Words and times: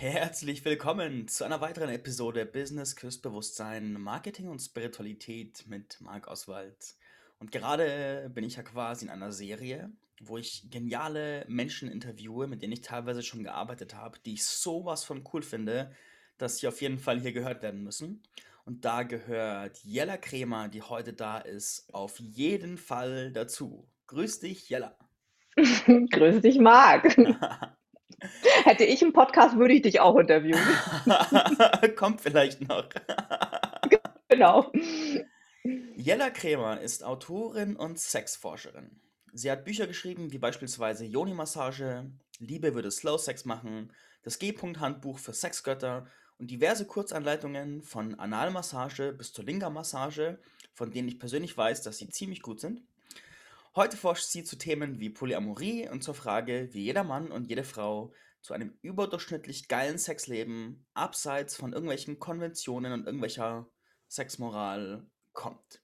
Herzlich 0.00 0.64
willkommen 0.64 1.28
zu 1.28 1.44
einer 1.44 1.60
weiteren 1.60 1.90
Episode 1.90 2.46
Business 2.46 2.96
küsst 2.96 3.20
Bewusstsein, 3.20 4.00
Marketing 4.00 4.48
und 4.48 4.58
Spiritualität 4.58 5.64
mit 5.66 6.00
Marc 6.00 6.26
Oswald. 6.26 6.94
Und 7.38 7.52
gerade 7.52 8.30
bin 8.34 8.42
ich 8.42 8.56
ja 8.56 8.62
quasi 8.62 9.04
in 9.04 9.10
einer 9.10 9.30
Serie, 9.30 9.92
wo 10.18 10.38
ich 10.38 10.70
geniale 10.70 11.44
Menschen 11.48 11.90
interviewe, 11.90 12.46
mit 12.46 12.62
denen 12.62 12.72
ich 12.72 12.80
teilweise 12.80 13.22
schon 13.22 13.44
gearbeitet 13.44 13.94
habe, 13.94 14.18
die 14.24 14.32
ich 14.32 14.44
sowas 14.46 15.04
von 15.04 15.22
cool 15.34 15.42
finde, 15.42 15.94
dass 16.38 16.56
sie 16.56 16.68
auf 16.68 16.80
jeden 16.80 16.98
Fall 16.98 17.20
hier 17.20 17.34
gehört 17.34 17.62
werden 17.62 17.84
müssen. 17.84 18.22
Und 18.64 18.86
da 18.86 19.02
gehört 19.02 19.80
Jella 19.84 20.16
Kremer, 20.16 20.68
die 20.68 20.80
heute 20.80 21.12
da 21.12 21.36
ist, 21.36 21.92
auf 21.92 22.18
jeden 22.18 22.78
Fall 22.78 23.32
dazu. 23.32 23.86
Grüß 24.06 24.40
dich, 24.40 24.66
Jella. 24.70 24.96
Grüß 25.56 26.40
dich, 26.40 26.58
Marc. 26.58 27.18
Hätte 28.64 28.84
ich 28.84 29.02
einen 29.02 29.12
Podcast, 29.12 29.56
würde 29.56 29.74
ich 29.74 29.82
dich 29.82 30.00
auch 30.00 30.16
interviewen. 30.16 30.60
Kommt 31.96 32.20
vielleicht 32.20 32.66
noch. 32.68 32.88
genau. 34.28 34.72
Jella 35.96 36.30
Kremer 36.30 36.80
ist 36.80 37.04
Autorin 37.04 37.76
und 37.76 37.98
Sexforscherin. 37.98 39.00
Sie 39.32 39.50
hat 39.50 39.64
Bücher 39.64 39.86
geschrieben, 39.86 40.32
wie 40.32 40.38
beispielsweise 40.38 41.04
Yoni-Massage, 41.04 42.10
Liebe 42.38 42.74
würde 42.74 42.90
Slow 42.90 43.18
Sex 43.18 43.44
machen, 43.44 43.92
das 44.22 44.38
G-Punkt-Handbuch 44.38 45.18
für 45.18 45.32
Sexgötter 45.32 46.06
und 46.38 46.50
diverse 46.50 46.86
Kurzanleitungen 46.86 47.82
von 47.82 48.18
Analmassage 48.18 49.12
bis 49.12 49.32
zur 49.32 49.44
Linga-Massage, 49.44 50.38
von 50.72 50.90
denen 50.90 51.08
ich 51.08 51.18
persönlich 51.18 51.56
weiß, 51.56 51.82
dass 51.82 51.98
sie 51.98 52.08
ziemlich 52.08 52.42
gut 52.42 52.60
sind. 52.60 52.82
Heute 53.76 53.96
forscht 53.96 54.24
sie 54.24 54.42
zu 54.42 54.58
Themen 54.58 54.98
wie 54.98 55.10
Polyamorie 55.10 55.88
und 55.88 56.02
zur 56.02 56.14
Frage, 56.14 56.70
wie 56.72 56.82
jeder 56.82 57.04
Mann 57.04 57.30
und 57.30 57.48
jede 57.48 57.62
Frau 57.62 58.12
zu 58.42 58.52
einem 58.52 58.76
überdurchschnittlich 58.82 59.68
geilen 59.68 59.96
Sexleben 59.96 60.86
abseits 60.92 61.54
von 61.54 61.72
irgendwelchen 61.72 62.18
Konventionen 62.18 62.92
und 62.92 63.06
irgendwelcher 63.06 63.68
Sexmoral 64.08 65.06
kommt. 65.32 65.82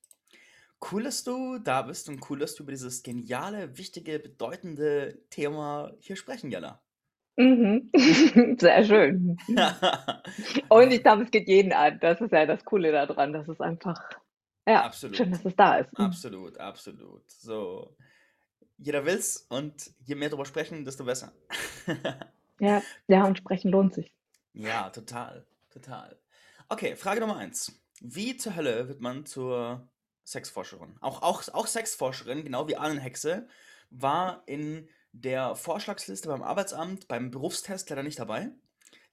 Cool, 0.91 1.05
dass 1.05 1.23
du 1.23 1.59
da 1.59 1.83
bist 1.83 2.09
und 2.09 2.29
cool, 2.29 2.41
dass 2.41 2.57
du 2.57 2.65
über 2.65 2.73
dieses 2.73 3.05
geniale, 3.05 3.79
wichtige, 3.79 4.19
bedeutende 4.19 5.21
Thema 5.31 5.93
hier 6.01 6.17
sprechen, 6.17 6.51
Jana. 6.51 6.83
Mhm. 7.37 7.91
Sehr 8.59 8.85
schön. 8.85 9.37
und 10.69 10.91
ich 10.91 11.03
glaube, 11.05 11.23
es 11.23 11.31
geht 11.31 11.47
jeden 11.47 11.73
an. 11.73 12.01
Das 12.01 12.21
ist 12.21 12.33
ja 12.33 12.47
das 12.47 12.65
Coole 12.65 12.91
daran, 12.91 13.33
dass 13.33 13.47
es 13.47 13.61
einfach 13.61 14.01
ja, 14.67 14.85
Absolut. 14.85 15.17
schön, 15.17 15.31
dass 15.31 15.45
es 15.45 15.57
da 15.57 15.77
ist. 15.79 15.97
Mhm. 15.99 16.05
Absolut, 16.05 16.59
absolut. 16.59 17.31
So, 17.31 17.97
jeder 18.79 19.05
will's 19.05 19.47
und 19.49 19.91
je 20.05 20.15
mehr 20.15 20.29
darüber 20.29 20.45
sprechen, 20.47 20.85
desto 20.85 21.05
besser. 21.05 21.33
Ja, 22.59 22.83
ja, 23.07 23.25
und 23.27 23.37
sprechen 23.37 23.71
lohnt 23.71 23.93
sich. 23.95 24.15
ja, 24.55 24.89
total, 24.91 25.47
total. 25.69 26.19
Okay, 26.71 26.97
Frage 26.97 27.21
Nummer 27.21 27.37
eins. 27.37 27.83
Wie 28.01 28.37
zur 28.39 28.57
Hölle 28.57 28.89
wird 28.89 29.01
man 29.03 29.27
zur 29.27 29.89
Sexforscherin? 30.25 30.97
Auch, 31.03 31.21
auch, 31.23 31.47
auch 31.53 31.67
Sexforscherin, 31.67 32.45
genau 32.45 32.67
wie 32.67 32.77
Ahnenhexe, 32.77 33.47
war 33.91 34.43
in 34.47 34.89
der 35.13 35.55
Vorschlagsliste 35.55 36.29
beim 36.29 36.43
Arbeitsamt, 36.43 37.09
beim 37.09 37.31
Berufstest 37.31 37.91
leider 37.91 38.03
nicht 38.03 38.19
dabei. 38.19 38.51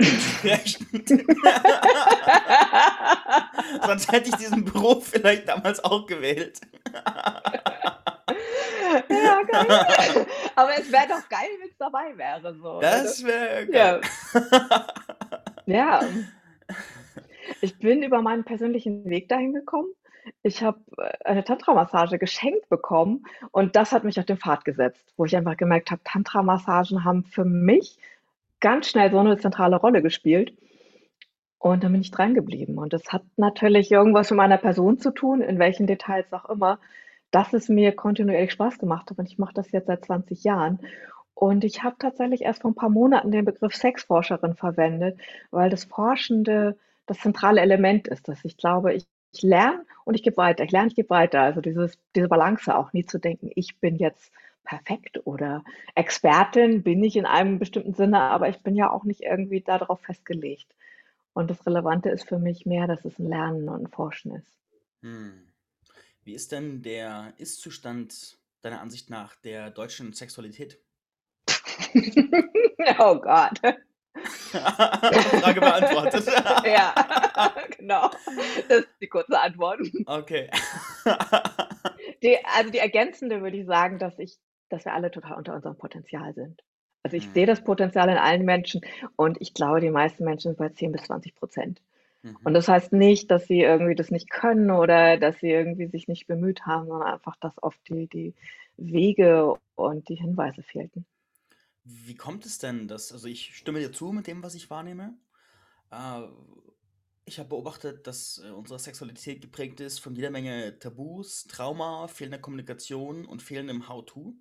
Sonst 3.86 4.12
hätte 4.12 4.30
ich 4.30 4.36
diesen 4.36 4.66
Beruf 4.66 5.08
vielleicht 5.08 5.48
damals 5.48 5.84
auch 5.84 6.06
gewählt. 6.06 6.60
Ja, 9.10 9.42
geil. 9.44 10.26
Aber 10.56 10.78
es 10.78 10.92
wäre 10.92 11.08
doch 11.08 11.28
geil, 11.30 11.50
wenn 11.60 11.70
es 11.70 11.78
dabei 11.78 12.18
wäre. 12.18 12.54
So, 12.56 12.80
Das 12.80 13.24
wäre 13.24 13.68
geil. 13.68 14.02
Ja. 15.66 15.66
ja. 15.66 16.02
Ich 17.62 17.78
bin 17.80 18.04
über 18.04 18.22
meinen 18.22 18.44
persönlichen 18.44 19.10
Weg 19.10 19.30
dahin 19.30 19.54
gekommen. 19.54 19.90
Ich 20.42 20.64
habe 20.64 20.80
äh, 20.98 21.12
eine 21.26 21.44
Tantra-Massage 21.44 22.18
geschenkt 22.18 22.70
bekommen 22.70 23.26
und 23.52 23.76
das 23.76 23.92
hat 23.92 24.04
mich 24.04 24.20
auf 24.20 24.26
den 24.26 24.38
Pfad 24.38 24.66
gesetzt, 24.66 25.14
wo 25.18 25.26
ich 25.26 25.36
einfach 25.36 25.58
gemerkt 25.58 25.92
habe, 25.92 26.02
Tantra-Massagen 26.04 27.04
haben 27.04 27.26
für 27.26 27.46
mich 27.46 27.98
ganz 28.64 28.88
schnell 28.88 29.12
so 29.12 29.20
eine 29.20 29.38
zentrale 29.38 29.76
Rolle 29.76 30.02
gespielt. 30.02 30.58
Und 31.60 31.84
dann 31.84 31.92
bin 31.92 32.02
ich 32.02 32.12
dran 32.12 32.34
geblieben. 32.34 32.78
Und 32.78 32.94
das 32.94 33.14
hat 33.14 33.24
natürlich 33.38 33.92
irgendwas 33.92 34.32
mit 34.32 34.38
meiner 34.38 34.58
Person 34.58 34.98
zu 34.98 35.12
tun, 35.12 35.42
in 35.42 35.60
welchen 35.60 35.86
Details 35.86 36.32
auch 36.34 36.50
immer, 36.50 36.80
dass 37.32 37.54
es 37.54 37.70
mir 37.70 37.94
kontinuierlich 37.94 38.52
Spaß 38.52 38.80
gemacht 38.80 39.10
hat. 39.10 39.20
Und 39.20 39.30
ich 39.30 39.38
mache 39.38 39.54
das 39.54 39.72
jetzt 39.72 39.88
seit 39.88 40.06
20 40.06 40.44
Jahren. 40.44 40.80
Und 41.34 41.64
ich 41.64 41.84
habe 41.84 41.96
tatsächlich 42.00 42.42
erst 42.42 42.62
vor 42.62 42.72
ein 42.72 42.76
paar 42.76 42.90
Monaten 42.90 43.32
den 43.32 43.46
Begriff 43.46 43.76
Sexforscherin 43.76 44.56
verwendet, 44.56 45.20
weil 45.52 45.70
das 45.70 45.84
Forschende 45.84 46.78
das 47.06 47.20
zentrale 47.20 47.62
Element 47.62 48.08
ist, 48.08 48.28
dass 48.30 48.46
ich 48.46 48.56
glaube, 48.56 48.94
ich, 48.94 49.06
ich 49.34 49.42
lerne 49.42 49.86
und 50.06 50.16
ich 50.16 50.24
gebe 50.24 50.38
weiter. 50.38 50.64
Ich 50.64 50.72
lerne, 50.72 50.88
ich 50.88 50.96
gebe 50.96 51.10
weiter. 51.10 51.42
Also 51.42 51.60
dieses, 51.60 51.98
diese 52.16 52.30
Balance 52.30 52.74
auch 52.74 52.94
nie 52.94 53.06
zu 53.06 53.20
denken, 53.20 53.52
ich 53.56 53.80
bin 53.80 53.98
jetzt 53.98 54.32
perfekt 54.64 55.26
oder 55.26 55.64
Expertin 55.96 56.84
bin 56.84 57.04
ich 57.04 57.16
in 57.16 57.26
einem 57.26 57.60
bestimmten 57.60 57.94
Sinne, 57.94 58.20
aber 58.20 58.50
ich 58.50 58.60
bin 58.60 58.76
ja 58.76 58.92
auch 58.92 59.04
nicht 59.04 59.22
irgendwie 59.22 59.62
darauf 59.62 60.02
festgelegt. 60.02 60.74
Und 61.34 61.50
das 61.50 61.66
Relevante 61.66 62.10
ist 62.10 62.28
für 62.28 62.40
mich 62.40 62.66
mehr, 62.66 62.88
dass 62.88 63.06
es 63.06 63.18
ein 63.20 63.28
Lernen 63.28 63.68
und 63.70 63.84
ein 63.84 63.88
Forschen 63.88 64.36
ist. 64.36 64.60
Hm. 65.02 65.48
Wie 66.24 66.34
ist 66.34 66.52
denn 66.52 66.82
der 66.82 67.34
Ist-Zustand 67.38 68.38
deiner 68.62 68.82
Ansicht 68.82 69.10
nach 69.10 69.36
der 69.38 69.72
deutschen 69.72 70.14
Sexualität? 70.14 70.80
oh 73.00 73.20
Gott. 73.20 73.60
Frage 74.52 75.60
beantwortet. 75.60 76.26
ja, 76.66 76.94
genau. 77.78 78.10
Das 78.70 78.80
ist 78.80 78.90
die 79.02 79.08
kurze 79.08 79.40
Antwort. 79.40 79.82
Okay. 80.06 80.50
Die, 82.22 82.38
also 82.46 82.70
die 82.70 82.78
ergänzende 82.78 83.42
würde 83.42 83.58
ich 83.58 83.66
sagen, 83.66 84.00
dass 84.00 84.18
ich, 84.20 84.38
dass 84.74 84.86
wir 84.86 84.94
alle 84.94 85.12
total 85.12 85.38
unter 85.38 85.56
unserem 85.56 85.78
Potenzial 85.78 86.34
sind. 86.34 86.64
Also 87.04 87.18
ich 87.18 87.32
sehe 87.32 87.46
Mhm. 87.46 87.48
das 87.48 87.64
Potenzial 87.64 88.10
in 88.10 88.18
allen 88.18 88.46
Menschen 88.46 88.82
und 89.18 89.38
ich 89.42 89.54
glaube, 89.54 89.82
die 89.82 89.92
meisten 89.92 90.26
Menschen 90.26 90.52
sind 90.52 90.58
bei 90.60 90.70
10 90.70 90.92
bis 90.92 91.04
20 91.04 91.36
Prozent. 91.36 91.82
Und 92.44 92.54
Mhm. 92.54 92.56
das 92.56 92.68
heißt 92.70 92.94
nicht, 92.94 93.32
dass 93.32 93.48
sie 93.48 93.62
irgendwie 93.62 93.96
das 93.96 94.12
nicht 94.12 94.30
können 94.30 94.72
oder 94.72 95.18
dass 95.18 95.40
sie 95.40 95.50
irgendwie 95.52 95.88
sich 95.88 96.08
nicht 96.08 96.28
bemüht 96.28 96.66
haben, 96.66 96.88
sondern 96.88 97.14
einfach, 97.14 97.36
dass 97.38 97.62
oft 97.64 97.80
die, 97.90 98.08
die 98.08 98.36
Wege 98.78 99.56
und 99.76 100.10
die 100.10 100.16
Hinweise 100.16 100.64
fehlten. 100.64 101.06
Wie 101.84 102.16
kommt 102.16 102.46
es 102.46 102.60
denn, 102.60 102.88
dass, 102.88 103.12
also 103.12 103.28
ich 103.28 103.56
stimme 103.58 103.80
dir 103.80 103.92
zu 103.92 104.12
mit 104.12 104.28
dem, 104.28 104.42
was 104.44 104.56
ich 104.56 104.70
wahrnehme. 104.70 105.18
Äh, 105.92 106.24
ich 107.26 107.40
habe 107.40 107.50
beobachtet, 107.50 108.08
dass 108.08 108.40
äh, 108.44 108.50
unsere 108.52 108.80
Sexualität 108.80 109.42
geprägt 109.42 109.80
ist 109.80 110.00
von 110.00 110.16
jeder 110.16 110.30
Menge 110.32 110.78
Tabus, 110.80 111.46
Trauma, 111.48 112.08
fehlender 112.08 112.40
Kommunikation 112.40 113.26
und 113.26 113.42
fehlendem 113.42 113.88
How-to. 113.90 114.36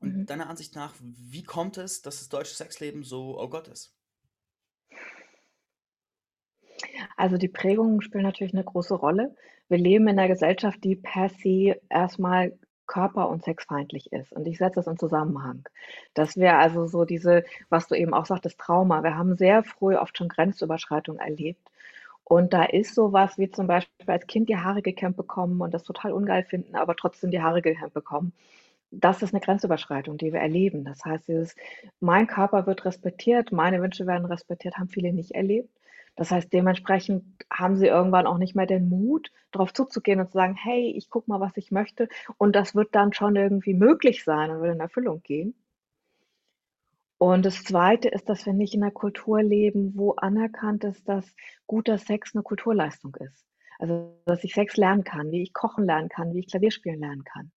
Und 0.00 0.16
Mhm. 0.16 0.26
deiner 0.26 0.48
Ansicht 0.48 0.74
nach, 0.74 0.94
wie 1.00 1.42
kommt 1.42 1.76
es, 1.78 2.02
dass 2.02 2.18
das 2.18 2.28
deutsche 2.28 2.54
Sexleben 2.54 3.02
so 3.04 3.38
oh 3.40 3.48
Gott 3.48 3.68
ist? 3.68 3.94
Also 7.16 7.36
die 7.38 7.48
Prägungen 7.48 8.00
spielen 8.02 8.24
natürlich 8.24 8.54
eine 8.54 8.64
große 8.64 8.94
Rolle. 8.94 9.34
Wir 9.68 9.78
leben 9.78 10.08
in 10.08 10.18
einer 10.18 10.28
Gesellschaft, 10.28 10.82
die 10.84 10.96
per 10.96 11.28
se 11.28 11.80
erstmal 11.88 12.52
körper- 12.86 13.28
und 13.28 13.42
sexfeindlich 13.44 14.12
ist. 14.12 14.32
Und 14.32 14.46
ich 14.46 14.58
setze 14.58 14.76
das 14.76 14.86
in 14.86 14.98
Zusammenhang. 14.98 15.68
Das 16.14 16.36
wäre 16.36 16.56
also 16.58 16.86
so 16.86 17.04
diese, 17.04 17.44
was 17.68 17.88
du 17.88 17.94
eben 17.96 18.14
auch 18.14 18.26
sagtest, 18.26 18.58
Trauma. 18.60 19.02
Wir 19.02 19.16
haben 19.16 19.36
sehr 19.36 19.64
früh 19.64 19.96
oft 19.96 20.16
schon 20.16 20.28
Grenzüberschreitungen 20.28 21.20
erlebt. 21.20 21.68
Und 22.24 22.52
da 22.52 22.64
ist 22.64 22.94
sowas 22.94 23.38
wie 23.38 23.50
zum 23.50 23.66
Beispiel 23.68 23.90
als 24.10 24.26
Kind 24.26 24.48
die 24.48 24.56
Haare 24.58 24.82
gekämmt 24.82 25.16
bekommen 25.16 25.60
und 25.60 25.74
das 25.74 25.84
total 25.84 26.12
ungeil 26.12 26.44
finden, 26.44 26.74
aber 26.76 26.96
trotzdem 26.96 27.30
die 27.30 27.40
Haare 27.42 27.62
gekämmt 27.62 27.94
bekommen. 27.94 28.32
Das 28.90 29.22
ist 29.22 29.34
eine 29.34 29.40
Grenzüberschreitung, 29.40 30.16
die 30.16 30.32
wir 30.32 30.40
erleben. 30.40 30.84
Das 30.84 31.04
heißt, 31.04 31.28
dieses, 31.28 31.54
mein 32.00 32.26
Körper 32.26 32.66
wird 32.66 32.84
respektiert, 32.84 33.52
meine 33.52 33.82
Wünsche 33.82 34.06
werden 34.06 34.24
respektiert, 34.26 34.76
haben 34.78 34.88
viele 34.88 35.12
nicht 35.12 35.32
erlebt. 35.32 35.70
Das 36.16 36.30
heißt, 36.30 36.52
dementsprechend 36.52 37.24
haben 37.52 37.76
sie 37.76 37.86
irgendwann 37.86 38.26
auch 38.26 38.38
nicht 38.38 38.56
mehr 38.56 38.66
den 38.66 38.88
Mut, 38.88 39.30
darauf 39.52 39.74
zuzugehen 39.74 40.18
und 40.18 40.28
zu 40.28 40.32
sagen, 40.32 40.54
hey, 40.54 40.90
ich 40.96 41.10
gucke 41.10 41.30
mal, 41.30 41.40
was 41.40 41.56
ich 41.56 41.70
möchte. 41.70 42.08
Und 42.38 42.56
das 42.56 42.74
wird 42.74 42.94
dann 42.94 43.12
schon 43.12 43.36
irgendwie 43.36 43.74
möglich 43.74 44.24
sein 44.24 44.50
und 44.50 44.62
wird 44.62 44.74
in 44.74 44.80
Erfüllung 44.80 45.22
gehen. 45.22 45.54
Und 47.18 47.46
das 47.46 47.64
Zweite 47.64 48.08
ist, 48.08 48.28
dass 48.28 48.46
wir 48.46 48.52
nicht 48.52 48.74
in 48.74 48.82
einer 48.82 48.92
Kultur 48.92 49.42
leben, 49.42 49.92
wo 49.96 50.12
anerkannt 50.12 50.84
ist, 50.84 51.08
dass 51.08 51.34
guter 51.66 51.98
Sex 51.98 52.34
eine 52.34 52.42
Kulturleistung 52.42 53.14
ist. 53.16 53.46
Also, 53.78 54.18
dass 54.24 54.44
ich 54.44 54.54
Sex 54.54 54.76
lernen 54.76 55.04
kann, 55.04 55.30
wie 55.30 55.42
ich 55.42 55.52
kochen 55.52 55.84
lernen 55.84 56.08
kann, 56.08 56.32
wie 56.34 56.40
ich 56.40 56.48
Klavier 56.48 56.70
spielen 56.70 57.00
lernen 57.00 57.24
kann. 57.24 57.52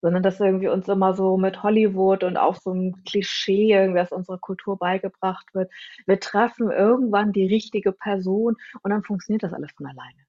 Sondern 0.00 0.22
dass 0.22 0.40
irgendwie 0.40 0.68
uns 0.68 0.88
immer 0.88 1.14
so 1.14 1.36
mit 1.36 1.62
Hollywood 1.62 2.24
und 2.24 2.36
auch 2.36 2.56
so 2.56 2.72
ein 2.72 3.02
Klischee, 3.04 3.72
irgendwie 3.72 4.00
aus 4.00 4.12
unserer 4.12 4.38
Kultur 4.38 4.78
beigebracht 4.78 5.46
wird. 5.54 5.70
Wir 6.06 6.20
treffen 6.20 6.70
irgendwann 6.70 7.32
die 7.32 7.46
richtige 7.46 7.92
Person 7.92 8.56
und 8.82 8.90
dann 8.90 9.02
funktioniert 9.02 9.42
das 9.42 9.52
alles 9.52 9.72
von 9.72 9.86
alleine. 9.86 10.28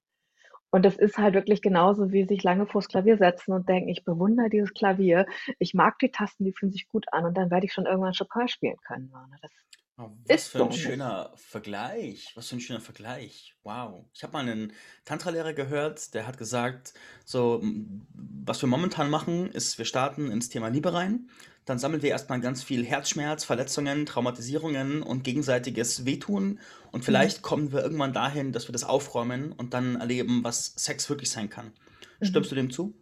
Und 0.72 0.86
das 0.86 0.98
ist 0.98 1.18
halt 1.18 1.34
wirklich 1.34 1.62
genauso, 1.62 2.12
wie 2.12 2.26
sich 2.26 2.44
lange 2.44 2.68
vors 2.68 2.88
Klavier 2.88 3.18
setzen 3.18 3.54
und 3.54 3.68
denken, 3.68 3.90
ich 3.90 4.04
bewundere 4.04 4.50
dieses 4.50 4.74
Klavier, 4.74 5.26
ich 5.58 5.74
mag 5.74 5.98
die 6.00 6.12
Tasten, 6.12 6.46
die 6.46 6.54
fühlen 6.54 6.72
sich 6.72 6.88
gut 6.88 7.06
an 7.12 7.26
und 7.26 7.36
dann 7.38 7.50
werde 7.50 7.66
ich 7.66 7.74
schon 7.74 7.88
irgendwann 7.88 8.14
Chopin 8.14 8.48
spielen 8.48 8.78
können. 8.86 9.10
Ne? 9.10 9.38
Das 9.42 9.52
Oh, 10.00 10.10
was 10.28 10.44
Ist 10.44 10.48
für 10.48 10.60
ein 10.60 10.72
so 10.72 10.78
schöner 10.78 11.34
Vergleich. 11.36 12.32
Was 12.36 12.48
für 12.50 12.56
ein 12.56 12.62
schöner 12.62 12.80
Vergleich. 12.80 13.56
Wow. 13.64 14.06
Ich 14.14 14.24
habe 14.24 14.34
mal 14.34 14.40
einen 14.50 14.72
Tantra-Lehrer 15.04 15.54
gehört, 15.54 16.14
der 16.14 16.26
hat 16.26 16.38
gesagt, 16.38 16.94
so, 17.26 17.60
m, 17.62 18.08
was 18.14 18.62
wir 18.64 18.68
momentan 18.70 19.10
machen, 19.10 19.52
ist, 19.52 19.78
wir 19.78 19.86
starten 19.86 20.32
ins 20.32 20.48
Thema 20.50 20.70
Liebe 20.70 20.94
rein. 20.94 21.30
Dann 21.66 21.80
sammeln 21.80 22.02
wir 22.02 22.12
erstmal 22.12 22.40
ganz 22.40 22.64
viel 22.64 22.86
Herzschmerz, 22.86 23.44
Verletzungen, 23.44 24.06
Traumatisierungen 24.06 25.04
und 25.04 25.24
gegenseitiges 25.26 26.06
Wehtun. 26.06 26.60
Und 26.92 27.04
Mhm. 27.04 27.04
vielleicht 27.04 27.42
kommen 27.42 27.74
wir 27.74 27.82
irgendwann 27.84 28.14
dahin, 28.14 28.54
dass 28.54 28.68
wir 28.70 28.74
das 28.74 28.86
aufräumen 28.86 29.52
und 29.52 29.74
dann 29.74 29.98
erleben, 29.98 30.44
was 30.46 30.68
Sex 30.78 31.10
wirklich 31.10 31.30
sein 31.30 31.50
kann. 31.50 31.74
Stimmst 32.22 32.50
Mhm. 32.50 32.52
du 32.52 32.56
dem 32.56 32.72
zu? 32.72 32.96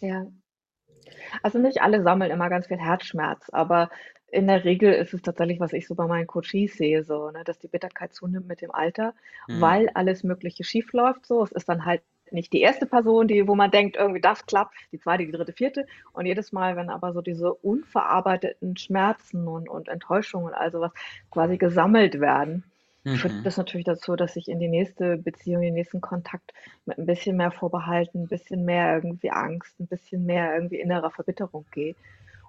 Ja. 0.00 0.26
Also 1.42 1.58
nicht 1.58 1.80
alle 1.82 2.02
sammeln 2.02 2.30
immer 2.30 2.48
ganz 2.48 2.66
viel 2.66 2.78
Herzschmerz, 2.78 3.48
aber 3.52 3.90
in 4.32 4.46
der 4.48 4.64
Regel 4.64 4.92
ist 4.94 5.14
es 5.14 5.22
tatsächlich, 5.22 5.60
was 5.60 5.72
ich 5.74 5.86
so 5.86 5.94
bei 5.94 6.06
meinen 6.08 6.26
Coaches 6.26 6.76
sehe, 6.76 7.04
so, 7.04 7.30
ne, 7.30 7.44
dass 7.44 7.58
die 7.60 7.68
Bitterkeit 7.68 8.14
zunimmt 8.14 8.48
mit 8.48 8.62
dem 8.62 8.72
Alter, 8.72 9.14
weil 9.52 9.88
Hm. 9.88 9.92
alles 9.94 10.24
Mögliche 10.24 10.64
schief 10.64 10.92
läuft. 10.92 11.26
So, 11.26 11.42
es 11.44 11.52
ist 11.52 11.68
dann 11.68 11.84
halt 11.86 12.02
nicht 12.32 12.52
die 12.54 12.62
erste 12.62 12.86
Person, 12.86 13.28
die, 13.28 13.46
wo 13.46 13.54
man 13.54 13.70
denkt, 13.70 13.96
irgendwie 13.96 14.20
das 14.22 14.46
klappt, 14.46 14.74
die 14.92 14.98
zweite, 14.98 15.26
die 15.26 15.32
dritte, 15.32 15.52
vierte. 15.52 15.86
Und 16.12 16.26
jedes 16.26 16.52
Mal, 16.52 16.76
wenn 16.76 16.90
aber 16.90 17.12
so 17.12 17.20
diese 17.22 17.52
unverarbeiteten 17.54 18.76
Schmerzen 18.78 19.46
und, 19.48 19.68
und 19.68 19.88
Enttäuschungen 19.88 20.46
und 20.48 20.54
all 20.54 20.72
sowas 20.72 20.92
quasi 21.30 21.58
gesammelt 21.58 22.20
werden, 22.20 22.64
führt 23.10 23.34
Mhm. 23.34 23.46
das 23.46 23.58
natürlich 23.58 23.84
dazu, 23.84 24.16
dass 24.16 24.36
ich 24.36 24.48
in 24.48 24.58
die 24.58 24.68
nächste 24.68 25.18
Beziehung, 25.18 25.62
in 25.62 25.68
den 25.68 25.74
nächsten 25.74 26.00
Kontakt 26.00 26.52
mit 26.86 26.98
ein 26.98 27.06
bisschen 27.06 27.36
mehr 27.36 27.50
Vorbehalten, 27.52 28.22
ein 28.24 28.28
bisschen 28.28 28.64
mehr 28.64 28.94
irgendwie 28.96 29.30
Angst, 29.30 29.78
ein 29.80 29.86
bisschen 29.86 30.24
mehr 30.24 30.54
irgendwie 30.54 30.80
innerer 30.80 31.10
Verbitterung 31.10 31.66
gehe. 31.70 31.96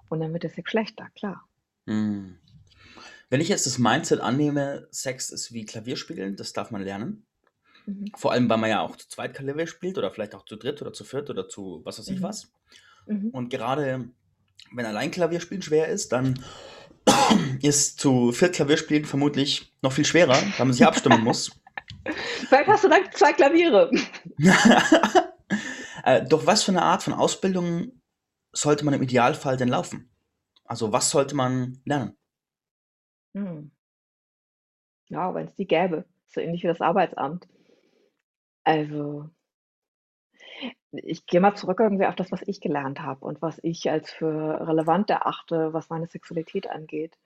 Und 0.08 0.20
dann 0.20 0.32
wird 0.32 0.44
es 0.44 0.56
ja 0.56 0.62
schlechter, 0.66 1.08
klar. 1.14 1.46
Hm. 1.86 2.38
Wenn 3.30 3.40
ich 3.40 3.48
jetzt 3.48 3.66
das 3.66 3.78
Mindset 3.78 4.20
annehme, 4.20 4.86
Sex 4.90 5.30
ist 5.30 5.52
wie 5.52 5.64
Klavierspielen, 5.64 6.36
das 6.36 6.52
darf 6.52 6.70
man 6.70 6.82
lernen. 6.82 7.26
Mhm. 7.86 8.12
Vor 8.16 8.32
allem, 8.32 8.48
weil 8.48 8.58
man 8.58 8.70
ja 8.70 8.80
auch 8.80 8.96
zu 8.96 9.08
zweit 9.08 9.34
Klavier 9.34 9.66
spielt 9.66 9.98
oder 9.98 10.10
vielleicht 10.10 10.34
auch 10.34 10.44
zu 10.44 10.56
dritt 10.56 10.80
oder 10.82 10.92
zu 10.92 11.04
viert 11.04 11.30
oder 11.30 11.48
zu 11.48 11.80
was 11.84 11.98
weiß 11.98 12.08
ich 12.08 12.20
Mhm. 12.20 12.22
was. 12.22 12.52
Mhm. 13.06 13.30
Und 13.30 13.50
gerade 13.50 14.08
wenn 14.72 14.86
allein 14.86 15.10
Klavierspielen 15.10 15.62
schwer 15.62 15.88
ist, 15.88 16.12
dann 16.12 16.42
ist 17.62 18.00
zu 18.00 18.32
viert 18.32 18.54
Klavierspielen 18.54 19.04
vermutlich 19.04 19.72
noch 19.82 19.92
viel 19.92 20.04
schwerer, 20.04 20.36
weil 20.56 20.66
man 20.66 20.72
sich 20.72 20.86
abstimmen 20.86 21.20
muss. 21.24 21.50
Vielleicht 22.48 22.68
hast 22.68 22.84
du 22.84 22.88
dann 22.88 23.02
zwei 23.12 23.32
Klaviere. 23.32 23.90
äh, 26.04 26.24
doch 26.26 26.46
was 26.46 26.62
für 26.62 26.72
eine 26.72 26.82
Art 26.82 27.02
von 27.02 27.12
Ausbildung 27.12 27.92
sollte 28.52 28.84
man 28.84 28.94
im 28.94 29.02
Idealfall 29.02 29.56
denn 29.56 29.68
laufen? 29.68 30.10
Also 30.66 30.92
was 30.92 31.10
sollte 31.10 31.34
man 31.34 31.80
lernen? 31.84 32.16
Hm. 33.34 33.68
Ja, 35.08 35.34
wenn 35.34 35.46
es 35.46 35.54
die 35.54 35.66
gäbe. 35.66 36.04
So 36.28 36.40
ähnlich 36.40 36.62
wie 36.62 36.68
das 36.68 36.80
Arbeitsamt. 36.80 37.46
Also, 38.64 39.30
ich 40.92 41.26
gehe 41.26 41.40
mal 41.40 41.54
zurück 41.54 41.80
irgendwie 41.80 42.06
auf 42.06 42.14
das, 42.16 42.32
was 42.32 42.42
ich 42.46 42.60
gelernt 42.60 43.00
habe 43.00 43.24
und 43.24 43.42
was 43.42 43.58
ich 43.62 43.90
als 43.90 44.10
für 44.10 44.66
relevant 44.66 45.10
erachte, 45.10 45.72
was 45.72 45.90
meine 45.90 46.06
Sexualität 46.06 46.68
angeht. 46.70 47.16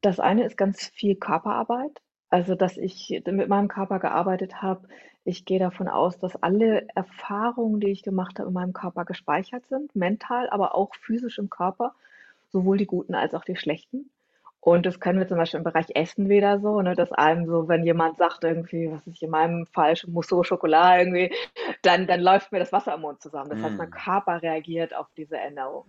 Das 0.00 0.20
eine 0.20 0.44
ist 0.44 0.56
ganz 0.56 0.86
viel 0.88 1.16
Körperarbeit, 1.16 2.02
also, 2.30 2.54
dass 2.54 2.76
ich 2.76 3.22
mit 3.26 3.48
meinem 3.48 3.68
Körper 3.68 3.98
gearbeitet 4.00 4.62
habe. 4.62 4.88
Ich 5.24 5.44
gehe 5.44 5.58
davon 5.58 5.88
aus, 5.88 6.18
dass 6.18 6.36
alle 6.42 6.86
Erfahrungen, 6.94 7.80
die 7.80 7.88
ich 7.90 8.02
gemacht 8.02 8.38
habe, 8.38 8.48
in 8.48 8.54
meinem 8.54 8.72
Körper 8.72 9.04
gespeichert 9.04 9.66
sind, 9.68 9.94
mental, 9.96 10.50
aber 10.50 10.74
auch 10.74 10.94
physisch 10.96 11.38
im 11.38 11.50
Körper, 11.50 11.94
sowohl 12.54 12.78
die 12.78 12.86
guten 12.86 13.16
als 13.16 13.34
auch 13.34 13.44
die 13.44 13.56
schlechten. 13.58 14.10
Und 14.60 14.86
das 14.86 15.00
können 15.00 15.20
wir 15.20 15.28
zum 15.28 15.38
Beispiel 15.38 15.58
im 15.60 15.64
Bereich 15.64 15.88
Essen 15.96 16.28
wieder 16.30 16.60
so, 16.60 16.82
ne, 16.82 16.96
dass 16.96 17.12
einem 17.12 17.46
so, 17.46 17.68
wenn 17.68 17.84
jemand 17.84 18.18
sagt 18.18 18.44
irgendwie, 18.44 18.90
was 18.92 19.06
ist 19.08 19.22
in 19.22 19.30
meinem 19.30 19.66
Fall, 19.68 19.94
Mousse 20.08 20.36
au 20.36 20.42
Chocolat 20.42 21.00
irgendwie, 21.00 21.32
dann 21.84 22.06
dann 22.08 22.20
läuft 22.22 22.52
mir 22.52 22.60
das 22.60 22.72
Wasser 22.72 22.94
im 22.96 23.02
Mund 23.02 23.22
zusammen. 23.22 23.50
Das 23.50 23.62
heißt, 23.62 23.78
mein 23.78 23.90
Hm. 23.90 24.04
Körper 24.04 24.42
reagiert 24.42 24.96
auf 24.96 25.08
diese 25.18 25.38
Erinnerung. 25.38 25.86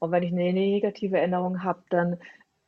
Und 0.00 0.12
wenn 0.12 0.22
ich 0.24 0.32
'ne 0.32 0.52
negative 0.54 1.18
Erinnerung 1.18 1.64
habe, 1.64 1.82
dann 1.90 2.18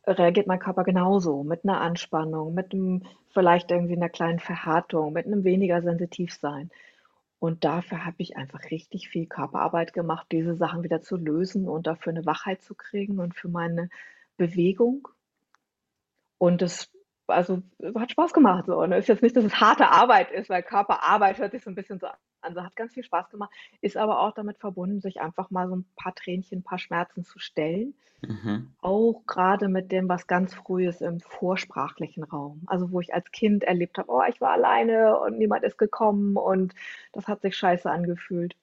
reagiert 0.06 0.46
mein 0.48 0.60
Körper 0.60 0.84
genauso 0.84 1.44
mit 1.44 1.64
'ner 1.64 1.80
Anspannung, 1.82 2.54
mit 2.54 2.72
'nem 2.74 3.04
vielleicht 3.34 3.70
irgendwie 3.72 3.96
'ner 3.96 4.10
kleinen 4.10 4.40
Verhärtung, 4.40 5.12
mit 5.14 5.26
'nem 5.28 5.44
weniger 5.44 5.82
Sensitivsein. 5.82 6.70
Und 7.42 7.64
dafür 7.64 8.04
habe 8.06 8.16
ich 8.18 8.36
einfach 8.36 8.60
richtig 8.70 9.08
viel 9.08 9.26
Körperarbeit 9.26 9.92
gemacht, 9.92 10.26
diese 10.32 10.54
Sachen 10.56 10.82
wieder 10.82 11.02
zu 11.02 11.16
lösen 11.16 11.68
und 11.68 11.86
dafür 11.86 12.12
'ne 12.12 12.24
Wachheit 12.24 12.62
zu 12.62 12.74
kriegen 12.74 13.18
und 13.18 13.34
für 13.34 13.48
meine 13.48 13.90
Bewegung. 14.38 15.08
Und 16.40 16.62
das 16.62 16.90
also, 17.28 17.62
hat 17.96 18.12
Spaß 18.12 18.32
gemacht 18.32 18.66
so, 18.66 18.84
ne? 18.86 18.98
Ist 18.98 19.08
jetzt 19.08 19.22
nicht, 19.22 19.36
dass 19.36 19.44
es 19.44 19.60
harte 19.60 19.88
Arbeit 19.90 20.30
ist, 20.30 20.48
weil 20.48 20.62
Körperarbeit 20.62 21.38
hört 21.38 21.52
sich 21.52 21.62
so 21.64 21.70
'n 21.70 21.74
bisschen 21.74 21.98
so 21.98 22.06
an. 22.46 22.54
So, 22.54 22.62
hat 22.64 22.76
ganz 22.76 22.94
viel 22.94 23.04
Spaß 23.04 23.30
gemacht, 23.30 23.52
ist 23.82 23.96
aber 23.98 24.20
auch 24.22 24.32
damit 24.32 24.58
verbunden, 24.58 25.00
sich 25.02 25.20
einfach 25.22 25.50
mal 25.50 25.68
so 25.68 25.74
'n 25.76 25.86
paar 25.96 26.14
Tränchen, 26.14 26.62
paar 26.64 26.78
Schmerzen 26.80 27.24
zu 27.24 27.38
stellen. 27.40 27.94
Mhm. 28.22 28.76
Auch 28.82 29.24
grade 29.26 29.68
mit 29.68 29.92
dem, 29.92 30.08
was 30.08 30.26
ganz 30.28 30.54
früh 30.54 30.88
ist 30.88 31.02
im 31.02 31.20
vorsprachlichen 31.20 32.24
Raum. 32.24 32.62
Also, 32.66 32.92
wo 32.92 33.00
ich 33.00 33.14
als 33.14 33.32
Kind 33.32 33.64
erlebt 33.64 33.98
habe: 33.98 34.10
„Oh, 34.12 34.22
ich 34.28 34.40
war 34.40 34.52
alleine 34.52 35.18
und 35.20 35.38
niemand 35.38 35.64
ist 35.64 35.78
gekommen 35.78 36.36
und 36.36 36.74
das 37.12 37.28
hat 37.28 37.42
sich 37.42 37.56
scheiße 37.56 37.90
angefühlt.“ 37.90 38.56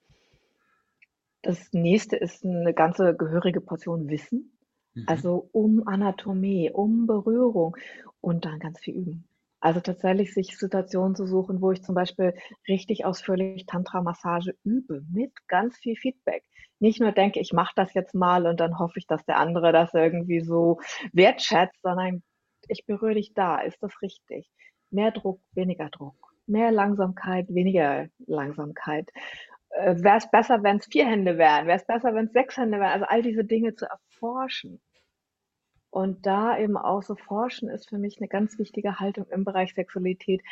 Das 1.44 1.74
Nächste 1.74 2.16
ist 2.16 2.42
'ne 2.42 2.72
ganze 2.72 3.14
gehörige 3.14 3.60
Portion 3.60 4.08
Wissen, 4.08 4.56
Mhm. 4.96 5.24
also, 5.24 5.50
um 5.52 5.86
Anatomie, 5.86 6.70
um 6.72 7.06
Berührung 7.06 7.76
und 8.22 8.46
dann 8.46 8.58
ganz 8.60 8.80
viel 8.80 8.94
üben. 8.94 9.28
Also, 9.64 9.80
tatsächlich 9.80 10.34
sich 10.34 10.58
Situationen 10.58 11.16
zu 11.16 11.26
suchen, 11.26 11.62
wo 11.62 11.72
ich 11.72 11.82
zum 11.82 11.94
Beispiel 11.94 12.34
richtig 12.68 13.06
ausführlich 13.06 13.64
Tantra-Massage 13.64 14.54
übe 14.62 15.00
mit 15.10 15.32
ganz 15.48 15.78
viel 15.78 15.96
Feedback. 15.96 16.44
Nicht 16.80 17.00
nur 17.00 17.12
denke, 17.12 17.40
ich 17.40 17.54
mache 17.54 17.72
das 17.74 17.94
jetzt 17.94 18.14
mal 18.14 18.46
und 18.46 18.60
dann 18.60 18.78
hoffe 18.78 18.98
ich, 18.98 19.06
dass 19.06 19.24
der 19.24 19.38
andere 19.38 19.72
das 19.72 19.94
irgendwie 19.94 20.40
so 20.42 20.80
wertschätzt, 21.14 21.80
sondern 21.82 22.22
ich 22.68 22.84
berühre 22.84 23.14
dich 23.14 23.32
da. 23.32 23.56
Ist 23.58 23.82
das 23.82 24.02
richtig? 24.02 24.50
Mehr 24.90 25.12
Druck, 25.12 25.40
weniger 25.54 25.88
Druck, 25.88 26.34
mehr 26.46 26.70
Langsamkeit, 26.70 27.46
weniger 27.48 28.08
Langsamkeit. 28.26 29.08
Äh, 29.70 29.94
wäre 30.02 30.18
es 30.18 30.30
besser, 30.30 30.62
wenn's 30.62 30.84
4 30.92 31.06
Hände 31.06 31.38
wären? 31.38 31.66
Wäre 31.66 31.78
es 31.78 31.86
besser, 31.86 32.14
wenn's 32.14 32.34
6 32.34 32.58
Hände 32.58 32.80
wären? 32.80 32.92
Also, 32.92 33.06
all 33.06 33.22
diese 33.22 33.44
Dinge 33.46 33.74
zu 33.74 33.86
erforschen. 33.86 34.82
Und 35.94 36.26
da 36.26 36.58
eben 36.58 36.76
auch 36.76 37.02
so 37.04 37.14
forschen 37.14 37.68
ist 37.68 37.88
für 37.88 37.98
mich 37.98 38.18
'ne 38.18 38.26
ganz 38.26 38.58
wichtige 38.58 38.98
Haltung 38.98 39.26
im 39.30 39.44
Bereich 39.44 39.74
Sexualität, 39.74 40.42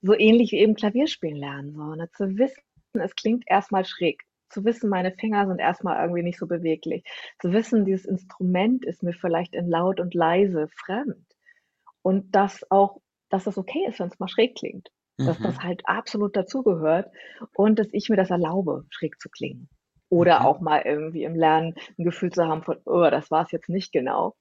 so 0.00 0.14
ähnlich 0.16 0.52
wie 0.52 0.58
eben 0.60 0.76
Klavierspielen 0.76 1.34
lernen, 1.36 1.74
so, 1.74 1.96
ne? 1.96 2.08
Zu 2.12 2.38
wissen, 2.38 2.62
es 2.94 3.16
klingt 3.16 3.42
erst 3.48 3.72
mal 3.72 3.84
schräg. 3.84 4.22
Zu 4.48 4.64
wissen, 4.64 4.88
meine 4.88 5.10
Finger 5.10 5.48
sind 5.48 5.58
erst 5.58 5.82
mal 5.82 6.00
irgendwie 6.00 6.22
nicht 6.22 6.38
so 6.38 6.46
beweglich. 6.46 7.02
Zu 7.40 7.52
wissen, 7.52 7.84
dieses 7.84 8.04
Instrument 8.06 8.84
ist 8.84 9.02
mir 9.02 9.12
vielleicht 9.12 9.54
in 9.56 9.68
laut 9.68 9.98
und 9.98 10.14
leise 10.14 10.68
fremd. 10.68 11.26
Und 12.02 12.34
dass 12.36 12.64
auch 12.70 13.00
dass 13.30 13.44
das 13.44 13.58
okay 13.58 13.86
ist, 13.88 14.00
wenn's 14.00 14.20
mal 14.20 14.28
schräg 14.28 14.56
klingt. 14.56 14.90
Dass 15.24 15.40
das 15.40 15.58
Mhm. 15.58 15.62
halt 15.62 15.82
absolut 15.86 16.36
dazugehört 16.36 17.10
und 17.54 17.78
dass 17.80 17.88
ich 17.92 18.08
mir 18.10 18.16
das 18.16 18.30
erlaube, 18.30 18.84
schräg 18.90 19.20
zu 19.20 19.30
klingen. 19.30 19.68
Oder 20.10 20.44
Mhm. 20.44 20.46
auch 20.46 20.60
mal 20.60 20.82
irgendwie 20.84 21.24
im 21.24 21.34
Lernen 21.36 21.74
'n 21.98 22.04
Gefühl 22.04 22.32
zu 22.32 22.44
haben 22.46 22.62
von: 22.64 22.78
„Oh, 22.86 23.08
das 23.10 23.30
war's 23.32 23.52
jetzt 23.52 23.68
nicht 23.70 23.92
genau.“ 23.92 24.34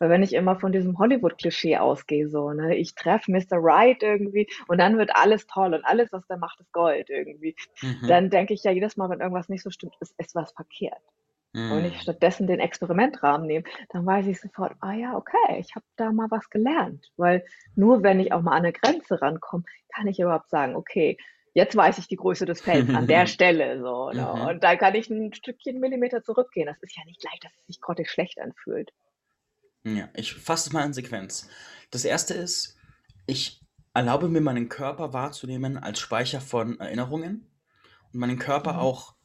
Weil 0.00 0.10
wenn 0.10 0.22
ich 0.22 0.32
immer 0.34 0.58
von 0.60 0.72
diesem 0.72 0.98
Hollywood-Klischee 0.98 1.76
ausgehe 1.78 2.28
so, 2.28 2.52
ne, 2.52 2.76
ich 2.76 2.94
treffe 2.94 3.30
Mr. 3.30 3.56
Right 3.58 4.02
irgendwie 4.02 4.46
und 4.68 4.78
dann 4.78 4.98
wird 4.98 5.10
alles 5.14 5.46
toll 5.46 5.74
und 5.74 5.84
alles, 5.84 6.12
was 6.12 6.26
der 6.26 6.38
macht, 6.38 6.60
ist 6.60 6.72
Gold 6.72 7.10
irgendwie. 7.10 7.54
Mhm. 7.82 8.06
Dann 8.06 8.30
denke 8.30 8.54
ich 8.54 8.62
ja 8.64 8.70
jedes 8.72 8.96
Mal, 8.96 9.10
wenn 9.10 9.20
irgendwas 9.20 9.48
nicht 9.48 9.62
so 9.62 9.70
stimmt, 9.70 9.94
ist 10.00 10.14
ist 10.18 10.34
was 10.34 10.52
verkehrt. 10.52 11.00
Und 11.68 11.78
wenn 11.78 11.84
ich 11.84 12.00
Hm. 12.00 12.02
stattdessen 12.02 12.46
den 12.48 12.60
Experimentrahmen 12.60 13.46
nehme, 13.46 13.64
dann 13.90 14.04
weiß 14.06 14.26
ich 14.28 14.40
sofort: 14.40 14.74
„Ah 14.80 14.92
ja, 14.94 15.16
okay, 15.16 15.58
ich 15.60 15.74
habe 15.76 15.84
da 15.96 16.12
mal 16.12 16.28
was 16.30 16.48
gelernt.“ 16.50 17.06
Weil 17.16 17.44
nur 17.76 18.02
wenn 18.02 18.20
ich 18.20 18.32
auch 18.32 18.42
mal 18.42 18.56
an 18.56 18.62
'ne 18.62 18.72
Grenze 18.72 19.20
rankomme, 19.22 19.64
kann 19.94 20.06
ich 20.08 20.18
überhaupt 20.20 20.50
sagen: 20.50 20.76
„Okay, 20.76 21.18
jetzt 21.54 21.76
weiß 21.76 21.98
ich 21.98 22.08
die 22.08 22.16
Größe 22.16 22.46
des 22.46 22.60
Fells 22.62 22.90
an 22.90 23.06
der 23.08 23.26
Stelle“, 23.26 23.80
so, 23.80 24.10
ne? 24.12 24.32
Mhm. 24.32 24.48
Und 24.48 24.62
dann 24.64 24.78
kann 24.78 24.94
ich 24.96 25.10
'n 25.10 25.32
Stückchen 25.34 25.80
Millimeter 25.80 26.22
zurückgehen. 26.22 26.66
Das 26.66 26.82
ist 26.82 26.96
ja 26.96 27.04
nicht 27.04 27.20
gleich, 27.20 27.38
dass 27.40 27.52
es 27.56 27.66
sich 27.66 27.80
grottig 27.80 28.10
schlecht 28.10 28.40
anfühlt. 28.40 28.90
Ja, 29.94 30.08
ich 30.14 30.34
fasse 30.34 30.68
es 30.68 30.72
mal 30.72 30.84
in 30.84 30.92
Sequenz. 30.92 31.48
Das 31.92 32.04
Erste 32.04 32.34
ist, 32.34 32.76
ich 33.26 33.64
erlaube 33.94 34.28
mir, 34.28 34.40
meinen 34.40 34.68
Körper 34.68 35.12
wahrzunehmen 35.12 35.76
als 35.78 36.00
Speicher 36.00 36.40
von 36.40 36.80
Erinnerungen 36.80 37.46
und 38.12 38.20
meinen 38.20 38.38
Körper 38.38 38.78
Mhm. 38.78 38.80
auch 38.80 39.16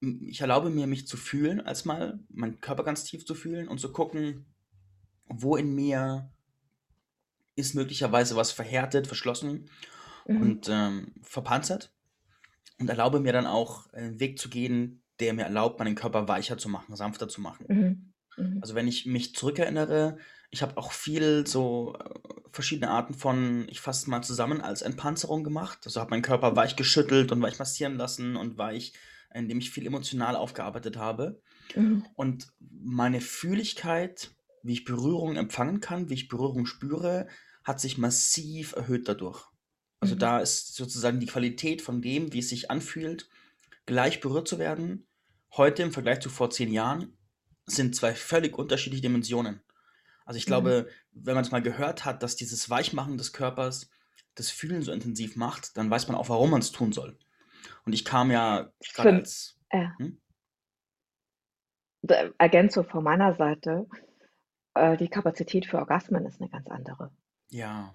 ich 0.00 0.40
erlaube 0.40 0.70
mir, 0.70 0.86
mich 0.86 1.06
zu 1.06 1.16
fühlen 1.16 1.58
erstmal, 1.60 2.20
meinen 2.28 2.60
Körper 2.60 2.84
ganz 2.84 3.04
tief 3.04 3.24
zu 3.24 3.34
fühlen 3.34 3.68
und 3.68 3.78
zu 3.80 3.92
gucken, 3.92 4.46
wo 5.28 5.56
in 5.56 5.74
mir 5.74 6.32
ist 7.56 7.74
möglicherweise 7.74 8.36
was 8.36 8.52
verhärtet, 8.52 9.06
verschlossen 9.06 9.70
Mhm. 10.28 10.60
und, 10.60 10.68
ähm, 10.70 11.14
verpanzert 11.22 11.94
und 12.78 12.90
erlaube 12.90 13.20
mir 13.20 13.32
dann 13.32 13.46
auch, 13.46 13.92
äh, 13.94 14.02
'n 14.08 14.20
Weg 14.20 14.38
zu 14.38 14.50
gehen, 14.50 15.02
der 15.20 15.34
mir 15.34 15.44
erlaubt, 15.44 15.78
meinen 15.78 15.94
Körper 15.96 16.28
weicher 16.28 16.58
zu 16.58 16.68
machen, 16.68 16.96
sanfter 16.96 17.28
zu 17.28 17.40
machen. 17.40 17.68
Mhm. 17.68 18.12
Mhm. 18.36 18.58
Also, 18.60 18.74
wenn 18.74 18.88
ich 18.88 19.06
mich 19.06 19.34
zurückerinnere, 19.34 20.18
ich 20.50 20.62
habe 20.62 20.76
auch 20.76 20.92
viel 20.92 21.46
so 21.46 21.96
äh, 21.98 22.04
verschiedene 22.52 22.90
Arten 22.90 23.14
von, 23.14 23.66
ich 23.68 23.80
fasse 23.80 24.02
es 24.02 24.06
mal 24.06 24.22
zusammen, 24.22 24.60
als 24.60 24.82
Entpanzerung 24.82 25.44
gemacht. 25.44 25.80
Also 25.84 26.00
habe 26.00 26.10
meinen 26.10 26.22
Körper 26.22 26.56
weich 26.56 26.76
geschüttelt 26.76 27.32
und 27.32 27.42
weich 27.42 27.58
massieren 27.58 27.96
lassen 27.96 28.36
und 28.36 28.56
weich, 28.56 28.92
indem 29.34 29.58
ich 29.58 29.70
viel 29.70 29.86
emotional 29.86 30.36
aufgearbeitet 30.36 30.96
habe. 30.96 31.42
Mhm. 31.74 32.06
Und 32.14 32.48
meine 32.60 33.20
Fühligkeit, 33.20 34.30
wie 34.62 34.72
ich 34.72 34.84
Berührung 34.84 35.36
empfangen 35.36 35.80
kann, 35.80 36.08
wie 36.08 36.14
ich 36.14 36.28
Berührung 36.28 36.66
spüre, 36.66 37.28
hat 37.64 37.80
sich 37.80 37.98
massiv 37.98 38.74
erhöht 38.74 39.08
dadurch. 39.08 39.44
Also 40.00 40.14
Mhm. 40.14 40.20
da 40.20 40.38
ist 40.38 40.74
sozusagen 40.74 41.20
die 41.20 41.26
Qualität 41.26 41.82
von 41.82 42.00
dem, 42.00 42.32
wie 42.32 42.38
es 42.38 42.48
sich 42.48 42.70
anfühlt, 42.70 43.28
gleich 43.84 44.20
berührt 44.20 44.48
zu 44.48 44.58
werden, 44.58 45.06
heute 45.56 45.82
im 45.82 45.92
Vergleich 45.92 46.20
zu 46.20 46.28
vor 46.28 46.50
zehn 46.50 46.72
Jahren, 46.72 47.15
sind 47.66 47.96
zwei 47.96 48.14
völlig 48.14 48.58
unterschiedliche 48.58 49.02
Dimensionen. 49.02 49.60
Also 50.26 50.38
ich 50.38 50.46
Mhm. 50.46 50.50
glaube, 50.50 50.88
wenn 51.12 51.34
man 51.34 51.44
es 51.44 51.50
mal 51.52 51.62
gehört 51.62 52.04
hat, 52.04 52.22
dass 52.22 52.36
dieses 52.36 52.70
Weichmachen 52.70 53.18
des 53.18 53.32
Körpers 53.32 53.90
das 54.36 54.50
Fühlen 54.50 54.82
so 54.82 54.92
intensiv 54.92 55.36
macht, 55.36 55.76
dann 55.76 55.90
weiß 55.90 56.08
man 56.08 56.16
auch, 56.16 56.28
warum 56.28 56.50
man 56.50 56.60
es 56.60 56.72
tun 56.72 56.92
soll. 56.92 57.18
Und 57.86 57.92
ich 57.94 58.04
kam 58.04 58.30
ja 58.30 58.72
gerade 58.94 59.16
als, 59.16 59.58
ja. 59.72 59.92
hm? 59.98 60.18
Ergänzung 62.38 62.84
von 62.84 63.02
meiner 63.02 63.34
Seite, 63.34 63.86
äh, 64.74 64.96
die 64.96 65.08
Kapazität 65.08 65.66
für 65.66 65.78
Orgasmen 65.78 66.26
ist 66.26 66.40
'ne 66.40 66.48
ganz 66.48 66.68
andere. 66.68 67.10
Ja. 67.50 67.94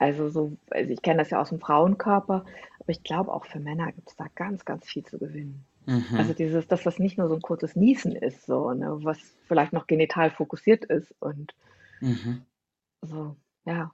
Also 0.00 0.28
so 0.28 0.56
also 0.70 0.90
ich 0.90 1.00
kenne 1.02 1.18
das 1.18 1.30
ja 1.30 1.40
aus'm 1.40 1.58
Frauenkörper, 1.60 2.44
aber 2.80 2.88
ich 2.90 3.02
glaube, 3.02 3.32
auch 3.32 3.46
für 3.46 3.60
Männer 3.60 3.92
gibt's 3.92 4.16
da 4.16 4.26
ganz, 4.34 4.64
ganz 4.64 4.86
viel 4.86 5.04
zu 5.04 5.18
gewinnen. 5.18 5.64
Also 6.14 6.32
Mhm. 6.32 6.36
dieses 6.36 6.66
dass 6.68 6.82
das 6.82 6.98
nicht 6.98 7.18
nur 7.18 7.28
so 7.28 7.34
'n 7.34 7.42
kurzes 7.42 7.76
Niesen 7.76 8.16
ist 8.16 8.46
so, 8.46 8.72
ne, 8.72 8.98
was 9.04 9.18
vielleicht 9.48 9.72
noch 9.72 9.86
genital 9.86 10.30
fokussiert 10.30 10.84
ist 10.86 11.14
und 11.20 11.52
Mhm. 12.02 12.46
so, 13.02 13.36
ja. 13.64 13.90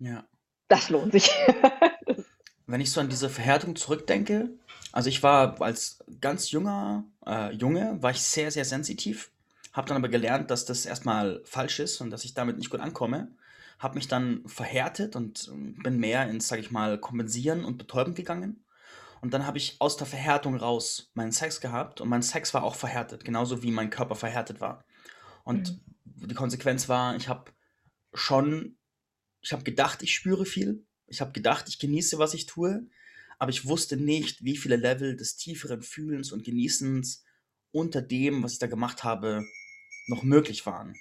Ja. 0.00 0.26
Das 0.70 0.88
lohnt 0.90 1.12
sich. 1.12 1.30
Wenn 2.66 2.80
ich 2.80 2.90
so 2.90 3.00
an 3.00 3.08
diese 3.10 3.28
Verhärtung 3.28 3.76
zurückdenke, 3.76 4.50
also 4.92 5.08
ich 5.08 5.22
war 5.22 5.60
als 5.60 5.98
ganz 6.20 6.50
junger 6.50 7.04
äh, 7.26 7.52
Junge, 7.52 7.98
war 8.02 8.10
ich 8.12 8.20
sehr, 8.22 8.50
sehr 8.50 8.64
sensitiv, 8.64 9.30
habe 9.72 9.88
dann 9.88 9.98
aber 9.98 10.08
gelernt, 10.08 10.50
dass 10.50 10.64
das 10.64 10.86
erstmal 10.86 11.42
falsch 11.44 11.80
ist 11.80 12.00
und 12.00 12.10
dass 12.10 12.24
ich 12.24 12.32
damit 12.34 12.56
nicht 12.58 12.70
gut 12.70 12.80
ankomme, 12.80 13.28
habe 13.78 13.96
mich 13.96 14.08
dann 14.08 14.42
verhärtet 14.46 15.16
und 15.16 15.50
bin 15.82 15.98
mehr 15.98 16.28
ins, 16.30 16.48
sage 16.48 16.62
ich 16.62 16.70
mal, 16.70 16.98
Kompensieren 16.98 17.64
und 17.64 17.76
Betäuben 17.76 18.14
gegangen. 18.14 18.63
Und 19.24 19.32
dann 19.32 19.46
habe 19.46 19.56
ich 19.56 19.76
aus 19.78 19.96
der 19.96 20.06
Verhärtung 20.06 20.54
raus 20.54 21.10
meinen 21.14 21.32
Sex 21.32 21.62
gehabt 21.62 22.02
und 22.02 22.10
mein 22.10 22.20
Sex 22.20 22.52
war 22.52 22.62
auch 22.62 22.74
verhärtet, 22.74 23.24
genauso 23.24 23.62
wie 23.62 23.70
mein 23.70 23.88
Körper 23.88 24.16
verhärtet 24.16 24.60
war. 24.60 24.84
Und 25.44 25.70
Mhm. 25.70 25.80
die 26.04 26.34
Konsequenz 26.34 26.90
war, 26.90 27.16
ich 27.16 27.26
habe 27.26 27.50
schon 28.12 28.76
ich 29.40 29.54
habe 29.54 29.64
gedacht, 29.64 30.02
ich 30.02 30.14
spüre 30.14 30.44
viel. 30.44 30.84
Ich 31.06 31.22
habe 31.22 31.32
gedacht, 31.32 31.70
ich 31.70 31.78
genieße, 31.78 32.18
was 32.18 32.34
ich 32.34 32.44
tue, 32.44 32.86
aber 33.38 33.48
ich 33.50 33.66
wusste 33.66 33.96
nicht, 33.96 34.44
wie 34.44 34.58
viele 34.58 34.76
Level 34.76 35.16
des 35.16 35.36
tieferen 35.36 35.80
Fühlens 35.80 36.30
und 36.30 36.44
Genießens 36.44 37.24
unter 37.72 38.02
dem, 38.02 38.42
was 38.42 38.52
ich 38.52 38.58
da 38.58 38.66
gemacht 38.66 39.04
habe, 39.04 39.42
noch 40.06 40.22
möglich 40.22 40.66
waren. 40.66 40.94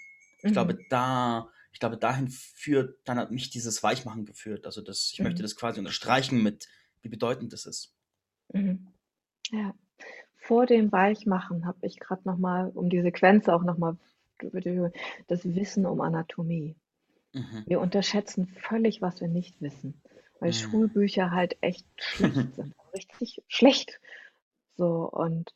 Ich 0.43 0.53
glaube, 0.53 0.75
Mhm. 0.75 0.85
da 0.89 1.51
ich 1.73 1.79
glaube, 1.81 1.97
dahin 1.97 2.29
führt 2.29 2.99
dann 3.05 3.17
hat 3.17 3.31
mich 3.31 3.49
dieses 3.49 3.83
Weichmachen 3.83 4.25
geführt. 4.25 4.65
Also, 4.65 4.81
das 4.81 5.11
ich 5.11 5.21
möchte 5.23 5.41
Mhm. 5.41 5.43
das 5.43 5.57
quasi 5.57 5.79
unterstreichen 5.79 6.41
mit, 6.41 6.69
wie 7.01 7.09
bedeutend 7.09 7.51
das 7.51 7.65
ist. 7.65 7.93
Mhm. 8.51 8.87
Ja. 9.51 9.73
Vor 10.35 10.65
dem 10.65 10.91
Weichmachen 10.91 11.65
habe 11.65 11.77
ich 11.81 11.99
grad 11.99 12.25
noch 12.25 12.37
mal, 12.37 12.69
um 12.73 12.89
die 12.89 13.01
Sequenz 13.01 13.47
auch 13.47 13.63
noch 13.63 13.77
mal 13.77 13.97
das 15.27 15.45
Wissen 15.45 15.85
um 15.85 16.01
Anatomie. 16.01 16.75
Mhm. 17.33 17.63
Wir 17.65 17.79
unterschätzen 17.79 18.47
völlig, 18.47 19.01
was 19.01 19.21
wir 19.21 19.27
nicht 19.29 19.61
wissen, 19.61 20.01
weil 20.39 20.49
Mhm. 20.49 20.53
Schulbücher 20.53 21.31
halt 21.31 21.57
echt 21.61 21.85
schlecht 21.97 22.55
sind, 22.55 22.75
richtig 22.93 23.41
schlecht. 23.47 23.99
So, 24.75 25.09
und 25.09 25.53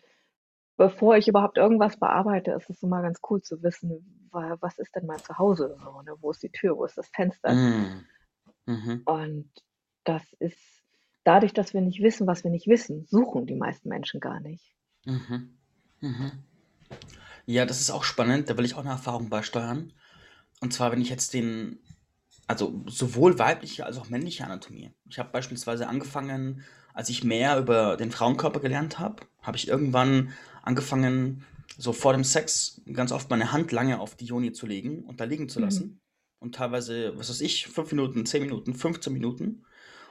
bevor 0.77 1.17
ich 1.17 1.27
überhaupt 1.27 1.57
irgendwas 1.57 1.97
bearbeite, 1.97 2.51
ist 2.51 2.69
es 2.69 2.81
immer 2.83 3.01
ganz 3.01 3.19
cool 3.29 3.41
zu 3.41 3.61
wissen, 3.63 4.29
wa 4.31 4.57
was 4.61 4.79
ist 4.79 4.95
denn 4.95 5.05
mein 5.05 5.19
Zuhause 5.19 5.75
so, 5.83 6.01
ne? 6.01 6.15
Wo 6.21 6.31
ist 6.31 6.43
die 6.43 6.51
Tür, 6.51 6.77
wo 6.77 6.85
ist 6.85 6.97
das 6.97 7.09
Fenster? 7.09 7.53
Mhm. 7.53 8.05
Mhm. 8.65 9.01
Und 9.05 9.51
das 10.03 10.23
ist 10.39 10.76
dadurch, 11.27 11.53
dass 11.53 11.73
wir 11.73 11.81
nicht 11.81 12.01
wissen, 12.01 12.25
was 12.25 12.43
wir 12.43 12.51
nicht 12.51 12.67
wissen, 12.67 13.05
suchen 13.05 13.45
die 13.45 13.55
meisten 13.55 13.89
Menschen 13.89 14.19
gar 14.19 14.39
nicht. 14.39 14.73
Mhm. 15.05 15.49
Mhm. 15.99 16.31
Ja, 17.45 17.65
das 17.65 17.81
ist 17.81 17.91
auch 17.91 18.03
spannend, 18.03 18.49
da 18.49 18.57
will 18.57 18.65
ich 18.65 18.75
auch 18.75 18.83
'ne 18.83 18.89
Erfahrung 18.91 19.29
beisteuern. 19.29 19.93
Und 20.61 20.73
zwar, 20.73 20.91
wenn 20.91 21.01
ich 21.01 21.09
jetzt 21.09 21.33
den 21.33 21.79
also 22.47 22.81
sowohl 22.87 23.37
weibliche 23.39 23.85
als 23.85 23.97
auch 23.97 24.09
männliche 24.09 24.45
Anatomie. 24.45 24.91
Ich 25.09 25.19
habe 25.19 25.31
beispielsweise 25.33 25.87
angefangen, 25.89 26.63
als 26.93 27.09
ich 27.09 27.25
mehr 27.25 27.59
über 27.59 27.97
den 27.97 28.09
Frauenkörper 28.09 28.61
gelernt 28.61 28.99
habe, 28.99 29.23
habe 29.41 29.57
ich 29.57 29.67
irgendwann 29.67 30.31
angefangen, 30.63 31.43
so 31.77 31.91
vor 31.91 32.13
dem 32.13 32.23
Sex 32.23 32.81
ganz 32.93 33.11
oft 33.11 33.29
meine 33.29 33.51
Hand 33.51 33.73
lange 33.73 33.99
auf 33.99 34.15
die 34.15 34.25
Yoni 34.25 34.53
zu 34.53 34.65
legen 34.65 35.03
und 35.03 35.19
da 35.19 35.25
liegen 35.25 35.49
zu 35.49 35.59
Mhm. 35.59 35.65
lassen 35.65 35.99
und 36.39 36.55
teilweise, 36.55 37.17
was 37.17 37.29
weiß 37.29 37.41
ich, 37.41 37.67
5 37.67 37.91
Minuten, 37.91 38.25
10 38.25 38.43
Minuten, 38.43 38.73
15 38.73 39.11
Minuten 39.11 39.65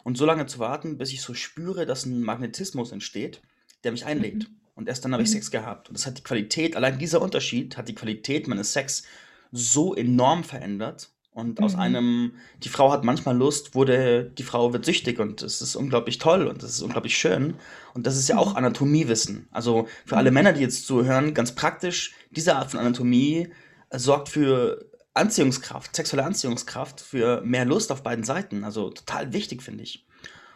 und 0.06 0.16
so 0.16 0.24
lange 0.24 0.46
zu 0.46 0.60
warten, 0.60 0.98
bis 0.98 1.12
ich 1.12 1.20
so 1.20 1.34
spüre, 1.34 1.84
dass 1.84 2.06
'n 2.06 2.22
Magnetismus 2.22 2.92
entsteht, 2.92 3.42
der 3.82 3.90
mich 3.90 4.06
einlädt. 4.06 4.44
Mhm. 4.48 4.56
Und 4.76 4.88
erst 4.88 5.04
dann 5.04 5.12
habe 5.12 5.22
ich 5.24 5.28
Mhm. 5.30 5.34
Sex 5.34 5.50
gehabt. 5.50 5.88
Und 5.88 5.98
das 5.98 6.06
hat 6.06 6.16
die 6.18 6.22
Qualität 6.22 6.76
allein 6.76 6.98
dieser 6.98 7.20
Unterschied 7.20 7.76
hat 7.76 7.88
die 7.88 7.94
Qualität 7.96 8.46
meines 8.46 8.72
Sex 8.72 9.02
so 9.50 9.94
enorm 9.96 10.44
verändert. 10.44 11.10
Und 11.32 11.60
aus 11.60 11.74
Mhm. 11.74 11.80
einem 11.80 12.32
die 12.62 12.68
Frau 12.68 12.92
hat 12.92 13.02
manchmal 13.04 13.36
Lust, 13.36 13.74
wurde 13.74 14.30
die 14.38 14.44
Frau 14.44 14.72
wird 14.72 14.84
süchtig 14.84 15.18
und 15.18 15.42
das 15.42 15.60
ist 15.60 15.74
unglaublich 15.76 16.18
toll 16.18 16.46
und 16.46 16.62
das 16.62 16.70
ist 16.70 16.82
unglaublich 16.82 17.16
schön. 17.18 17.54
Und 17.94 18.06
das 18.06 18.16
ist 18.16 18.28
ja 18.28 18.38
auch 18.38 18.52
Mhm. 18.52 18.58
Anatomiewissen. 18.58 19.48
Also, 19.50 19.88
für 20.06 20.16
alle. 20.16 20.30
Männer, 20.30 20.52
die 20.52 20.60
jetzt 20.62 20.86
zuhören, 20.86 21.34
ganz 21.34 21.52
praktisch, 21.56 22.14
diese 22.30 22.54
Art 22.56 22.70
von 22.70 22.78
Anatomie 22.80 23.48
äh, 23.90 23.98
sorgt 23.98 24.28
für 24.28 24.88
Anziehungskraft, 25.16 25.96
sexuelle 25.96 26.24
Anziehungskraft, 26.24 27.00
für 27.00 27.42
mehr 27.42 27.64
Lust 27.64 27.92
auf 27.92 28.02
beiden 28.02 28.24
Seiten. 28.24 28.64
Also, 28.64 28.90
total 28.90 29.32
wichtig, 29.32 29.62
finde 29.62 29.84
ich. 29.84 30.06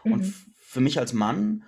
Und 0.09 0.23
Mhm. 0.23 0.27
f 0.27 0.47
für 0.57 0.81
mich 0.81 0.99
als 0.99 1.13
Mann 1.13 1.65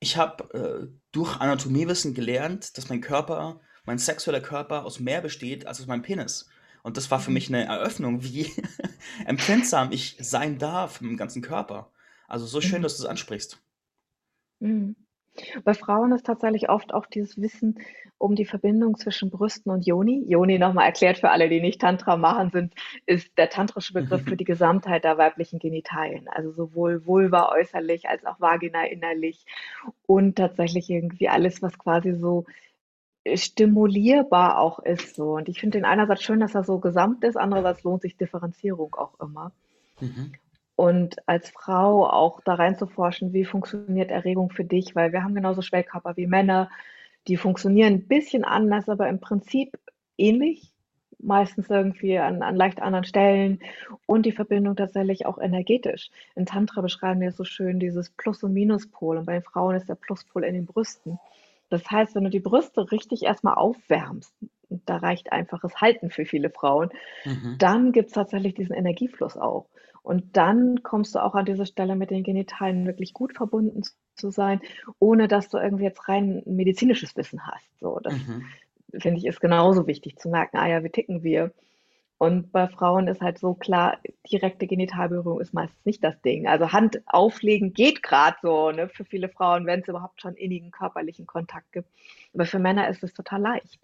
ich 0.00 0.16
habe, 0.16 0.88
äh, 0.92 0.98
durch 1.12 1.36
Anatomiewissen 1.40 2.14
gelernt, 2.14 2.76
dass 2.76 2.88
mein 2.88 3.00
Körper 3.00 3.60
mein 3.84 3.98
sexueller 3.98 4.40
Körper 4.40 4.84
aus 4.84 4.98
mehr 4.98 5.20
besteht 5.20 5.66
als 5.66 5.80
aus 5.80 5.86
meinem 5.86 6.02
Penis. 6.02 6.48
Und 6.82 6.96
das 6.96 7.10
war 7.10 7.20
für 7.20 7.30
Mhm. 7.30 7.32
mich 7.32 7.50
'ne 7.50 7.64
Eröffnung, 7.64 8.22
wie 8.24 8.50
empfindsam 9.26 9.92
ich 9.92 10.16
sein 10.20 10.58
darf 10.58 11.00
im 11.00 11.16
ganzen 11.16 11.40
Körper. 11.42 11.92
Also, 12.28 12.46
so 12.46 12.60
schön, 12.60 12.82
Mhm. 12.82 12.82
dass 12.82 12.96
du's 12.96 13.06
ansprichst. 13.06 13.62
Mhm. 14.60 15.05
Bei 15.64 15.74
Frauen 15.74 16.12
ist 16.12 16.26
tatsächlich 16.26 16.68
oft 16.68 16.92
auch 16.94 17.06
dieses 17.06 17.40
Wissen 17.40 17.78
um 18.18 18.34
die 18.34 18.46
Verbindung 18.46 18.96
zwischen 18.96 19.30
Brüsten 19.30 19.70
und 19.70 19.86
Yoni. 19.86 20.24
Yoni 20.26 20.58
noch 20.58 20.72
mal 20.72 20.86
erklärt 20.86 21.18
für 21.18 21.30
alle, 21.30 21.48
die 21.48 21.60
nicht 21.60 21.80
Tantra 21.80 22.16
machen, 22.16 22.50
sind 22.50 22.74
ist 23.04 23.36
der 23.36 23.50
tantrische 23.50 23.92
Begriff 23.92 24.22
für 24.22 24.36
die 24.36 24.44
Gesamtheit 24.44 25.04
der 25.04 25.18
weiblichen 25.18 25.58
Genitalien, 25.58 26.28
also 26.28 26.50
sowohl 26.50 27.04
Vulva 27.04 27.52
äußerlich 27.52 28.08
als 28.08 28.24
auch 28.24 28.40
Vagina 28.40 28.84
innerlich 28.86 29.44
und 30.06 30.36
tatsächlich 30.36 30.88
irgendwie 30.88 31.28
alles, 31.28 31.60
was 31.62 31.78
quasi 31.78 32.14
so, 32.14 32.46
äh, 33.24 33.36
stimulierbar 33.36 34.58
auch 34.58 34.78
ist 34.78 35.16
so. 35.16 35.34
Und 35.34 35.48
ich 35.48 35.60
finde 35.60 35.78
den 35.78 35.84
einerseits 35.84 36.22
schön, 36.22 36.40
dass 36.40 36.54
er 36.54 36.64
so 36.64 36.78
gesamt 36.78 37.24
ist, 37.24 37.36
andererseits 37.36 37.82
lohnt 37.82 38.02
sich 38.02 38.16
Differenzierung 38.16 38.94
auch 38.94 39.18
immer. 39.20 39.52
Mhm. 40.00 40.32
Und 40.76 41.16
als 41.26 41.48
Frau 41.50 42.06
auch 42.06 42.40
da 42.44 42.54
reinzuforschen, 42.54 43.32
wie 43.32 43.46
funktioniert 43.46 44.10
Erregung 44.10 44.50
für 44.50 44.64
dich? 44.64 44.94
Weil 44.94 45.12
wir 45.12 45.24
haben 45.24 45.34
genauso 45.34 45.62
Schwellkörper 45.62 46.16
wie 46.18 46.26
Männer, 46.26 46.70
die 47.28 47.36
funktionieren 47.38 47.94
'n 47.94 48.08
bisschen 48.08 48.44
anders, 48.44 48.88
aber 48.90 49.08
im 49.08 49.18
Prinzip 49.20 49.78
ähnlich, 50.18 50.70
meistens 51.18 51.70
irgendwie 51.70 52.18
an 52.18 52.42
an 52.42 52.56
leicht 52.56 52.82
anderen 52.82 53.04
Stellen 53.06 53.60
und 54.06 54.26
die 54.26 54.32
Verbindung 54.32 54.76
tatsächlich 54.76 55.24
auch 55.26 55.38
energetisch. 55.38 56.10
In 56.36 56.44
Tantra 56.46 56.82
beschreiben 56.82 57.20
das 57.22 57.36
so 57.36 57.44
schön, 57.44 57.80
dieses 57.80 58.10
Plus 58.10 58.42
und 58.42 58.52
Minuspol 58.52 59.16
und 59.16 59.24
bei 59.26 59.32
den 59.34 59.42
Frauen 59.42 59.76
ist 59.76 59.88
der 59.88 59.94
Pluspol 59.96 60.44
in 60.44 60.54
den 60.54 60.66
Brüsten. 60.66 61.20
Das 61.70 61.90
heißt, 61.90 62.14
wenn 62.14 62.24
du 62.24 62.30
die 62.30 62.40
Brüste 62.40 62.92
richtig 62.92 63.22
erst 63.24 63.44
mal 63.44 63.54
aufwärmst, 63.54 64.34
und 64.68 64.82
da 64.86 64.96
reicht 64.98 65.32
einfaches 65.32 65.80
Halten 65.80 66.10
für 66.10 66.26
viele 66.26 66.50
Frauen, 66.50 66.90
Mhm. 67.24 67.58
dann 67.58 67.92
gibt's 67.92 68.12
tatsächlich 68.12 68.54
diesen 68.54 68.74
Energiefluss 68.76 69.36
auch. 69.38 69.66
Und 70.06 70.36
dann 70.36 70.84
kommst 70.84 71.16
du 71.16 71.18
auch 71.18 71.34
an 71.34 71.46
diese 71.46 71.66
Stelle 71.66 71.96
mit 71.96 72.10
den 72.12 72.22
Genitalien 72.22 72.86
wirklich 72.86 73.12
gut 73.12 73.36
verbunden 73.36 73.82
zu 74.14 74.30
sein, 74.30 74.60
ohne 75.00 75.26
dass 75.26 75.48
du 75.48 75.58
irgendwie 75.58 75.82
jetzt 75.82 76.08
rein 76.08 76.42
medizinisches 76.46 77.16
Wissen 77.16 77.44
hast. 77.44 77.68
So, 77.80 77.98
das 78.00 78.14
Mhm. 78.14 78.58
finde 78.98 79.18
ich, 79.18 79.26
ist 79.26 79.40
genauso 79.40 79.86
wichtig 79.88 80.16
zu 80.18 80.28
merken: 80.30 80.58
„Ah 80.58 80.68
ja, 80.68 80.84
wie 80.84 80.90
ticken 80.90 81.22
wir?“ 81.24 81.52
Und 82.18 82.52
bei 82.52 82.68
Frauen 82.68 83.08
ist 83.08 83.20
halt 83.22 83.38
so 83.38 83.54
klar, 83.54 83.98
direkte 84.32 84.66
Genitalberührung 84.66 85.40
ist 85.40 85.54
meistens 85.54 85.84
nicht 85.86 86.04
das 86.04 86.20
Ding. 86.22 86.46
Also, 86.48 86.72
Hand 86.72 87.02
auflegen 87.06 87.72
geht 87.74 88.02
grad 88.02 88.36
so, 88.42 88.70
ne, 88.72 88.88
für 88.88 89.04
viele 89.04 89.28
Frauen, 89.28 89.66
wenn's 89.66 89.88
überhaupt 89.88 90.22
schon 90.22 90.34
innigen 90.34 90.70
körperlichen 90.70 91.26
Kontakt 91.26 91.72
gibt. 91.72 91.90
Aber 92.34 92.46
für 92.46 92.58
Männer 92.60 92.88
ist 92.88 93.04
es 93.04 93.14
total 93.14 93.42
leicht. 93.42 93.80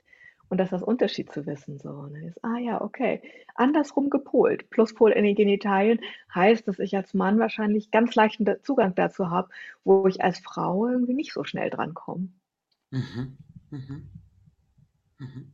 Und 0.52 0.58
das 0.58 0.66
ist 0.66 0.72
das 0.72 0.82
Unterschied 0.82 1.32
zu 1.32 1.46
wissen, 1.46 1.78
so, 1.78 2.02
ne? 2.08 2.26
Ist, 2.28 2.44
ah 2.44 2.58
ja, 2.58 2.82
okay. 2.82 3.22
Andersrum 3.54 4.10
gepolt. 4.10 4.68
Pluspol 4.68 5.10
in 5.12 5.24
den 5.24 5.34
Genitalien 5.34 5.98
heißt, 6.34 6.68
dass 6.68 6.78
ich 6.78 6.94
als 6.94 7.14
Mann 7.14 7.38
wahrscheinlich 7.38 7.90
ganz 7.90 8.14
leichten 8.14 8.46
Zugang 8.62 8.94
dazu 8.94 9.30
habe, 9.30 9.48
wo 9.82 10.06
ich 10.06 10.22
als 10.22 10.40
Frau 10.40 10.86
irgendwie 10.88 11.14
nicht 11.14 11.32
so 11.32 11.42
schnell 11.44 11.70
drankomme. 11.70 12.28
Mhm. 12.92 13.38
Mhm. 13.70 14.10
Mhm. 15.20 15.52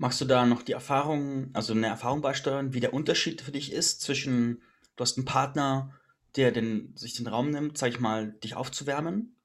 Magst 0.00 0.20
du 0.20 0.24
da 0.24 0.46
noch 0.46 0.62
die 0.62 0.72
Erfahrung 0.72 1.50
also 1.52 1.74
'ne 1.74 1.86
Erfahrung 1.86 2.22
beisteuern, 2.22 2.72
wie 2.74 2.80
der 2.80 2.94
Unterschied 2.94 3.40
für 3.42 3.52
dich 3.52 3.72
ist 3.72 4.00
zwischen 4.00 4.62
du 4.96 5.02
hast 5.02 5.18
'n 5.18 5.24
Partner, 5.24 5.92
der 6.36 6.50
den 6.50 6.96
sich 6.96 7.14
den 7.14 7.26
Raum 7.26 7.50
nimmt, 7.50 7.76
sage 7.78 7.92
ich 7.92 8.00
mal, 8.00 8.32
dich 8.42 8.54
aufzuwärmen, 8.56 9.36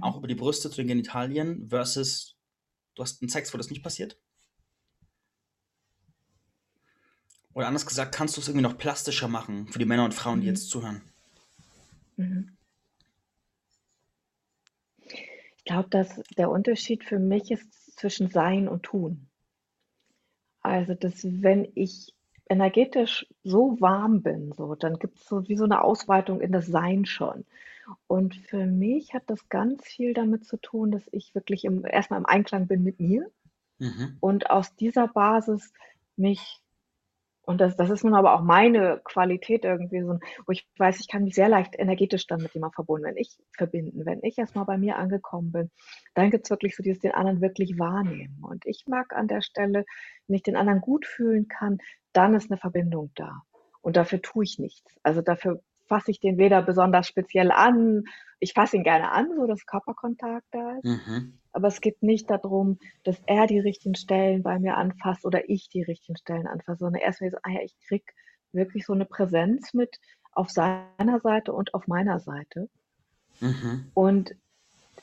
auch 0.00 0.16
Mhm. 0.16 0.18
über 0.18 0.28
die 0.28 0.34
Brüste 0.34 0.70
zu 0.70 0.76
den 0.78 0.88
Genitalien 0.88 1.68
versus 1.70 2.36
du 2.96 3.02
hast 3.02 3.22
'n 3.22 3.28
Sex, 3.30 3.54
wo 3.54 3.58
das 3.58 3.70
nicht 3.70 3.82
passiert? 3.84 4.18
Oder 7.56 7.66
anders 7.66 7.84
gesagt, 7.86 8.14
kannst 8.14 8.36
du's 8.36 8.46
irgendwie 8.48 8.62
noch 8.62 8.78
plastischer 8.78 9.26
machen 9.26 9.66
für 9.68 9.78
die 9.80 9.84
Männer 9.84 10.04
und 10.04 10.14
Frauen, 10.14 10.40
die 10.40 10.46
Mhm. 10.46 10.46
jetzt 10.46 10.70
zuhören? 10.70 11.02
Mhm. 12.18 12.56
Ich 15.58 15.64
glaube, 15.64 15.90
dass 15.90 16.22
der 16.38 16.50
Unterschied 16.50 17.04
für 17.04 17.18
mich 17.18 17.50
ist 17.50 17.98
zwischen 17.98 18.30
Sein 18.30 18.66
und 18.66 18.82
Tun. 18.82 19.28
Also, 20.64 20.94
dass 20.94 21.24
wenn 21.24 21.68
ich 21.74 22.14
energetisch 22.48 23.26
so 23.44 23.76
warm 23.80 24.22
bin, 24.22 24.52
so, 24.56 24.74
dann 24.74 24.98
gibt's 24.98 25.26
so 25.26 25.48
wie 25.48 25.56
so 25.56 25.64
'ne 25.66 25.82
Ausweitung 25.82 26.40
in 26.40 26.52
das 26.52 26.66
Sein 26.66 27.06
schon. 27.06 27.44
Und 28.06 28.36
für 28.36 28.66
mich 28.66 29.14
hat 29.14 29.24
das 29.28 29.48
ganz 29.48 29.84
viel 29.86 30.14
damit 30.14 30.44
zu 30.44 30.56
tun, 30.58 30.90
dass 30.92 31.08
ich 31.12 31.34
wirklich 31.34 31.64
im 31.64 31.84
erst 31.86 32.10
mal 32.10 32.18
im 32.18 32.26
Einklang 32.26 32.66
bin 32.66 32.82
mit 32.84 33.00
mir 33.00 33.30
Mhm. 33.80 34.20
und 34.20 34.50
aus 34.50 34.74
dieser 34.76 35.08
Basis 35.08 35.72
mich 36.16 36.60
und 37.42 37.60
das 37.60 37.76
das 37.76 37.90
ist 37.90 38.04
nun 38.04 38.14
aber 38.14 38.34
auch 38.34 38.42
meine 38.42 39.00
Qualität 39.04 39.64
irgendwie 39.64 40.02
so, 40.02 40.18
wo 40.46 40.52
ich 40.52 40.68
weiß, 40.78 41.00
ich 41.00 41.08
kann 41.08 41.24
mich 41.24 41.34
sehr 41.34 41.48
leicht 41.48 41.74
energetisch 41.78 42.26
dann 42.26 42.42
mit 42.42 42.54
jemandem 42.54 42.74
verbunden 42.76 43.06
wenn 43.06 43.16
ich 43.18 43.38
verbinden. 43.56 44.06
Wenn 44.06 44.22
ich 44.24 44.38
erst 44.38 44.56
mal 44.56 44.64
bei 44.64 44.78
mir 44.78 44.96
angekommen 44.98 45.52
bin, 45.52 45.70
dann 46.14 46.30
gibt's 46.30 46.50
wirklich 46.50 46.76
so 46.76 46.82
dieses 46.82 47.00
den 47.00 47.12
anderen 47.12 47.40
wirklich 47.42 47.78
wahrnehmen. 47.78 48.38
Und 48.42 48.66
ich 48.66 48.84
mag 48.88 49.14
an 49.14 49.28
der 49.28 49.42
Stelle, 49.42 49.84
wenn 50.28 50.36
ich 50.36 50.42
den 50.44 50.56
anderen 50.56 50.80
gut 50.80 51.06
fühlen 51.06 51.48
kann, 51.48 51.78
dann 52.12 52.34
ist 52.34 52.50
'ne 52.50 52.58
Verbindung 52.58 53.10
da. 53.16 53.42
Und 53.82 53.96
dafür 53.96 54.22
tue 54.22 54.44
ich 54.44 54.58
nichts. 54.58 54.98
Also, 55.02 55.22
dafür 55.22 55.62
fasse 55.90 56.12
ich 56.12 56.20
den 56.20 56.38
weder 56.38 56.62
besonders 56.62 57.08
speziell 57.08 57.52
an 57.52 58.04
ich 58.40 58.54
fasse 58.54 58.78
ihn 58.78 58.84
gerne 58.84 59.12
an, 59.12 59.28
so 59.36 59.46
dass 59.48 59.66
Körperkontakt 59.66 60.46
da 60.52 60.78
ist, 60.78 60.84
Mhm. 60.84 61.40
aber 61.52 61.68
es 61.68 61.80
geht 61.82 62.02
nicht 62.02 62.30
da 62.30 62.38
drum, 62.38 62.78
dass 63.04 63.20
er 63.26 63.46
die 63.48 63.60
richtigen 63.60 63.96
Stellen 63.96 64.42
bei 64.44 64.58
mir 64.60 64.76
anfasst 64.78 65.26
oder 65.26 65.48
ich 65.50 65.68
die 65.70 65.82
richtigen 65.84 66.18
Stellen 66.18 66.48
anfasse, 66.48 66.80
sondern 66.80 67.02
erst 67.02 67.22
mal 67.22 67.30
so: 67.32 67.38
„Ah 67.44 67.50
ja, 67.52 67.62
ich 67.62 67.76
kriege 67.88 68.06
wirklich 68.52 68.86
so 68.86 68.94
'ne 68.94 69.06
Präsenz 69.06 69.74
mit 69.74 69.98
auf 70.32 70.50
seiner 70.50 71.20
Seite 71.22 71.52
und 71.54 71.74
auf 71.74 71.88
meiner 71.88 72.20
Seite.“ 72.20 72.68
Mhm. 73.42 73.90
Und 73.96 74.34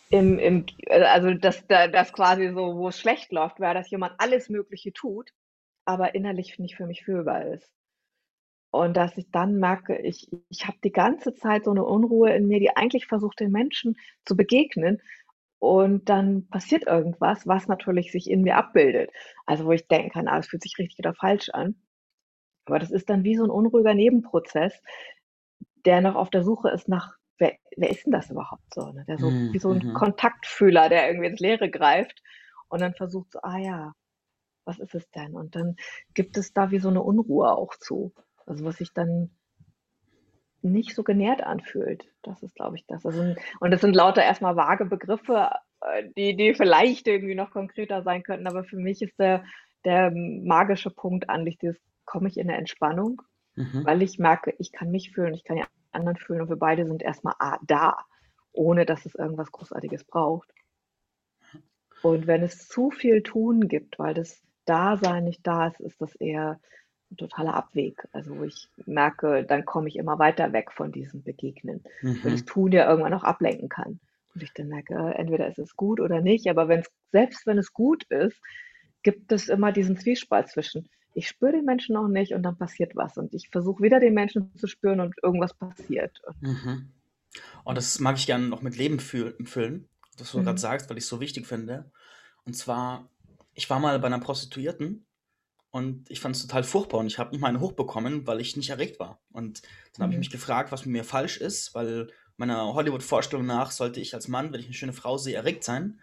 im 0.09 0.39
im 0.39 0.65
also, 0.89 1.33
dass 1.35 1.67
da 1.67 1.87
das 1.87 2.13
quasi 2.13 2.49
so 2.49 2.77
wo's 2.77 2.99
schlecht 2.99 3.31
läuft, 3.33 3.59
wäre, 3.59 3.75
dass 3.75 3.91
jemand 3.91 4.15
alles 4.19 4.49
Mögliche 4.49 4.93
tut, 4.93 5.31
aber 5.85 6.15
innerlich 6.15 6.59
nicht 6.59 6.75
für 6.77 6.87
mich 6.87 7.05
fühlbar 7.05 7.45
ist. 7.47 7.67
Und 8.73 8.97
dass 8.97 9.17
ich 9.17 9.29
dann 9.31 9.55
merke, 9.59 9.97
ich 10.01 10.29
ich 10.49 10.67
habe 10.67 10.77
die 10.83 10.91
ganze 10.91 11.33
Zeit 11.33 11.63
so 11.65 11.73
'ne 11.73 11.83
Unruhe 11.85 12.31
in 12.35 12.47
mir, 12.47 12.59
die 12.59 12.75
eigentlich 12.75 13.07
versucht, 13.07 13.39
den 13.39 13.51
Menschen 13.51 13.95
zu 14.25 14.35
begegnen 14.35 15.01
und 15.59 16.09
dann 16.09 16.47
passiert 16.49 16.85
irgendwas, 16.87 17.47
was 17.47 17.67
natürlich 17.67 18.11
sich 18.11 18.29
in 18.29 18.41
mir 18.43 18.57
abbildet. 18.57 19.11
Also, 19.45 19.65
wo 19.65 19.71
ich 19.71 19.87
denken 19.87 20.11
kann: 20.11 20.27
„Ah, 20.27 20.39
es 20.39 20.47
fühlt 20.47 20.63
sich 20.63 20.77
richtig 20.79 20.99
oder 20.99 21.13
falsch 21.15 21.49
an.“ 21.51 21.75
Aber 22.65 22.79
das 22.79 22.91
ist 22.91 23.09
dann 23.09 23.23
wie 23.25 23.37
so 23.37 23.43
'n 23.45 23.51
unruhiger 23.51 23.93
Nebenprozess, 23.95 24.81
der 25.85 26.01
noch 26.01 26.15
auf 26.15 26.29
der 26.31 26.43
Suche 26.43 26.69
ist 26.71 26.89
nach: 26.89 27.15
„Wer 27.39 27.53
wer 27.77 27.89
ist 27.91 28.07
'n 28.07 28.11
das 28.11 28.31
überhaupt 28.31 28.63
so“, 28.73 28.91
ne? 28.93 29.05
Der 29.07 29.19
so 29.19 29.35
wie 29.51 29.59
Mhm, 29.59 29.61
so 29.61 29.71
'n 29.73 29.83
mhm. 29.83 29.93
Kontaktfühler, 29.93 30.89
der 30.89 31.07
irgendwie 31.09 31.27
ins 31.29 31.41
Leere 31.41 31.69
greift 31.71 32.21
und 32.69 32.81
dann 32.81 32.95
versucht 32.95 33.33
so: 33.33 33.39
„Ah 33.43 33.59
ja, 33.59 33.93
was 34.65 34.79
ist 34.79 34.95
es 34.95 35.09
denn?“ 35.11 35.35
Und 35.35 35.55
dann 35.55 35.75
gibt 36.15 36.37
es 36.37 36.53
da 36.53 36.71
wie 36.71 36.79
so 36.79 36.91
'ne 36.91 37.01
Unruhe 37.03 37.51
auch 37.57 37.75
zu. 37.79 38.13
Also, 38.47 38.63
was 38.63 38.77
sich 38.77 38.93
dann 38.93 39.29
nicht 40.63 40.95
so 40.95 41.03
genährt 41.03 41.41
anfühlt. 41.43 42.05
Das 42.23 42.41
ist, 42.43 42.55
glaube 42.55 42.75
ich, 42.77 42.85
das. 42.87 43.05
Also 43.05 43.35
und 43.59 43.71
das 43.71 43.81
sind 43.81 43.95
lauter 43.95 44.23
erst 44.23 44.41
mal 44.41 44.55
vage 44.55 44.85
Begriffe, 44.85 45.49
äh, 45.81 46.03
die 46.17 46.35
die 46.35 46.53
vielleicht 46.55 47.07
irgendwie 47.07 47.35
noch 47.35 47.51
konkreter 47.51 48.01
sein 48.03 48.23
könnten, 48.23 48.47
aber 48.47 48.63
für 48.63 48.77
mich 48.77 49.01
ist 49.01 49.17
der 49.19 49.43
der 49.85 50.11
magische 50.11 50.89
Punkt 50.89 51.29
eigentlich 51.29 51.57
dieses 51.59 51.79
komme 52.05 52.27
ich 52.27 52.37
in 52.37 52.47
'ne 52.47 52.57
Entspannung, 52.57 53.21
Mhm. 53.57 53.87
weil 53.87 54.01
ich 54.01 54.17
merke, 54.19 54.53
ich 54.59 54.71
kann 54.71 54.91
mich 54.91 55.11
fühlen, 55.11 55.33
ich 55.35 55.43
kann 55.43 55.57
die 55.57 55.63
anderen 55.91 56.17
fühlen 56.17 56.41
und 56.41 56.49
wir 56.49 56.57
beide 56.57 56.85
sind 56.87 57.03
erst 57.03 57.23
mal 57.23 57.35
a 57.39 57.59
da, 57.67 57.97
ohne 58.53 58.85
dass 58.85 59.05
es 59.05 59.15
irgendwas 59.15 59.51
Großartiges 59.51 60.05
braucht. 60.05 60.51
Und 62.03 62.27
wenn 62.27 62.43
es 62.43 62.67
zu 62.67 62.91
viel 62.91 63.23
Tun 63.23 63.67
gibt, 63.67 63.97
weil 63.99 64.13
das 64.13 64.43
Dasein 64.65 65.23
nicht 65.23 65.45
da 65.45 65.67
ist, 65.67 65.79
ist 65.79 66.01
das 66.01 66.15
eher 66.15 66.59
'n 67.11 67.17
totaler 67.17 67.53
Abweg. 67.55 68.07
Also, 68.13 68.37
wo 68.37 68.43
ich 68.43 68.69
merke, 68.85 69.43
dann 69.45 69.65
komme 69.65 69.87
ich 69.89 69.95
immer 69.97 70.19
weiter 70.19 70.53
weg 70.53 70.71
von 70.73 70.91
diesem 70.91 71.23
Begegnen, 71.23 71.83
weil 72.21 72.31
das 72.31 72.43
Mhm. 72.43 72.45
Tun 72.45 72.71
ja 72.71 72.89
irgendwann 72.89 73.13
auch 73.13 73.23
ablenken 73.23 73.69
kann. 73.69 73.99
Und 74.35 74.43
ich 74.43 74.53
dann 74.53 74.67
merke, 74.69 74.95
entweder 75.15 75.47
ist 75.47 75.59
es 75.59 75.75
gut 75.75 75.99
oder 75.99 76.21
nicht, 76.21 76.47
aber 76.49 76.67
wenn's 76.69 76.89
selbst 77.11 77.45
wenn 77.47 77.57
es 77.57 77.73
gut 77.73 78.03
ist, 78.09 78.41
gibt 79.03 79.31
es 79.31 79.49
immer 79.49 79.71
diesen 79.71 79.97
Zwiespalt 79.97 80.49
zwischen: 80.49 80.89
Ich 81.13 81.27
spüre 81.29 81.53
den 81.53 81.65
Menschen 81.65 81.93
noch 81.95 82.07
nicht 82.09 82.33
und 82.33 82.43
dann 82.43 82.57
passiert 82.57 82.95
was 82.95 83.17
und 83.17 83.33
ich 83.33 83.49
versuche 83.51 83.83
wieder 83.83 83.99
den 83.99 84.13
Menschen 84.13 84.53
zu 84.55 84.67
spüren 84.67 84.99
und 85.01 85.15
irgendwas 85.23 85.53
passiert 85.55 86.19
und 86.25 86.35
Mhm. 86.41 86.93
Ja. 87.75 87.75
das 87.77 87.99
mag 87.99 88.17
ich 88.17 88.27
gerne 88.27 88.47
noch 88.49 88.61
mit 88.63 88.77
Leben 88.77 88.99
füllen, 89.01 89.89
was 90.17 90.31
du 90.33 90.43
Mhm. 90.43 90.57
sagst, 90.57 90.89
weil 90.89 90.97
ich's 90.99 91.09
so 91.09 91.21
wichtig 91.21 91.47
finde. 91.47 91.91
Und 92.45 92.55
zwar, 92.55 93.11
ich 93.55 93.69
war 93.71 93.79
mal 93.81 93.99
bei 93.99 94.09
'ner 94.09 94.19
Prostituierten 94.21 95.06
und 95.77 96.09
ich 96.11 96.19
fand's 96.21 96.41
total 96.41 96.63
furchtbar 96.63 96.99
und 96.99 97.07
ich 97.07 97.19
habe 97.19 97.31
nicht 97.31 97.41
mal 97.41 97.49
eine 97.49 97.61
hochbekommen, 97.61 98.27
weil 98.27 98.41
ich 98.41 98.57
nicht 98.57 98.69
erregt 98.71 98.99
war. 98.99 99.21
Und 99.31 99.61
dann 99.93 100.03
habe 100.03 100.13
ich 100.13 100.17
Mhm. 100.17 100.27
mich 100.27 100.31
gefragt, 100.31 100.71
was 100.73 100.85
mit 100.85 100.93
mir 100.93 101.03
falsch 101.05 101.37
ist, 101.37 101.75
weil 101.75 102.09
meiner 102.37 102.73
Hollywood-Vorstellung 102.75 103.45
nach 103.45 103.71
sollte 103.71 103.99
ich 104.01 104.13
als 104.15 104.27
Mann, 104.29 104.53
wenn 104.53 104.59
ich 104.61 104.67
'ne 104.67 104.73
schöne 104.75 104.93
Frau 104.93 105.17
sehe, 105.17 105.35
erregt 105.35 105.63
sein 105.63 106.01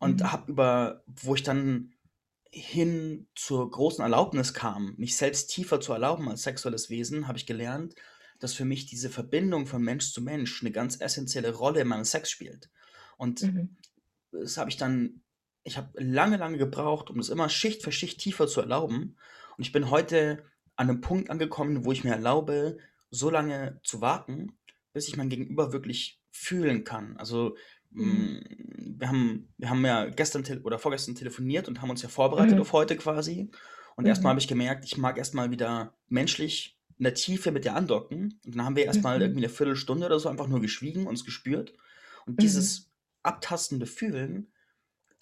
und 0.00 0.22
Mhm. 0.22 0.32
habe 0.32 0.50
über 0.52 1.04
wo 1.06 1.34
ich 1.36 1.42
dann 1.44 1.94
hin 2.52 3.28
zur 3.36 3.70
großen 3.70 4.02
Erlaubnis 4.02 4.54
kam, 4.54 4.94
mich 4.98 5.16
selbst 5.16 5.48
tiefer 5.50 5.80
zu 5.80 5.92
erlauben 5.94 6.28
als 6.30 6.42
sexuelles 6.44 6.90
Wesen, 6.90 7.28
habe 7.28 7.38
ich 7.38 7.46
gelernt, 7.46 7.96
dass 8.40 8.54
für 8.54 8.64
mich 8.66 8.86
diese 8.86 9.10
Verbindung 9.10 9.66
von 9.66 9.82
Mensch 9.82 10.12
zu 10.12 10.22
Mensch 10.22 10.62
'ne 10.62 10.72
ganz 10.72 11.00
essenzielle 11.00 11.52
Rolle 11.54 11.82
in 11.82 11.88
meinem 11.88 12.04
Sex 12.06 12.30
spielt. 12.30 12.70
Und 13.18 13.42
Mhm. 13.42 13.76
das 14.32 14.58
habe 14.58 14.70
ich 14.70 14.78
dann 14.78 15.22
ich 15.64 15.76
habe 15.76 15.90
lange, 16.02 16.36
lange 16.38 16.58
gebraucht, 16.58 17.10
um 17.10 17.18
das 17.18 17.28
immer 17.28 17.48
Schicht 17.48 17.82
für 17.82 17.92
Schicht 17.92 18.20
tiefer 18.20 18.46
zu 18.48 18.60
erlauben. 18.60 19.16
Und 19.56 19.64
ich 19.64 19.72
bin 19.72 19.90
heute 19.90 20.44
an 20.76 20.86
'nem 20.88 21.00
Punkt 21.00 21.30
angekommen, 21.30 21.84
wo 21.84 21.92
ich 21.92 22.04
mir 22.04 22.12
erlaube, 22.12 22.78
so 23.10 23.30
lange 23.30 23.80
zu 23.84 24.00
warten, 24.00 24.58
bis 24.92 25.08
ich 25.08 25.16
mein 25.16 25.28
Gegenüber 25.30 25.72
wirklich 25.72 26.20
fühlen 26.32 26.84
kann. 26.84 27.16
Also, 27.18 27.56
Mhm. 27.98 28.32
hm, 28.38 28.40
wir 28.98 29.08
haben 29.08 29.52
wir 29.58 29.70
haben 29.70 29.84
ja 29.84 30.06
gestern 30.06 30.44
tel 30.44 30.62
oder 30.62 30.78
vorgestern 30.78 31.14
telefoniert 31.14 31.68
und 31.68 31.82
haben 31.82 31.90
uns 31.90 32.02
ja 32.02 32.08
vorbereitet 32.08 32.58
Mhm. 32.58 32.60
auf 32.60 32.72
heute 32.72 32.96
quasi. 32.96 33.50
Und 33.96 34.06
erst 34.06 34.24
mal 34.24 34.30
Mhm. 34.30 34.32
habe 34.32 34.40
ich 34.40 34.48
gemerkt, 34.48 34.84
ich 34.86 34.96
mag 34.98 35.18
erst 35.18 35.34
mal 35.34 35.50
wieder 35.50 35.96
menschlich 36.08 36.78
in 36.98 37.04
der 37.04 37.14
Tiefe 37.14 37.52
mit 37.52 37.64
ihr 37.66 37.74
andocken. 37.76 38.40
Und 38.46 38.56
dann 38.56 38.64
haben 38.64 38.76
wir 38.76 38.86
erst 38.86 39.04
mal 39.04 39.20
Mhm. 39.20 39.22
irgendwie 39.22 39.42
'ne 39.42 39.48
Viertelstunde 39.50 40.06
oder 40.06 40.18
so 40.20 40.28
einfach 40.30 40.48
nur 40.48 40.60
geschwiegen, 40.60 41.06
uns 41.06 41.24
gespürt. 41.24 41.74
Und 42.26 42.40
Mhm. 42.40 42.42
dieses 42.42 42.90
abtastende 43.22 43.86
Fühlen, 43.86 44.51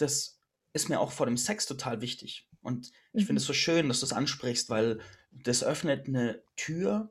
das 0.01 0.39
ist 0.73 0.89
mir 0.89 1.01
auch 1.01 1.13
vor 1.13 1.27
dem 1.27 1.37
Sex 1.37 1.67
total 1.67 2.01
wichtig. 2.03 2.49
Und 2.63 2.93
ich 3.17 3.25
finde 3.27 3.39
Mhm. 3.39 3.41
es 3.41 3.47
so 3.47 3.53
schön, 3.55 3.89
dass 3.89 4.01
du's 4.01 4.13
ansprichst, 4.13 4.71
weil 4.71 5.01
das 5.33 5.65
öffnet 5.65 6.09
'ne 6.09 6.43
Tür, 6.57 7.11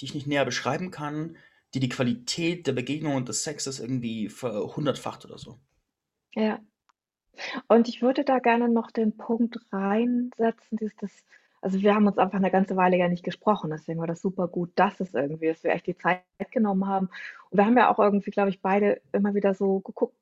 die 0.00 0.06
ich 0.06 0.14
nicht 0.14 0.26
näher 0.28 0.44
beschreiben 0.46 0.90
kann, 0.92 1.36
die 1.74 1.80
die 1.80 1.88
Qualität 1.90 2.66
der 2.68 2.72
Begegnung 2.74 3.16
und 3.16 3.28
des 3.30 3.44
Sexes 3.44 3.80
irgendwie 3.80 4.28
verhundertfacht 4.30 5.24
oder 5.26 5.38
so. 5.38 5.60
Ja. 6.36 6.64
Und 7.70 7.88
ich 7.88 8.02
würde 8.02 8.24
da 8.24 8.38
gerne 8.40 8.68
noch 8.68 8.90
den 8.90 9.16
Punkt 9.16 9.58
reinsetzen, 9.72 10.78
dieses 10.78 10.96
das 10.96 11.24
also, 11.62 11.80
wir 11.80 11.94
haben 11.94 12.06
uns 12.06 12.18
einfach 12.18 12.38
'ne 12.40 12.50
ganze 12.50 12.76
Weile 12.76 12.98
ja 12.98 13.08
nicht 13.08 13.24
gesprochen, 13.24 13.70
deswegen 13.70 13.98
war 13.98 14.06
das 14.06 14.20
super 14.20 14.48
gut, 14.48 14.70
dass 14.74 15.00
es 15.00 15.14
irgendwie 15.14 15.46
dass 15.48 15.64
wir 15.64 15.72
echt 15.72 15.86
die 15.86 15.96
Zeit 15.96 16.22
genommen 16.50 16.86
haben. 16.86 17.08
Und 17.50 17.56
wir 17.58 17.64
haben 17.64 17.76
ja 17.78 17.90
auch 17.90 17.98
irgendwie, 17.98 18.30
glaube 18.30 18.50
ich, 18.50 18.60
beide 18.60 19.00
immer 19.12 19.34
wieder 19.34 19.54
so 19.54 19.80
geguckt 19.80 20.14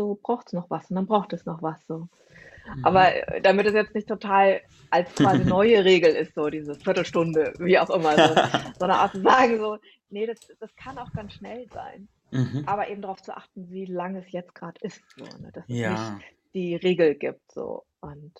so: 0.00 0.18
„Braucht's 0.22 0.52
noch 0.52 0.70
was?“ 0.70 0.90
Und 0.90 0.96
dann 0.96 1.06
braucht 1.06 1.32
es 1.34 1.46
noch 1.46 1.62
was 1.62 1.86
so. 1.86 2.08
Mhm. 2.64 2.80
Aber, 2.82 3.14
äh, 3.28 3.40
damit 3.42 3.66
es 3.66 3.74
jetzt 3.74 3.94
nicht 3.94 4.08
total 4.08 4.62
als 4.90 5.14
quasi 5.16 5.44
neue 5.46 5.84
Regel 5.84 6.14
ist, 6.14 6.34
so 6.34 6.48
diese 6.50 6.76
Viertelstunde, 6.78 7.54
wie 7.58 7.78
auch 7.78 7.90
immer 7.90 8.20
so, 8.20 8.40
sondern 8.78 9.00
auch 9.00 9.12
zu 9.12 9.22
sagen 9.22 9.58
so: 9.58 9.78
„Ne, 10.10 10.26
das 10.26 10.38
das 10.60 10.74
kann 10.76 10.98
auch 10.98 11.12
ganz 11.12 11.34
schnell 11.34 11.68
sein.“ 11.72 12.08
Mhm. 12.32 12.66
aber 12.66 12.88
eben 12.90 13.02
darauf 13.02 13.22
zu 13.22 13.36
achten, 13.36 13.70
wie 13.70 13.86
lang 13.86 14.16
es 14.16 14.32
jetzt 14.32 14.54
gerade 14.54 14.78
ist, 14.82 15.04
so, 15.16 15.36
ne? 15.38 15.50
Dass 15.52 15.70
es 15.70 15.84
nicht 15.84 16.06
Ja. 16.06 16.24
die 16.54 16.76
Regel 16.76 17.16
gibt, 17.16 17.52
so. 17.52 17.84
Und 18.00 18.34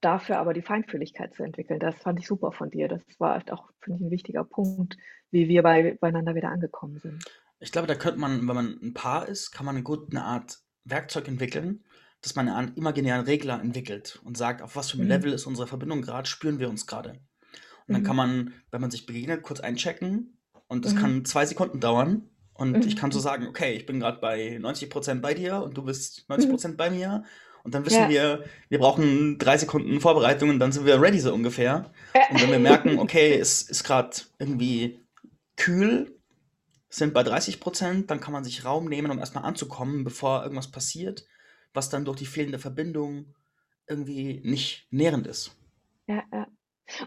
dafür 0.00 0.38
aber 0.38 0.54
die 0.54 0.62
Feinfühligkeit 0.62 1.34
zu 1.34 1.42
entwickeln, 1.42 1.80
das 1.80 1.98
fand 1.98 2.20
ich 2.20 2.26
super 2.28 2.52
von 2.52 2.70
dir. 2.70 2.86
Das 2.88 3.02
war 3.18 3.42
auch, 3.50 3.70
finde 3.80 3.98
ich, 3.98 4.06
ein 4.06 4.10
wichtiger 4.12 4.44
Punkt, 4.44 4.96
wie 5.32 5.48
wir 5.48 5.62
bei 5.64 5.96
beieinander 6.00 6.34
wieder 6.36 6.50
angekommen 6.50 7.00
sind. 7.00 7.28
Ich 7.64 7.72
glaube, 7.72 7.88
da 7.88 7.94
könnte 7.94 8.20
man, 8.20 8.46
wenn 8.46 8.54
man 8.54 8.78
ein 8.82 8.92
Paar 8.94 9.26
ist, 9.26 9.50
kann 9.52 9.64
man 9.66 9.82
gut 9.84 10.10
eine 10.10 10.22
Art 10.22 10.58
Werkzeug 10.84 11.26
entwickeln, 11.28 11.82
dass 12.20 12.34
man 12.34 12.48
einen 12.48 12.74
imaginären 12.74 13.24
Regler 13.24 13.60
entwickelt 13.60 14.20
und 14.24 14.36
sagt, 14.36 14.60
auf 14.62 14.76
was 14.76 14.90
für 14.90 14.96
einem 14.98 15.04
Mhm. 15.06 15.12
Level 15.12 15.32
ist 15.32 15.46
unsere 15.46 15.66
Verbindung 15.66 16.02
gerade, 16.02 16.28
spüren 16.28 16.58
wir 16.58 16.68
uns 16.68 16.86
gerade. 16.86 17.20
Und 17.86 17.94
dann 17.94 18.02
kann 18.02 18.16
Mhm. 18.16 18.22
man, 18.22 18.52
wenn 18.70 18.80
man 18.82 18.90
sich 18.90 19.06
begegnet, 19.06 19.42
kurz 19.42 19.60
einchecken 19.60 20.38
und 20.68 20.84
das 20.84 20.94
Mhm. 20.94 20.98
kann 20.98 21.24
zwei 21.24 21.46
Sekunden 21.46 21.80
dauern. 21.80 22.28
Und 22.52 22.86
ich 22.86 22.96
kann 22.96 23.10
so 23.10 23.18
Mhm. 23.18 23.22
sagen, 23.22 23.46
okay, 23.48 23.72
ich 23.74 23.86
bin 23.86 23.98
gerade 23.98 24.20
bei 24.20 24.58
90% 24.58 25.22
bei 25.22 25.34
dir 25.34 25.62
und 25.62 25.76
du 25.76 25.82
bist 25.82 26.20
Mhm. 26.28 26.34
90% 26.34 26.76
bei 26.76 26.90
mir. 26.90 27.24
Und 27.62 27.74
dann 27.74 27.86
wissen 27.86 28.02
Ja. 28.02 28.08
wir, 28.10 28.44
wir 28.68 28.78
brauchen 28.78 29.38
drei 29.38 29.56
Sekunden 29.56 30.00
Vorbereitung 30.02 30.50
und 30.50 30.58
dann 30.58 30.70
sind 30.70 30.84
wir 30.84 31.00
ready 31.00 31.18
so 31.18 31.32
ungefähr. 31.32 31.90
Ja. 32.14 32.28
Und 32.30 32.42
wenn 32.42 32.50
wir 32.50 32.58
merken, 32.58 32.98
okay, 32.98 33.38
es 33.38 33.62
ist 33.62 33.84
gerade 33.84 34.10
irgendwie 34.38 35.00
kühl, 35.56 36.14
sind 36.94 37.12
bei 37.12 37.22
30%, 37.22 38.06
dann 38.06 38.20
kann 38.20 38.32
man 38.32 38.44
sich 38.44 38.64
Raum 38.64 38.88
nehmen, 38.88 39.10
um 39.10 39.18
erstmal 39.18 39.44
anzukommen, 39.44 40.04
bevor 40.04 40.42
irgendwas 40.42 40.70
passiert, 40.70 41.26
was 41.72 41.90
dann 41.90 42.04
durch 42.04 42.18
die 42.18 42.26
fehlende 42.26 42.58
Verbindung 42.58 43.34
irgendwie 43.88 44.40
nicht 44.44 44.86
nährend 44.90 45.26
ist. 45.26 45.56
Ja, 46.06 46.22
ja. 46.32 46.46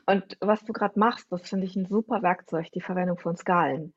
Und 0.06 0.38
was 0.40 0.64
du 0.66 0.74
gerade 0.74 1.00
machst, 1.00 1.32
das 1.32 1.48
finde 1.48 1.66
ich 1.66 1.76
ein 1.76 1.86
super 1.86 2.22
Werkzeug, 2.22 2.72
die 2.74 2.82
Verwendung 2.82 3.18
von 3.18 3.38
Skalen. 3.38 3.94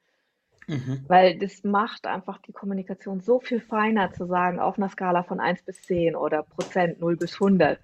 Mhm. 0.66 1.04
Weil 1.08 1.38
das 1.38 1.64
macht 1.64 2.06
einfach 2.06 2.38
die 2.42 2.52
Kommunikation 2.52 3.20
so 3.20 3.40
viel 3.40 3.60
feiner 3.60 4.12
zu 4.12 4.26
sagen, 4.26 4.60
auf 4.60 4.76
einer 4.76 4.90
Skala 4.90 5.24
von 5.24 5.40
1 5.40 5.62
bis 5.62 5.82
10 5.82 6.14
oder 6.14 6.42
Prozent 6.42 7.00
0 7.00 7.16
bis 7.16 7.34
100. 7.34 7.80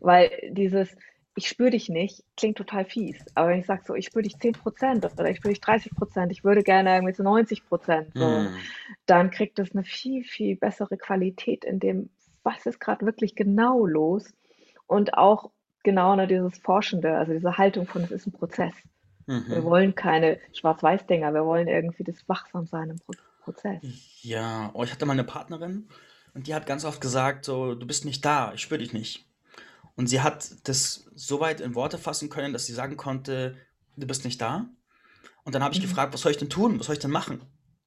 Weil 0.00 0.30
dieses 0.50 0.96
„Ich 1.38 1.48
spüre 1.48 1.70
dich 1.70 1.88
nicht“ 1.90 2.24
klingt 2.36 2.56
total 2.58 2.86
fies. 2.86 3.22
Aber 3.34 3.48
wenn 3.50 3.60
ich 3.60 3.66
sage 3.66 3.82
so: 3.86 3.94
„Ich 3.94 4.06
spüre 4.06 4.22
dich 4.22 4.38
10% 4.38 5.04
oder 5.04 5.30
ich 5.30 5.36
spüre 5.38 5.52
dich 5.52 5.60
30% 5.60 6.32
ich 6.32 6.44
würde 6.44 6.62
gerne 6.64 6.94
irgendwie 6.94 7.12
zu 7.14 7.22
90 7.22 7.62
so“, 8.18 8.46
Mhm. 8.46 8.76
dann 9.06 9.30
kriegt 9.30 9.58
es 9.58 9.72
eine 9.74 9.84
viel, 9.84 10.24
viel 10.24 10.56
bessere 10.56 10.96
Qualität 10.98 11.64
in 11.64 11.78
dem, 11.80 12.10
was 12.42 12.66
ist 12.66 12.80
gerade 12.80 13.06
wirklich 13.06 13.34
genau 13.36 13.86
los 13.86 14.34
und 14.86 15.14
auch 15.14 15.50
genau, 15.84 16.16
ne, 16.16 16.26
dieses 16.26 16.58
Forschende, 16.58 17.16
also 17.18 17.32
diese 17.34 17.58
Haltung 17.58 17.86
von: 17.88 18.04
„Es 18.04 18.10
ist 18.12 18.26
ein 18.26 18.32
Prozess.“ 18.32 18.74
Wir 19.50 19.64
Mhm. 19.64 19.64
wollen 19.64 19.94
keine 19.96 20.40
Schwarz-Weiß-Dinger, 20.54 21.34
wir 21.34 21.46
wollen 21.46 21.68
irgendwie 21.68 22.04
das 22.04 22.28
Wachsamsein 22.28 22.90
im 22.90 22.98
Pro 23.00 23.16
Prozess. 23.40 23.82
Ja, 24.22 24.70
oh, 24.74 24.84
ich 24.84 24.90
hatte 24.92 25.06
mal 25.06 25.12
eine 25.14 25.24
Partnerin 25.24 25.88
und 26.34 26.46
die 26.46 26.54
hat 26.54 26.66
ganz 26.66 26.84
oft 26.84 27.00
gesagt, 27.00 27.44
so, 27.46 27.74
du 27.74 27.86
bist 27.86 28.04
nicht 28.04 28.22
da, 28.24 28.52
ich 28.54 28.60
spüre 28.62 28.78
dich 28.80 28.92
nicht. 28.92 29.26
Und 29.96 30.08
sie 30.08 30.20
hat 30.20 30.50
das 30.68 31.06
so 31.14 31.40
weit 31.40 31.60
in 31.60 31.74
Worte 31.74 31.98
fassen 31.98 32.28
können, 32.28 32.52
dass 32.52 32.66
sie 32.66 32.74
sagen 32.74 32.96
konnte, 32.96 33.56
du 33.96 34.06
bist 34.06 34.24
nicht 34.24 34.40
da. 34.40 34.68
Und 35.44 35.54
dann 35.54 35.62
habe 35.62 35.74
ich 35.74 35.80
Mhm. 35.80 35.84
gefragt, 35.84 36.12
was 36.12 36.20
soll 36.20 36.32
ich 36.32 36.38
denn 36.38 36.50
tun? 36.50 36.78
Was 36.78 36.86
soll 36.86 36.94
ich 36.94 36.98
denn 37.00 37.10
machen? 37.10 37.40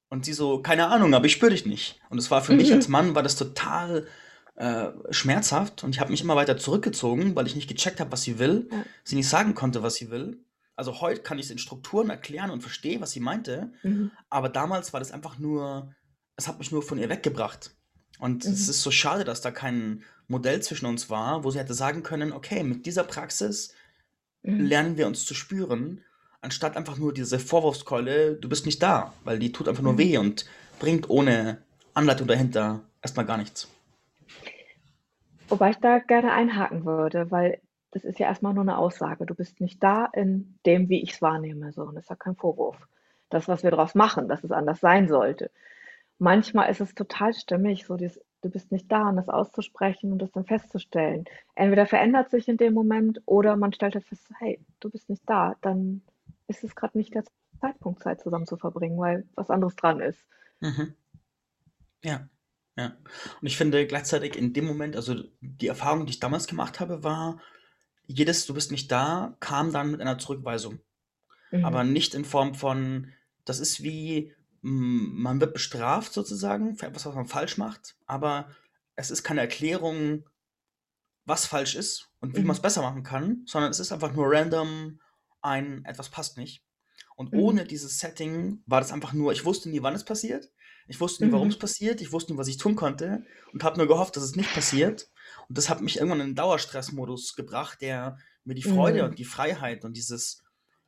Und 0.08 0.24
sie 0.24 0.32
so, 0.32 0.60
keine 0.60 0.88
Ahnung, 0.88 1.14
aber 1.14 1.26
ich 1.26 1.32
spüre 1.32 1.52
dich 1.52 1.66
nicht. 1.66 2.00
Und 2.10 2.18
es 2.18 2.30
war 2.30 2.42
für 2.42 2.52
mich 2.54 2.72
als 2.72 2.88
Mhm. 2.88 2.92
Mann, 2.92 3.14
war 3.14 3.22
das 3.22 3.36
total 3.36 4.06
äh, 4.56 4.90
schmerzhaft 5.10 5.84
und 5.84 5.94
ich 5.94 6.00
habe 6.00 6.10
mich 6.10 6.20
immer 6.20 6.36
weiter 6.36 6.58
zurückgezogen, 6.58 7.34
weil 7.34 7.46
ich 7.46 7.54
nicht 7.54 7.68
gecheckt 7.68 7.98
habe, 7.98 8.12
was 8.12 8.24
sie 8.24 8.38
will, 8.38 8.68
Ja. 8.70 8.84
sie 9.04 9.16
nicht 9.16 9.28
sagen 9.28 9.54
konnte, 9.54 9.82
was 9.82 9.94
sie 9.94 10.10
will. 10.10 10.44
Also 10.76 11.00
heute 11.00 11.22
kann 11.22 11.38
ich 11.38 11.46
es 11.46 11.50
in 11.50 11.56
Strukturen 11.56 12.10
erklären 12.10 12.50
und 12.50 12.60
verstehe, 12.60 13.00
was 13.00 13.12
sie 13.12 13.20
meinte, 13.20 13.72
Mhm. 13.82 14.10
aber 14.28 14.50
damals 14.50 14.92
war 14.92 15.00
das 15.00 15.12
einfach 15.12 15.38
nur, 15.38 15.94
es 16.36 16.46
hat 16.46 16.58
mich 16.58 16.72
nur 16.72 16.82
von 16.82 16.98
ihr 16.98 17.08
weggebracht. 17.08 17.70
Und 18.18 18.44
es 18.44 18.64
Mhm. 18.66 18.70
ist 18.70 18.82
so 18.82 18.90
schade, 18.90 19.24
dass 19.24 19.40
da 19.40 19.50
kein 19.50 20.02
Modell 20.30 20.62
zwischen 20.62 20.86
uns 20.86 21.10
war, 21.10 21.44
wo 21.44 21.50
sie 21.50 21.58
hätte 21.58 21.74
sagen 21.74 22.02
können, 22.02 22.32
okay, 22.32 22.62
mit 22.62 22.86
dieser 22.86 23.04
Praxis 23.04 23.74
Mhm. 24.42 24.66
lernen 24.66 24.96
wir 24.96 25.06
uns 25.06 25.24
zu 25.24 25.34
spüren, 25.34 26.02
anstatt 26.40 26.76
einfach 26.76 26.96
nur 26.96 27.12
diese 27.12 27.38
Vorwurfskeule, 27.38 28.36
du 28.36 28.48
bist 28.48 28.64
nicht 28.64 28.82
da, 28.82 29.12
weil 29.24 29.38
die 29.38 29.52
tut 29.52 29.68
einfach 29.68 29.82
nur 29.82 29.94
Mhm. 29.94 29.98
weh 29.98 30.18
und 30.18 30.46
bringt 30.78 31.10
ohne 31.10 31.58
Anleitung 31.94 32.26
dahinter 32.26 32.80
erstmal 33.02 33.26
gar 33.26 33.36
nichts. 33.36 33.68
Wobei 35.48 35.70
ich 35.70 35.78
da 35.78 35.98
gerne 35.98 36.32
einhaken 36.32 36.84
würde, 36.84 37.30
weil 37.30 37.60
das 37.90 38.04
ist 38.04 38.20
ja 38.20 38.28
erstmal 38.28 38.54
nur 38.54 38.62
eine 38.62 38.78
Aussage. 38.78 39.26
Du 39.26 39.34
bist 39.34 39.60
nicht 39.60 39.82
da 39.82 40.06
in 40.14 40.58
dem, 40.64 40.88
wie 40.88 41.02
ich 41.02 41.12
es 41.14 41.22
wahrnehme, 41.22 41.72
so 41.72 41.82
und 41.82 41.96
das 41.96 42.04
ist 42.04 42.10
ja 42.10 42.16
kein 42.16 42.36
Vorwurf. 42.36 42.76
Das, 43.30 43.48
was 43.48 43.62
wir 43.62 43.70
daraus 43.70 43.94
machen, 43.94 44.28
dass 44.28 44.44
es 44.44 44.52
anders 44.52 44.80
sein 44.80 45.08
sollte. 45.08 45.50
Manchmal 46.18 46.70
ist 46.70 46.80
es 46.80 46.94
total 46.94 47.34
stimmig, 47.34 47.84
so 47.86 47.96
dieses 47.96 48.20
du 48.42 48.50
bist 48.50 48.72
nicht 48.72 48.90
da 48.90 49.08
und 49.08 49.16
das 49.16 49.28
auszusprechen 49.28 50.12
und 50.12 50.18
das 50.20 50.32
dann 50.32 50.44
festzustellen. 50.46 51.24
Entweder 51.54 51.86
verändert 51.86 52.30
sich 52.30 52.48
in 52.48 52.56
dem 52.56 52.74
Moment 52.74 53.20
oder 53.26 53.56
man 53.56 53.72
stellt 53.72 53.94
halt 53.94 54.04
fest: 54.06 54.30
„Hey, 54.38 54.60
du 54.80 54.90
bist 54.90 55.08
nicht 55.10 55.22
da“, 55.28 55.56
dann 55.62 56.02
ist 56.48 56.64
es 56.64 56.74
gerade 56.74 56.96
nicht 56.98 57.14
der 57.14 57.24
Zeitpunkt, 57.60 58.02
Zeit 58.02 58.20
zusammen 58.20 58.46
zu 58.46 58.56
verbringen, 58.56 58.98
weil 58.98 59.26
was 59.34 59.50
anderes 59.50 59.76
dran 59.76 60.00
ist. 60.00 60.26
Mhm. 60.62 60.94
Ja, 62.02 62.28
ja. 62.76 62.96
Und 63.40 63.46
ich 63.46 63.56
finde 63.56 63.86
gleichzeitig 63.86 64.36
in 64.36 64.52
dem 64.52 64.64
Moment, 64.66 64.96
also 64.96 65.14
die 65.40 65.66
Erfahrung, 65.66 66.06
die 66.06 66.12
ich 66.12 66.20
damals 66.20 66.46
gemacht 66.46 66.80
habe, 66.80 67.02
war, 67.04 67.40
jedes 68.06 68.46
Du 68.46 68.54
bist 68.54 68.70
nicht 68.72 68.90
da 68.92 69.36
kam 69.40 69.72
dann 69.72 69.92
mit 69.92 70.00
einer 70.00 70.18
Zurückweisung. 70.18 70.80
Aber 71.62 71.84
Mhm. 71.84 71.92
nicht 71.92 72.14
in 72.14 72.24
Form 72.24 72.54
von, 72.54 73.12
das 73.44 73.60
ist 73.60 73.82
wie, 73.82 74.34
man 74.62 75.40
wird 75.40 75.54
bestraft 75.54 76.12
sozusagen 76.12 76.76
für 76.76 76.86
etwas, 76.86 77.06
was 77.06 77.14
man 77.14 77.26
falsch 77.26 77.56
macht, 77.58 77.96
aber 78.06 78.50
es 78.96 79.10
ist 79.10 79.22
keine 79.22 79.40
Erklärung, 79.40 80.28
was 81.24 81.46
falsch 81.46 81.74
ist 81.74 82.08
und 82.20 82.36
wie 82.36 82.42
man 82.42 82.54
es 82.54 82.58
Mhm. 82.58 82.62
besser 82.62 82.82
machen 82.82 83.02
kann, 83.02 83.42
sondern 83.46 83.70
es 83.70 83.80
ist 83.80 83.92
einfach 83.92 84.12
nur 84.12 84.26
random 84.30 85.00
ein, 85.42 85.84
etwas 85.84 86.08
passt 86.10 86.36
nicht. 86.36 86.64
Und 87.16 87.32
Mhm. 87.32 87.38
ohne 87.38 87.64
dieses 87.64 87.98
Setting 87.98 88.62
war 88.66 88.80
das 88.80 88.92
einfach 88.92 89.12
nur, 89.12 89.32
ich 89.32 89.44
wusste 89.44 89.68
nie, 89.70 89.82
wann 89.82 89.94
es 89.94 90.04
passiert, 90.04 90.50
ich 90.88 91.00
wusste 91.00 91.24
nie, 91.24 91.32
warum 91.32 91.48
es 91.48 91.54
Mhm. 91.54 91.58
passiert, 91.58 92.00
ich 92.00 92.12
wusste 92.12 92.32
nie, 92.32 92.38
was 92.38 92.48
ich 92.48 92.56
tun 92.56 92.74
konnte 92.74 93.24
und 93.52 93.62
habe 93.64 93.78
nur 93.78 93.86
gehofft, 93.86 94.16
dass 94.16 94.24
es 94.24 94.36
nicht 94.36 94.52
passiert. 94.52 95.10
Und 95.48 95.56
das 95.56 95.68
hat 95.68 95.80
mich 95.82 95.96
irgendwann 95.96 96.20
in 96.20 96.26
einen 96.28 96.34
Dauerstressmodus 96.34 97.34
gebracht, 97.36 97.80
der 97.80 98.18
mir 98.44 98.54
die 98.54 98.62
Freude 98.62 99.04
Mhm. 99.04 99.08
und 99.08 99.18
die 99.18 99.24
Freiheit 99.24 99.84
und 99.84 99.96
dieses, 99.96 100.42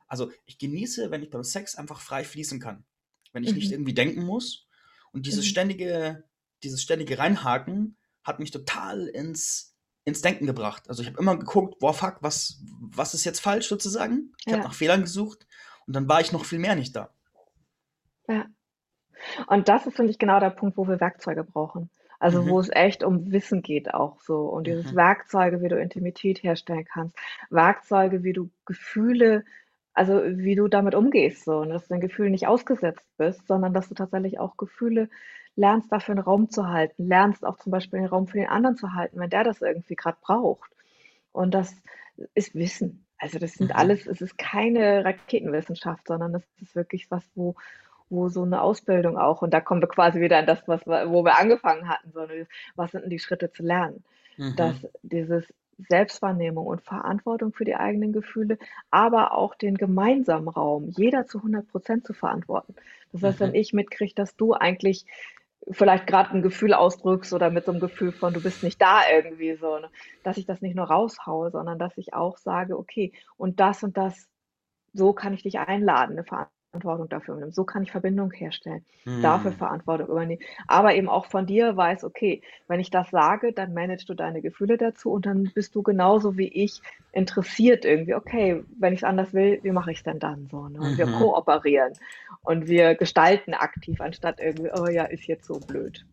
also 0.07 0.31
ich 0.45 0.57
genieße, 0.57 1.11
wenn 1.11 1.23
ich 1.23 1.29
beim 1.29 1.43
Sex 1.43 1.75
einfach 1.75 2.01
frei 2.01 2.23
fließen 2.23 2.59
kann, 2.59 2.85
wenn 3.33 3.43
ich 3.43 3.53
nicht 3.53 3.67
Mhm. 3.67 3.73
irgendwie 3.73 3.93
denken 3.93 4.23
muss. 4.23 4.67
Und 5.11 5.25
dieses 5.25 5.45
Mhm. 5.45 5.49
ständige, 5.49 6.23
dieses 6.63 6.81
ständige 6.81 7.17
Reinhaken 7.17 7.97
hat 8.23 8.39
mich 8.39 8.51
total 8.51 9.07
ins, 9.07 9.75
ins 10.05 10.21
Denken 10.21 10.45
gebracht. 10.45 10.87
Also 10.89 11.01
ich 11.01 11.09
habe 11.09 11.19
immer 11.19 11.37
geguckt, 11.37 11.79
boah, 11.79 11.93
fuck, 11.93 12.17
was, 12.21 12.61
was 12.79 13.13
ist 13.13 13.25
jetzt 13.25 13.39
falsch 13.41 13.67
sozusagen? 13.67 14.31
Ich 14.45 14.53
habe 14.53 14.63
Ja. 14.63 14.67
nach 14.67 14.73
Fehlern 14.73 15.01
gesucht 15.01 15.45
und 15.85 15.95
dann 15.95 16.07
war 16.07 16.21
ich 16.21 16.31
noch 16.31 16.45
viel 16.45 16.59
mehr 16.59 16.75
nicht 16.75 16.95
da. 16.95 17.09
Ja. 18.27 18.45
Und 19.47 19.69
das 19.69 19.85
ist, 19.87 19.95
finde 19.95 20.11
ich, 20.11 20.19
genau 20.19 20.39
der 20.39 20.49
Punkt, 20.49 20.77
wo 20.77 20.87
wir 20.87 20.99
Werkzeuge 20.99 21.43
brauchen. 21.43 21.89
Also, 22.19 22.45
wo 22.45 22.53
Mhm. 22.55 22.59
es 22.59 22.69
echt 22.69 23.03
um 23.03 23.31
Wissen 23.31 23.61
geht 23.61 23.93
auch 23.93 24.21
so 24.21 24.45
und 24.47 24.65
dieses 24.65 24.91
Mhm. 24.91 24.95
Werkzeuge, 24.95 25.61
wie 25.61 25.67
du 25.67 25.79
Intimität 25.79 26.41
herstellen 26.41 26.85
kannst, 26.85 27.15
Werkzeuge, 27.49 28.23
wie 28.23 28.33
du 28.33 28.49
Gefühle 28.65 29.43
also, 29.93 30.21
wie 30.25 30.55
du 30.55 30.67
damit 30.67 30.95
umgehst 30.95 31.45
so, 31.45 31.63
ne, 31.65 31.73
dass 31.73 31.87
du 31.87 31.95
den 31.95 32.01
Gefühlen 32.01 32.31
nicht 32.31 32.47
ausgesetzt 32.47 33.07
bist, 33.17 33.47
sondern 33.47 33.73
dass 33.73 33.89
du 33.89 33.95
tatsächlich 33.95 34.39
auch 34.39 34.57
Gefühle 34.57 35.09
lernst, 35.55 35.91
dafür 35.91 36.15
'n 36.15 36.19
Raum 36.19 36.49
zu 36.49 36.67
halten, 36.69 37.07
lernst 37.07 37.45
auch 37.45 37.57
zum 37.57 37.71
Beispiel 37.71 37.99
den 37.99 38.07
Raum 38.09 38.27
für 38.27 38.37
den 38.39 38.49
anderen 38.49 38.75
zu 38.77 38.93
halten, 38.93 39.19
wenn 39.19 39.29
der 39.29 39.43
das 39.43 39.61
irgendwie 39.61 39.95
grad 39.95 40.19
braucht. 40.21 40.71
Und 41.33 41.53
das 41.53 41.75
ist 42.35 42.55
Wissen. 42.55 43.05
Also, 43.19 43.39
das 43.39 43.53
sind 43.55 43.75
Mhm. 43.75 43.75
alles 43.75 44.07
es 44.07 44.21
ist 44.21 44.37
keine 44.37 45.05
Raketenwissenschaft, 45.05 46.07
sondern 46.07 46.33
das 46.33 46.43
ist 46.61 46.75
wirklich 46.75 47.09
was, 47.11 47.23
wo 47.35 47.55
wo 48.09 48.29
so 48.29 48.45
'ne 48.45 48.61
Ausbildung 48.61 49.17
auch 49.17 49.41
und 49.43 49.53
da 49.53 49.61
kommen 49.61 49.81
wir 49.81 49.87
quasi 49.89 50.21
wieder 50.21 50.37
an 50.39 50.45
das, 50.47 50.67
was 50.67 50.85
wo 50.87 51.23
wir 51.25 51.37
angefangen 51.39 51.89
hatten, 51.89 52.11
so, 52.13 52.25
ne, 52.25 52.47
was 52.75 52.91
sind 52.91 53.03
denn 53.03 53.09
die 53.11 53.19
Schritte 53.19 53.51
zu 53.51 53.63
lernen? 53.63 54.03
Dass 54.51 54.77
Mhm. 54.77 54.89
dieses 55.03 55.45
Selbstwahrnehmung 55.77 56.65
und 56.67 56.81
Verantwortung 56.83 57.53
für 57.53 57.65
die 57.65 57.75
eigenen 57.75 58.13
Gefühle, 58.13 58.57
aber 58.91 59.33
auch 59.33 59.55
den 59.55 59.75
gemeinsamen 59.77 60.47
Raum, 60.49 60.89
jeder 60.89 61.25
zu 61.27 61.41
100% 61.43 62.05
zu 62.05 62.13
verantworten. 62.13 62.75
Das 63.11 63.23
heißt, 63.23 63.39
wenn 63.41 63.53
Mhm. 63.53 63.55
ich 63.55 63.73
mitkriege, 63.73 64.13
dass 64.15 64.35
du 64.35 64.53
eigentlich 64.53 65.05
vielleicht 65.71 66.07
grad 66.07 66.31
'n 66.33 66.41
Gefühl 66.43 66.73
ausdrückst 66.73 67.33
oder 67.33 67.49
mit 67.51 67.65
so 67.65 67.71
'nem 67.73 67.79
Gefühl 67.81 68.11
von: 68.13 68.33
„Du 68.33 68.41
bist 68.41 68.63
nicht 68.63 68.81
da“ 68.81 69.01
irgendwie 69.13 69.55
so, 69.55 69.79
ne, 69.79 69.89
dass 70.23 70.37
ich 70.37 70.45
das 70.45 70.61
nicht 70.61 70.75
nur 70.75 70.87
raushaue, 70.87 71.51
sondern 71.51 71.79
dass 71.79 71.97
ich 71.97 72.13
auch 72.13 72.37
sage: 72.37 72.77
„Okay, 72.77 73.13
und 73.37 73.59
das 73.61 73.83
und 73.83 73.97
das 73.97 74.27
so 74.93 75.13
kann 75.13 75.33
ich 75.33 75.43
dich 75.43 75.59
einladen, 75.59 76.15
'ne 76.17 76.25
Verantwortung 76.73 77.07
dafür 77.09 77.35
übernehmen. 77.35 77.53
So 77.53 77.63
kann 77.65 77.83
ich 77.83 77.91
Verbindung 77.91 78.31
herstellen, 78.31 78.83
dafür 79.19 79.51
Mhm. 79.51 79.57
Verantwortung 79.57 80.07
übernehmen. 80.07 80.41
Aber 80.67 80.95
eben 80.95 81.07
auch 81.07 81.27
von 81.27 81.45
dir 81.45 81.77
weiß, 81.77 82.03
okay, 82.03 82.41
wenn 82.67 82.79
ich 82.79 82.89
das 82.89 83.09
sage, 83.11 83.53
dann 83.53 83.73
managst 83.75 84.09
du 84.09 84.15
deine 84.15 84.41
Gefühle 84.41 84.77
dazu 84.77 85.11
und 85.11 85.25
dann 85.27 85.51
bist 85.53 85.75
du 85.75 85.83
genauso 85.83 86.35
wie 86.37 86.47
ich 86.47 86.81
interessiert 87.11 87.85
irgendwie. 87.85 88.15
Okay, 88.15 88.63
wenn 88.79 88.93
ich 88.93 89.01
es 89.01 89.03
anders 89.03 89.33
will, 89.33 89.59
wie 89.63 89.71
mache 89.71 89.91
ich 89.91 89.97
es 89.99 90.03
denn 90.03 90.19
dann 90.19 90.47
so? 90.49 90.67
Ne? 90.67 90.81
Und 90.81 90.97
wir 90.97 91.05
Mhm. 91.05 91.07
kooperieren 91.07 91.93
und 92.41 92.67
wir 92.67 92.95
gestalten 92.95 93.53
aktiv, 93.53 94.01
anstatt 94.01 94.39
irgendwie, 94.39 94.71
oh 94.73 94.87
ja, 94.87 95.05
ist 95.05 95.27
jetzt 95.27 95.45
so 95.45 95.59
blöd. 95.59 96.05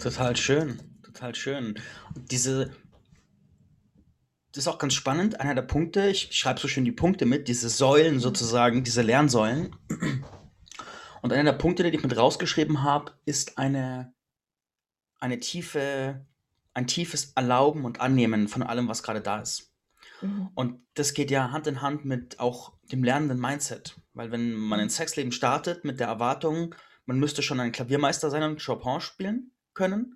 Total 0.00 0.36
schön, 0.36 0.80
total 1.02 1.34
schön. 1.34 1.74
Und 2.14 2.30
diese 2.30 2.72
das 4.54 4.66
ist 4.66 4.68
auch 4.68 4.78
ganz 4.78 4.94
spannend, 4.94 5.40
einer 5.40 5.56
der 5.56 5.62
Punkte, 5.62 6.06
ich 6.06 6.28
schreibe 6.30 6.60
so 6.60 6.68
schön 6.68 6.84
die 6.84 6.92
Punkte 6.92 7.26
mit, 7.26 7.48
diese 7.48 7.68
Säulen 7.68 8.20
sozusagen, 8.20 8.84
diese 8.84 9.02
Lernsäulen. 9.02 9.74
Und 11.22 11.32
einer 11.32 11.50
der 11.50 11.58
Punkte, 11.58 11.82
die 11.82 11.96
ich 11.96 12.02
mit 12.04 12.16
rausgeschrieben 12.16 12.84
habe, 12.84 13.12
ist 13.24 13.58
eine, 13.58 14.14
eine 15.18 15.40
tiefe, 15.40 16.24
ein 16.72 16.86
tiefes 16.86 17.32
Erlauben 17.34 17.84
und 17.84 18.00
Annehmen 18.00 18.46
von 18.46 18.62
allem, 18.62 18.86
was 18.86 19.02
gerade 19.02 19.20
da 19.20 19.40
ist. 19.40 19.72
Mhm. 20.20 20.50
Und 20.54 20.86
das 20.94 21.14
geht 21.14 21.32
ja 21.32 21.50
Hand 21.50 21.66
in 21.66 21.82
Hand 21.82 22.04
mit 22.04 22.38
auch 22.38 22.74
dem 22.92 23.02
lernenden 23.02 23.40
Mindset. 23.40 23.96
Weil 24.12 24.30
wenn 24.30 24.52
man 24.52 24.78
ins 24.78 24.94
Sexleben 24.94 25.32
startet 25.32 25.84
mit 25.84 25.98
der 25.98 26.06
Erwartung, 26.06 26.76
man 27.06 27.18
müsste 27.18 27.42
schon 27.42 27.58
ein 27.58 27.72
Klaviermeister 27.72 28.30
sein 28.30 28.44
und 28.44 28.64
Chopin 28.64 29.00
spielen 29.00 29.50
können, 29.72 30.14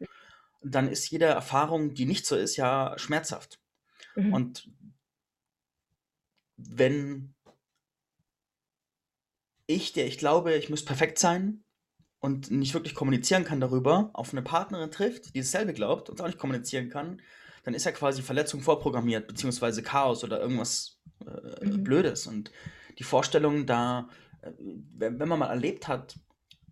dann 0.63 0.87
ist 0.87 1.11
jede 1.11 1.25
Erfahrung, 1.25 1.95
die 1.95 2.07
nicht 2.07 2.25
so 2.25 2.37
ist, 2.37 2.57
ja 2.57 2.95
schmerzhaft. 2.99 3.59
Mhm. 4.19 4.33
Und 4.33 4.71
wenn 6.57 7.35
ich, 9.67 9.93
der 9.93 10.07
ich 10.07 10.19
glaube, 10.19 10.55
ich 10.55 10.71
müsste 10.71 10.87
perfekt 10.87 11.19
sein 11.19 11.63
und 12.21 12.51
nicht 12.51 12.75
wirklich 12.75 12.95
kommunizieren 12.95 13.45
kann 13.45 13.61
darüber, 13.61 14.11
auf 14.15 14.33
eine 14.33 14.43
Partnerin 14.43 14.91
trifft, 14.91 15.35
die 15.35 15.41
dasselbe 15.41 15.73
glaubt 15.73 16.11
und 16.11 16.21
auch 16.21 16.27
nicht 16.27 16.39
kommunizieren 16.39 16.89
kann, 16.89 17.21
dann 17.65 17.75
ist 17.75 17.85
ja 17.85 17.93
quasi 17.93 18.23
Verletzung 18.23 18.61
vorprogrammiert, 18.61 19.29
beziehungsweise 19.29 19.83
Chaos 19.83 20.25
oder 20.25 20.41
irgendwas 20.41 20.99
äh, 21.25 21.65
Mhm. 21.67 21.85
Blödes. 21.85 22.27
Und 22.27 22.51
die 22.99 23.03
Vorstellung 23.05 23.67
da, 23.67 24.09
äh, 24.43 24.53
wenn, 24.97 25.19
wenn 25.21 25.29
man 25.29 25.39
mal 25.39 25.49
erlebt 25.51 25.87
hat, 25.87 26.19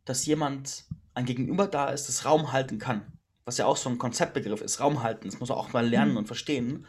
dass 0.04 0.26
jemand 0.26 0.84
ein 1.14 1.26
Gegenüber 1.26 1.66
da 1.66 1.90
ist, 1.90 2.08
das 2.08 2.24
Raum 2.24 2.52
halten 2.52 2.78
kann, 2.78 3.18
was 3.44 3.58
ja 3.58 3.66
auch 3.66 3.76
so 3.76 3.88
ein 3.90 3.98
Konzeptbegriff 3.98 4.60
ist, 4.60 4.80
Raum 4.80 5.02
halten, 5.02 5.28
das 5.28 5.38
muss 5.40 5.48
man 5.50 5.58
auch 5.58 5.72
mal 5.72 5.86
lernen 5.86 6.12
Mhm. 6.12 6.18
und 6.18 6.26
verstehen, 6.26 6.86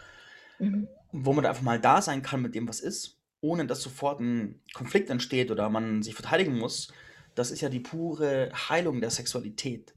Mhm. 0.60 0.88
wo 1.12 1.34
man 1.34 1.44
da 1.44 1.50
einfach 1.50 1.64
mal 1.64 1.80
da 1.80 2.02
sein 2.02 2.22
kann 2.22 2.42
mit 2.42 2.56
dem, 2.56 2.68
was 2.68 2.80
ist, 2.80 3.20
ohne 3.42 3.66
dass 3.66 3.82
sofort 3.82 4.20
ein 4.20 4.62
Konflikt 4.74 5.10
entsteht 5.10 5.52
oder 5.52 5.70
man 5.70 6.04
sich 6.04 6.16
verteidigen 6.16 6.58
muss, 6.58 6.92
das 7.36 7.52
ist 7.52 7.62
ja 7.62 7.70
die 7.70 7.80
pure 7.80 8.52
Heilung 8.70 9.00
der 9.00 9.12
Sexualität. 9.12 9.94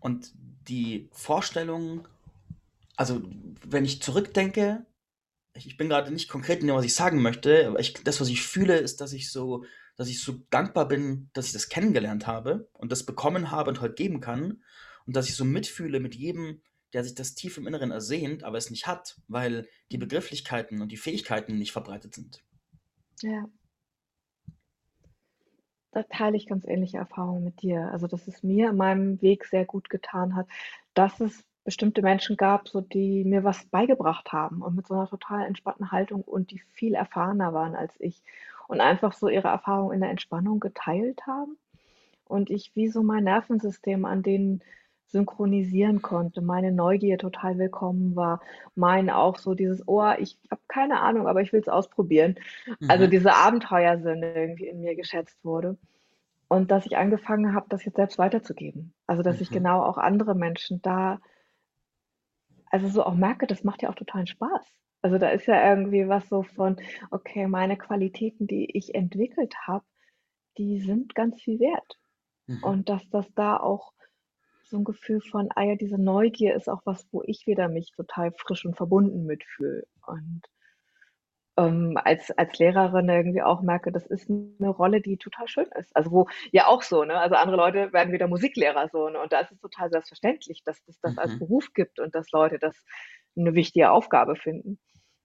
Und 0.00 0.32
die 0.68 1.08
Vorstellung, 1.12 2.08
also 2.96 3.22
wenn 3.64 3.84
ich 3.84 4.02
zurückdenke, 4.02 4.84
ich, 5.54 5.76
bin 5.76 5.88
gerade 5.88 6.12
nicht 6.12 6.28
konkret 6.28 6.60
in 6.60 6.66
dem, 6.66 6.76
was 6.76 6.84
ich 6.84 6.94
sagen 6.94 7.22
möchte, 7.22 7.68
aber 7.68 7.78
ich, 7.78 7.94
das, 8.04 8.20
was 8.20 8.28
ich 8.28 8.42
fühle, 8.42 8.78
ist, 8.78 9.00
dass 9.00 9.12
ich 9.12 9.30
so, 9.30 9.64
dass 9.96 10.08
ich 10.08 10.20
so 10.22 10.42
dankbar 10.50 10.88
bin, 10.88 11.30
dass 11.34 11.46
ich 11.46 11.52
das 11.52 11.68
kennengelernt 11.68 12.26
habe 12.26 12.68
und 12.72 12.90
das 12.90 13.04
bekommen 13.04 13.50
habe 13.50 13.70
und 13.70 13.80
heute 13.80 13.94
geben 13.94 14.20
kann. 14.20 14.62
Und 15.06 15.16
dass 15.16 15.28
ich 15.28 15.34
so 15.34 15.44
mitfühle 15.44 16.00
mit 16.00 16.14
jedem, 16.14 16.62
der 16.92 17.04
sich 17.04 17.14
das 17.14 17.34
tief 17.34 17.58
im 17.58 17.66
Inneren 17.66 17.90
ersehnt, 17.90 18.44
aber 18.44 18.58
es 18.58 18.70
nicht 18.70 18.86
hat, 18.86 19.20
weil 19.28 19.68
die 19.90 19.98
Begrifflichkeiten 19.98 20.82
und 20.82 20.92
die 20.92 20.96
Fähigkeiten 20.96 21.58
nicht 21.58 21.72
verbreitet 21.72 22.14
sind. 22.14 22.42
Ja. 23.22 23.48
Da 25.92 26.02
teile 26.04 26.36
ich 26.36 26.46
ganz 26.46 26.66
ähnliche 26.66 26.98
Erfahrungen 26.98 27.44
mit 27.44 27.60
dir. 27.62 27.90
Also, 27.92 28.06
dass 28.06 28.26
es 28.26 28.42
mir 28.42 28.70
in 28.70 28.76
meinem 28.76 29.20
Weg 29.20 29.44
sehr 29.44 29.66
gut 29.66 29.90
getan 29.90 30.34
hat, 30.34 30.48
dass 30.94 31.20
es 31.20 31.44
bestimmte 31.64 32.02
Menschen 32.02 32.36
gab, 32.36 32.68
so 32.68 32.80
die 32.80 33.24
mir 33.24 33.44
was 33.44 33.64
beigebracht 33.66 34.32
haben 34.32 34.62
und 34.62 34.74
mit 34.74 34.86
so 34.86 34.94
einer 34.94 35.08
total 35.08 35.46
entspannten 35.46 35.92
Haltung 35.92 36.22
und 36.22 36.50
die 36.50 36.58
viel 36.58 36.94
erfahrener 36.94 37.52
waren 37.52 37.76
als 37.76 37.94
ich 38.00 38.22
und 38.68 38.80
einfach 38.80 39.12
so 39.12 39.28
ihre 39.28 39.48
Erfahrungen 39.48 39.94
in 39.94 40.00
der 40.00 40.10
Entspannung 40.10 40.58
geteilt 40.58 41.24
haben 41.26 41.56
und 42.24 42.50
ich 42.50 42.74
wie 42.74 42.88
so 42.88 43.02
mein 43.02 43.24
Nervensystem 43.24 44.04
an 44.04 44.22
denen 44.22 44.62
synchronisieren 45.12 46.02
konnte, 46.02 46.42
meine 46.42 46.72
Neugier 46.72 47.18
total 47.18 47.58
willkommen 47.58 48.16
war, 48.16 48.40
mein 48.74 49.10
auch 49.10 49.38
so 49.38 49.54
dieses: 49.54 49.86
„Oh, 49.88 50.10
ich 50.18 50.38
habe 50.50 50.62
keine 50.68 51.00
Ahnung, 51.00 51.28
aber 51.28 51.42
ich 51.42 51.52
will 51.52 51.60
es 51.60 51.68
ausprobieren.“ 51.68 52.36
Also, 52.88 53.06
Mhm. 53.06 53.08
dieser 53.08 53.36
Abenteuersinn 53.36 54.22
irgendwie 54.22 54.68
in 54.68 54.80
mir 54.80 54.96
geschätzt 54.96 55.44
wurde 55.44 55.78
und 56.48 56.70
dass 56.70 56.86
ich 56.86 56.96
angefangen 56.98 57.54
habe, 57.54 57.66
das 57.70 57.84
jetzt 57.84 57.96
selbst 57.96 58.18
weiterzugeben. 58.18 58.94
Also, 59.06 59.22
dass 59.22 59.40
ich 59.40 59.50
Mhm. 59.50 59.52
genau 59.52 59.82
auch 59.84 59.98
andere 59.98 60.34
Menschen 60.36 60.82
da 60.82 61.20
also, 62.70 62.88
so 62.88 63.04
auch 63.04 63.14
merke, 63.14 63.46
das 63.46 63.64
macht 63.64 63.82
ja 63.82 63.90
auch 63.90 63.94
totalen 63.94 64.26
Spaß. 64.26 64.74
Also, 65.02 65.18
da 65.18 65.28
ist 65.30 65.46
ja 65.46 65.68
irgendwie 65.68 66.08
was 66.08 66.28
so 66.28 66.42
von: 66.42 66.76
„Okay, 67.10 67.46
meine 67.46 67.76
Qualitäten, 67.76 68.46
die 68.46 68.76
ich 68.76 68.94
entwickelt 68.94 69.54
habe, 69.66 69.84
die 70.58 70.80
sind 70.80 71.14
ganz 71.14 71.40
viel 71.42 71.60
wert.“ 71.60 71.98
Mhm. 72.48 72.72
Und 72.72 72.88
dass 72.88 73.08
das 73.10 73.32
da 73.34 73.56
auch 73.58 73.94
so 74.72 74.78
'n 74.78 74.84
Gefühl 74.84 75.22
von 75.22 75.50
ah 75.56 75.62
ja, 75.64 75.76
diese 75.76 75.98
Neugier 76.02 76.56
ist 76.56 76.68
auch 76.70 76.82
was, 76.86 77.06
wo 77.12 77.22
ich 77.24 77.46
wieder 77.46 77.68
mich 77.70 77.92
total 77.92 78.32
frisch 78.32 78.66
und 78.66 78.76
verbunden 78.76 79.26
mitfühle 79.26 79.84
und 80.08 80.42
ähm, 81.58 81.98
als 82.02 82.30
als 82.38 82.58
Lehrerin 82.58 83.08
irgendwie 83.10 83.42
auch 83.42 83.60
merke, 83.60 83.92
das 83.92 84.06
ist 84.06 84.28
'ne 84.30 84.68
Rolle, 84.70 85.02
die 85.02 85.18
total 85.18 85.48
schön 85.48 85.66
ist. 85.78 85.94
Also, 85.94 86.10
wo 86.10 86.26
ja 86.50 86.66
auch 86.66 86.82
so, 86.82 87.04
ne? 87.04 87.18
Also, 87.20 87.34
andere 87.36 87.56
Leute 87.58 87.92
werden 87.92 88.12
wieder 88.12 88.26
Musiklehrer 88.26 88.88
so, 88.90 89.08
ne? 89.10 89.20
Und 89.20 89.32
da 89.34 89.40
ist 89.40 89.52
es 89.52 89.60
total 89.60 89.90
selbstverständlich, 89.90 90.62
dass 90.64 90.80
es 90.86 90.98
das 91.00 91.18
als 91.18 91.34
Mhm. 91.34 91.38
Beruf 91.38 91.68
gibt 91.74 92.00
und 92.00 92.14
dass 92.14 92.30
Leute 92.32 92.58
das 92.58 92.82
'ne 93.34 93.54
wichtige 93.54 93.90
Aufgabe 93.90 94.36
finden. 94.36 94.78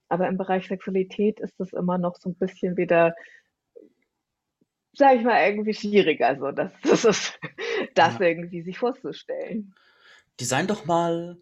Aber 0.10 0.28
im 0.28 0.38
Bereich 0.38 0.68
Sexualität 0.68 1.40
ist 1.40 1.60
das 1.60 1.74
immer 1.74 1.98
noch 1.98 2.16
so 2.18 2.30
'n 2.30 2.36
bisschen 2.38 2.78
wieder 2.78 3.14
sage 4.98 5.20
ich 5.20 5.24
mal, 5.24 5.48
irgendwie 5.48 5.74
schwieriger 5.74 6.38
so, 6.40 6.52
das 6.52 6.72
das 6.84 7.06
ist 7.06 7.40
das 7.96 8.20
Ja. 8.20 8.20
irgendwie 8.20 8.62
sich 8.62 8.78
vorzustellen. 8.78 9.74
Design 10.40 10.68
doch 10.68 10.86
mal, 10.86 11.38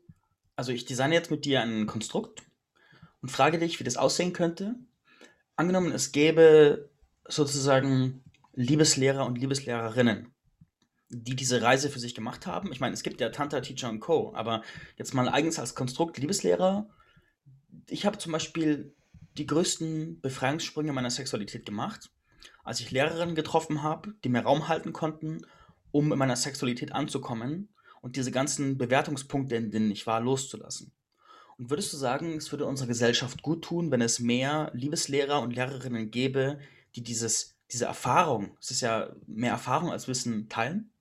also 0.56 0.72
ich 0.72 0.86
designe 0.86 1.13
jetzt 1.15 1.32
mit 1.32 1.46
dir 1.46 1.62
ein 1.62 1.86
Konstrukt 1.86 2.44
und 3.22 3.30
frage 3.30 3.60
dich, 3.60 3.80
wie 3.80 3.84
das 3.84 3.98
aussehen 3.98 4.34
könnte. 4.34 4.76
Angenommen, 5.56 5.91
es 5.91 6.12
gäbe 6.12 6.89
sozusagen 7.28 8.24
Liebeslehrer 8.54 9.26
und 9.26 9.38
Liebeslehrerinnen, 9.38 10.34
die 11.10 11.36
diese 11.36 11.62
Reise 11.62 11.89
für 11.89 12.00
sich 12.00 12.15
gemacht 12.15 12.48
haben. 12.48 12.72
Ich 12.72 12.80
meine, 12.80 12.94
es 12.94 13.04
gibt 13.04 13.22
ja 13.22 13.30
Tantra, 13.30 13.62
Teacher 13.62 13.89
und 13.89 14.00
Co., 14.00 14.34
aber 14.36 14.63
jetzt 14.98 15.13
mal 15.13 15.28
eigens 15.30 15.60
als 15.60 15.76
Konstrukt 15.76 16.18
Liebeslehrer. 16.18 16.88
Ich 17.89 18.06
habe 18.06 18.18
zum 18.18 18.32
Beispiel 18.32 18.94
die 19.38 19.46
größten 19.46 20.22
Befreiungssprünge 20.22 20.94
meiner 20.94 21.12
Sexualität 21.12 21.65
gemacht, 21.65 22.12
als 22.65 22.82
ich 22.82 22.91
Lehrerinnen 22.91 23.36
getroffen 23.36 23.84
habe, 23.84 24.13
die 24.23 24.30
mir 24.30 24.41
Raum 24.41 24.67
halten 24.67 24.91
konnten, 24.91 25.45
um 25.91 26.12
in 26.12 26.19
meiner 26.19 26.36
Sexualität 26.36 26.91
anzukommen 26.91 27.69
und 28.01 28.17
diese 28.17 28.32
ganzen 28.32 28.78
Bewertungspunkte, 28.78 29.56
in 29.56 29.71
denen 29.71 29.91
ich 29.91 30.06
war, 30.06 30.19
loszulassen. 30.19 30.91
Und 31.58 31.69
würdest 31.69 31.93
du 31.93 31.97
sagen, 31.97 32.36
es 32.36 32.51
würde 32.51 32.65
unserer 32.65 32.88
Gesellschaft 32.88 33.41
gut 33.41 33.63
tun, 33.63 33.91
wenn 33.91 34.01
es 34.01 34.19
mehr 34.19 34.71
Liebeslehrer 34.73 35.41
und 35.41 35.56
Lehrerinnen 35.56 36.12
gäbe, 36.12 36.60
die 36.95 37.01
dieses, 37.01 37.56
diese 37.71 37.86
Erfahrung, 37.86 38.58
es 38.60 38.71
ist 38.71 38.82
ja 38.82 39.15
mehr 39.25 39.51
Erfahrung 39.51 39.91
als 39.91 40.08
Wissen, 40.08 40.49
teilen? 40.49 40.91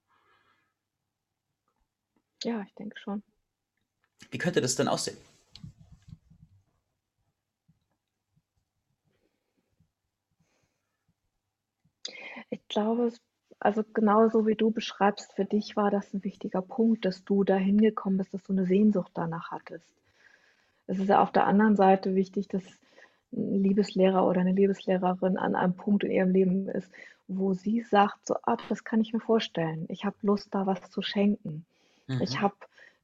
Ja, 2.44 2.62
ich 2.62 2.74
denke 2.74 2.96
schon. 2.98 3.22
Wie 4.30 4.38
könnte 4.38 4.60
das 4.60 4.76
denn 4.76 4.86
aussehen? 4.86 5.16
Ich 12.50 12.60
glaube, 12.74 13.06
es 13.06 13.22
also 13.60 13.82
genauso 13.94 14.46
wie 14.46 14.56
du 14.56 14.70
beschreibst, 14.72 15.34
für 15.34 15.46
dich 15.46 15.76
war 15.76 15.90
das 15.90 16.14
'n 16.14 16.24
wichtiger 16.24 16.62
Punkt, 16.62 17.04
dass 17.06 17.24
du 17.24 17.44
dahin 17.44 17.78
gekommen 17.78 18.18
bist, 18.18 18.34
dass 18.34 18.44
du 18.44 18.52
'ne 18.54 18.66
Sehnsucht 18.66 19.12
danach 19.14 19.52
hattest. 19.52 19.94
Es 20.88 20.98
ist 21.00 21.08
ja 21.08 21.22
auf 21.22 21.32
der 21.32 21.46
anderen 21.46 21.76
Seite 21.76 22.14
wichtig, 22.16 22.48
dass 22.48 22.64
'n 23.32 23.54
Liebeslehrer 23.62 24.26
oder 24.26 24.44
'ne 24.44 24.52
Liebeslehrerin 24.52 25.38
an 25.38 25.56
einem 25.56 25.76
Punkt 25.76 26.04
in 26.04 26.12
ihrem 26.12 26.30
Leben 26.30 26.68
ist, 26.68 26.92
wo 27.28 27.54
sie 27.54 27.82
sagt 27.82 28.26
so: 28.26 28.36
„Ah, 28.44 28.58
das 28.68 28.84
kann 28.84 29.00
ich 29.02 29.12
mir 29.14 29.20
vorstellen. 29.20 29.86
Ich 29.90 30.04
habe 30.06 30.16
Lust, 30.22 30.54
da 30.54 30.66
was 30.66 30.90
zu 30.90 31.02
schenken. 31.02 31.66
Ich 32.18 32.40
Mhm. 32.40 32.42
habe 32.42 32.56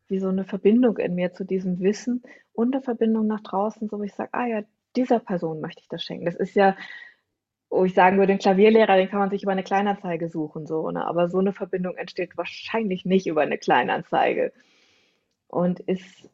wie 0.08 0.20
so 0.20 0.30
'ne 0.32 0.44
Verbindung 0.44 0.98
in 0.98 1.14
mir 1.16 1.32
zu 1.34 1.44
diesem 1.44 1.80
Wissen 1.80 2.22
und 2.54 2.70
'ne 2.74 2.82
Verbindung 2.82 3.26
nach 3.28 3.42
draußen, 3.42 3.88
so 3.88 3.98
wo 4.00 4.04
ich 4.04 4.14
sage: 4.14 4.30
„Ah 4.34 4.46
ja, 4.46 4.62
dieser 4.96 5.20
Person 5.20 5.60
möchte 5.62 5.82
ich 5.82 5.88
das 5.88 6.02
schenken.“ 6.04 6.26
Das 6.26 6.36
ist 6.36 6.54
ja 6.56 6.76
wo 7.70 7.84
ich 7.84 7.94
sagen 7.94 8.18
würde, 8.18 8.32
'n 8.34 8.38
Klavierlehrer, 8.40 8.96
den 8.96 9.08
kann 9.08 9.20
man 9.20 9.30
sich 9.30 9.42
über 9.44 9.54
'ne 9.54 9.62
Kleinanzeige 9.64 10.28
suchen 10.28 10.66
so, 10.66 10.90
ne? 10.90 11.06
Aber 11.06 11.28
so 11.30 11.40
'ne 11.40 11.52
Verbindung 11.52 11.96
entsteht 11.96 12.36
wahrscheinlich 12.36 13.04
nicht 13.06 13.26
über 13.28 13.46
'ne 13.46 13.58
Kleinanzeige 13.58 14.52
und 15.48 15.80
ist 15.80 16.28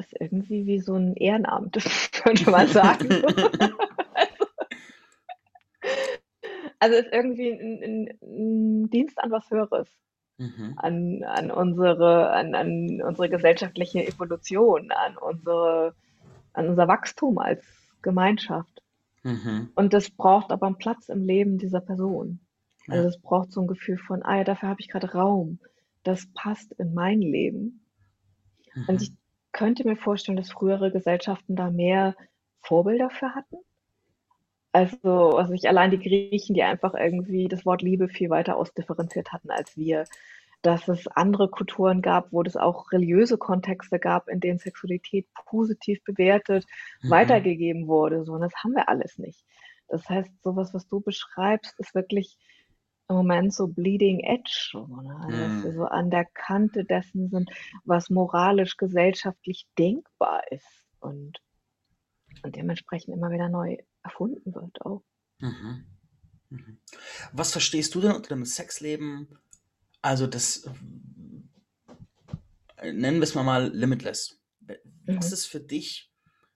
ist 0.00 0.14
irgendwie 0.20 0.66
wie 0.66 0.78
so 0.80 0.94
'n 0.94 1.14
Ehrenamt, 1.14 1.76
könnte 2.12 2.50
man 2.50 2.68
sagen. 2.68 3.16
Also 6.80 6.96
ist 6.96 7.12
irgendwie 7.12 7.50
'n 7.50 7.82
'n 7.82 8.08
'n 8.22 8.90
Dienst 8.90 9.18
an 9.22 9.30
was 9.30 9.50
Höheres, 9.50 9.88
Mhm. 10.38 10.74
an 10.76 11.24
an 11.24 11.50
unsere 11.52 12.30
an 12.32 12.54
an 12.54 13.02
unsere 13.02 13.30
gesellschaftliche 13.30 14.06
Evolution, 14.06 14.92
an 14.92 15.18
unsere 15.18 15.96
an 16.54 16.68
unser 16.70 16.88
Wachstum 16.88 17.38
als 17.38 17.64
Gemeinschaft. 18.02 18.82
Mhm. 19.26 19.76
Und 19.76 19.92
das 19.92 20.10
braucht 20.10 20.52
aber 20.52 20.66
'n 20.68 20.78
Platz 20.78 21.08
im 21.10 21.22
Leben 21.22 21.58
dieser 21.58 21.80
Person. 21.80 22.40
Also, 22.88 23.04
Ja. 23.04 23.08
es 23.08 23.20
braucht 23.20 23.52
so 23.52 23.60
'n 23.60 23.66
Gefühl 23.68 23.98
von: 23.98 24.22
„Ah 24.24 24.38
ja, 24.38 24.44
dafür 24.44 24.70
habe 24.70 24.80
ich 24.80 24.88
grade 24.88 25.12
Raum. 25.12 25.60
Das 26.02 26.26
passt 26.34 26.72
in 26.72 26.94
mein 26.94 27.20
Leben.“ 27.20 27.84
Und 28.88 29.02
ich 29.02 29.10
Mhm. 29.10 29.16
könnte 29.52 29.84
mir 29.86 29.96
vorstellen, 29.96 30.36
dass 30.36 30.50
frühere 30.50 30.92
Gesellschaften 30.92 31.56
da 31.56 31.70
mehr 31.70 32.14
Vorbilder 32.62 33.10
für 33.10 33.34
hatten. 33.34 33.56
Also, 34.74 35.36
also, 35.38 35.52
ich 35.52 35.68
allein 35.68 35.90
die 35.90 35.98
Griechen, 35.98 36.54
die 36.54 36.62
einfach 36.62 36.94
irgendwie 36.94 37.48
das 37.48 37.64
Wort 37.64 37.82
Liebe 37.82 38.08
viel 38.08 38.30
weiter 38.30 38.56
ausdifferenziert 38.56 39.32
hatten 39.32 39.50
als 39.50 39.76
wir. 39.76 40.06
Dass 40.62 40.88
es 40.88 41.06
andere 41.08 41.48
Kulturen 41.48 42.02
gab, 42.02 42.32
wo 42.32 42.42
das 42.42 42.56
auch 42.56 42.90
religiöse 42.92 43.38
Kontexte 43.38 43.98
gab, 43.98 44.28
in 44.28 44.40
denen 44.40 44.58
Sexualität 44.58 45.26
positiv 45.46 46.02
bewertet 46.04 46.64
Mhm. 47.02 47.10
weitergegeben 47.10 47.86
wurde, 47.86 48.24
so, 48.24 48.32
und 48.32 48.40
das 48.40 48.54
haben 48.62 48.72
wir 48.74 48.88
alles 48.88 49.18
nicht. 49.18 49.44
Das 49.88 50.08
heißt, 50.08 50.30
so 50.42 50.56
was, 50.56 50.72
du 50.88 51.00
beschreibst, 51.00 51.78
ist 51.78 51.94
wirklich 51.94 52.36
im 53.08 53.16
Moment 53.16 53.54
so 53.54 53.68
bleeding 53.68 54.20
edge 54.20 54.72
ne, 54.74 55.38
dass 55.38 55.62
wir 55.62 55.70
Mhm. 55.70 55.76
so 55.76 55.84
an 55.84 56.10
der 56.10 56.24
Kante 56.24 56.84
dessen 56.84 57.28
sind, 57.30 57.50
was 57.84 58.10
moralisch, 58.10 58.76
gesellschaftlich 58.76 59.66
denkbar 59.78 60.42
ist 60.50 60.84
und 61.00 61.38
und 62.42 62.54
dementsprechend 62.54 63.14
immer 63.14 63.30
wieder 63.30 63.48
neu 63.48 63.76
erfunden 64.02 64.54
wird 64.54 64.80
auch. 64.82 65.02
Mhm. 65.40 65.84
Mhm. 66.50 66.78
Was 67.32 67.52
verstehst 67.52 67.94
du 67.94 68.00
denn 68.00 68.12
unter 68.12 68.28
dem 68.28 68.44
Sexleben? 68.44 69.38
Also, 70.06 70.28
das 70.28 70.62
äh, 72.76 72.92
nennen 72.92 73.18
wir's 73.18 73.34
mal 73.34 73.42
mal 73.42 73.72
limitless. 73.74 74.40
Was 75.08 75.32
Mhm. 75.32 75.32
ist 75.32 75.46
für 75.46 75.58
dich 75.58 76.12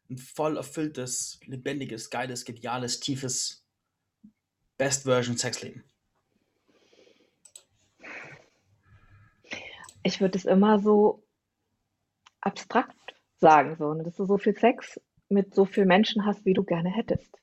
'n 0.08 0.18
voll 0.18 0.56
erfülltes, 0.56 1.40
lebendiges, 1.46 2.10
geiles, 2.10 2.44
geniales, 2.44 3.00
tiefes 3.00 3.66
Best 4.78 5.02
Version 5.02 5.36
Sexleben? 5.36 5.82
Ich 10.04 10.20
würde 10.20 10.38
es 10.38 10.44
immer 10.44 10.78
so 10.78 11.24
abstrakt 12.42 13.16
sagen, 13.40 13.74
so, 13.74 13.94
ne, 13.94 14.04
dass 14.04 14.14
du 14.14 14.26
so 14.26 14.38
viel 14.38 14.56
Sex 14.56 15.00
mit 15.28 15.56
so 15.56 15.64
vielen 15.64 15.88
Menschen 15.88 16.24
hast, 16.24 16.44
wie 16.44 16.54
du 16.54 16.62
gerne 16.62 16.90
hättest. 16.90 17.36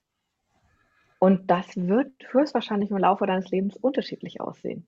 Und 1.19 1.51
das 1.51 1.75
wird 1.75 2.13
höchstwahrscheinlich 2.31 2.91
im 2.91 2.97
Laufe 2.97 3.25
deines 3.25 3.49
Lebens 3.49 3.75
unterschiedlich 3.75 4.39
aussehen. 4.39 4.87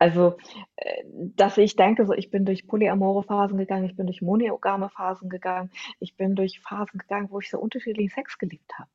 Also, 0.00 0.38
äh, 0.76 1.02
dass 1.36 1.58
ich 1.58 1.76
denke, 1.76 2.06
so, 2.06 2.14
ich 2.14 2.30
bin 2.30 2.46
durch 2.46 2.66
polyamore 2.66 3.22
Phasen 3.22 3.58
gegangen, 3.58 3.84
ich 3.84 3.96
bin 3.96 4.06
durch 4.06 4.22
monogame 4.22 4.88
Phasen 4.88 5.28
gegangen, 5.28 5.70
ich 6.00 6.16
bin 6.16 6.34
durch 6.34 6.58
Phasen 6.60 6.98
gegangen, 6.98 7.28
wo 7.30 7.38
ich 7.38 7.50
so 7.50 7.58
unterschiedlichen 7.58 8.08
Sex 8.14 8.38
geliebt 8.38 8.72
habe. 8.78 8.88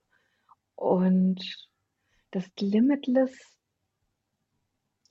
Und 0.75 1.41
das 2.31 2.49
limitless 2.59 3.55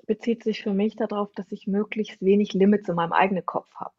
bezieht 0.07 0.43
sich 0.45 0.63
für 0.63 0.75
mich 0.75 0.97
da 0.97 1.07
drauf, 1.07 1.31
dass 1.35 1.51
ich 1.53 1.67
möglichst 1.67 2.21
wenig 2.21 2.53
Limits 2.53 2.89
in 2.89 2.95
meinem 2.97 3.13
eigenen 3.13 3.47
Kopf 3.47 3.73
habe. 3.77 3.93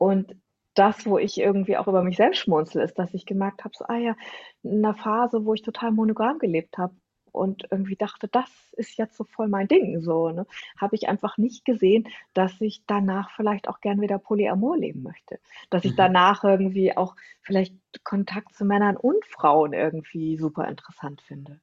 Und 0.00 0.34
das, 0.74 1.06
wo 1.06 1.18
ich 1.18 1.38
irgendwie 1.38 1.76
auch 1.76 1.88
über 1.88 2.02
mich 2.02 2.16
selbst 2.16 2.38
schmunzle, 2.40 2.82
ist, 2.82 2.98
dass 2.98 3.14
ich 3.14 3.24
gemerkt 3.26 3.64
habe, 3.64 3.74
so: 3.76 3.84
„Ah 3.88 3.96
ja, 3.96 4.14
in 4.62 4.80
'ner 4.80 4.94
Phase, 4.94 5.44
wo 5.44 5.54
ich 5.54 5.62
total 5.62 5.90
monogam 5.92 6.38
gelebt 6.38 6.76
habe 6.78 6.94
und 7.36 7.64
irgendwie 7.70 7.96
dachte, 7.96 8.28
das 8.28 8.50
ist 8.72 8.96
jetzt 8.98 9.16
so 9.16 9.24
voll 9.24 9.48
mein 9.48 9.68
Ding 9.68 10.00
so, 10.00 10.30
ne, 10.30 10.46
habe 10.80 10.96
ich 10.96 11.08
einfach 11.08 11.38
nicht 11.38 11.64
gesehen, 11.64 12.08
dass 12.34 12.60
ich 12.60 12.84
danach 12.86 13.30
vielleicht 13.30 13.68
auch 13.68 13.80
gern 13.80 14.00
wieder 14.00 14.18
Polyamor 14.18 14.76
leben 14.76 15.02
möchte. 15.02 15.38
Dass 15.70 15.84
ich 15.84 15.94
Mhm. 15.94 15.96
danach 15.96 16.44
irgendwie 16.44 16.96
auch 16.96 17.16
vielleicht 17.42 17.74
Kontakt 18.04 18.54
zu 18.54 18.64
Männern 18.64 18.96
und 18.96 19.24
Frauen 19.26 19.72
irgendwie 19.72 20.36
super 20.38 20.68
interessant 20.68 21.22
finde. 21.22 21.60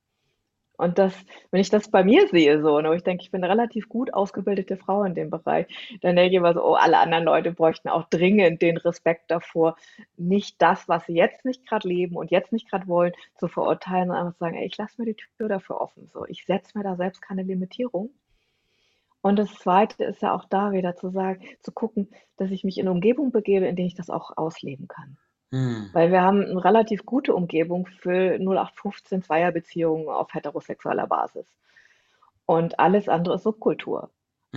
Und 0.79 0.97
das 0.97 1.13
wenn 1.51 1.61
ich 1.61 1.69
das 1.69 1.89
bei 1.89 2.03
mir 2.03 2.27
sehe 2.27 2.61
so, 2.61 2.79
ne, 2.81 2.95
ich 2.95 3.03
denke, 3.03 3.23
ich 3.23 3.29
bin 3.31 3.41
'ne 3.41 3.49
relativ 3.49 3.87
gut 3.89 4.11
ausgebildete 4.13 4.75
Frau 4.77 5.03
in 5.03 5.13
dem 5.13 5.29
Bereich, 5.29 5.67
dann 6.01 6.15
denke 6.15 6.31
ich 6.31 6.35
immer 6.37 6.53
so: 6.53 6.63
„Oh, 6.65 6.73
alle 6.73 6.97
anderen 6.97 7.23
Leute 7.25 7.51
bräuchten 7.51 7.89
auch 7.89 8.05
dringend 8.09 8.61
den 8.63 8.77
Respekt 8.77 9.29
davor, 9.29 9.75
nicht 10.17 10.59
das, 10.61 10.87
was 10.89 11.05
sie 11.05 11.13
jetzt 11.13 11.45
nicht 11.45 11.67
grad 11.67 11.83
leben 11.83 12.15
und 12.17 12.31
jetzt 12.31 12.51
nicht 12.51 12.69
grad 12.69 12.87
wollen, 12.87 13.13
zu 13.37 13.47
verurteilen, 13.47 14.07
sondern 14.07 14.25
einfach 14.27 14.37
zu 14.37 14.39
sagen: 14.39 14.55
‚Ey, 14.57 14.65
ich 14.65 14.77
lasse 14.77 14.99
mir 15.01 15.05
die 15.13 15.15
Tür 15.37 15.47
dafür 15.47 15.79
offen, 15.79 16.09
so. 16.11 16.25
Ich 16.25 16.45
setze 16.45 16.75
mir 16.77 16.83
da 16.83 16.95
selbst 16.95 17.21
keine 17.21 17.43
Limitierung.‘“ 17.43 18.13
Und 19.25 19.39
das 19.39 19.53
Zweite 19.55 20.03
ist 20.03 20.21
ja 20.21 20.35
auch 20.35 20.43
da 20.49 20.73
wieder 20.73 20.97
zu 20.97 21.09
sagen 21.09 21.41
zu 21.61 21.71
gucken, 21.71 22.09
dass 22.35 22.51
ich 22.51 22.65
mich 22.65 22.77
in 22.77 22.85
'ne 22.85 22.91
Umgebung 22.91 23.31
begebe, 23.31 23.65
in 23.65 23.77
der 23.77 23.85
ich 23.85 23.95
das 23.95 24.09
auch 24.09 24.35
ausleben 24.35 24.89
kann. 24.89 25.17
Mhm. 25.53 25.93
Weil 25.93 26.11
wir 26.11 26.21
haben 26.23 26.39
'ne 26.41 26.63
relativ 26.65 27.05
gute 27.05 27.35
Umgebung 27.35 27.85
für 27.87 28.39
08/15 28.39 29.21
Zweierbeziehungen 29.23 30.09
auf 30.09 30.33
heterosexueller 30.33 31.07
Basis. 31.07 31.47
Und 32.45 32.79
alles 32.79 33.09
andere 33.09 33.35
ist 33.35 33.43
Subkultur. 33.43 34.09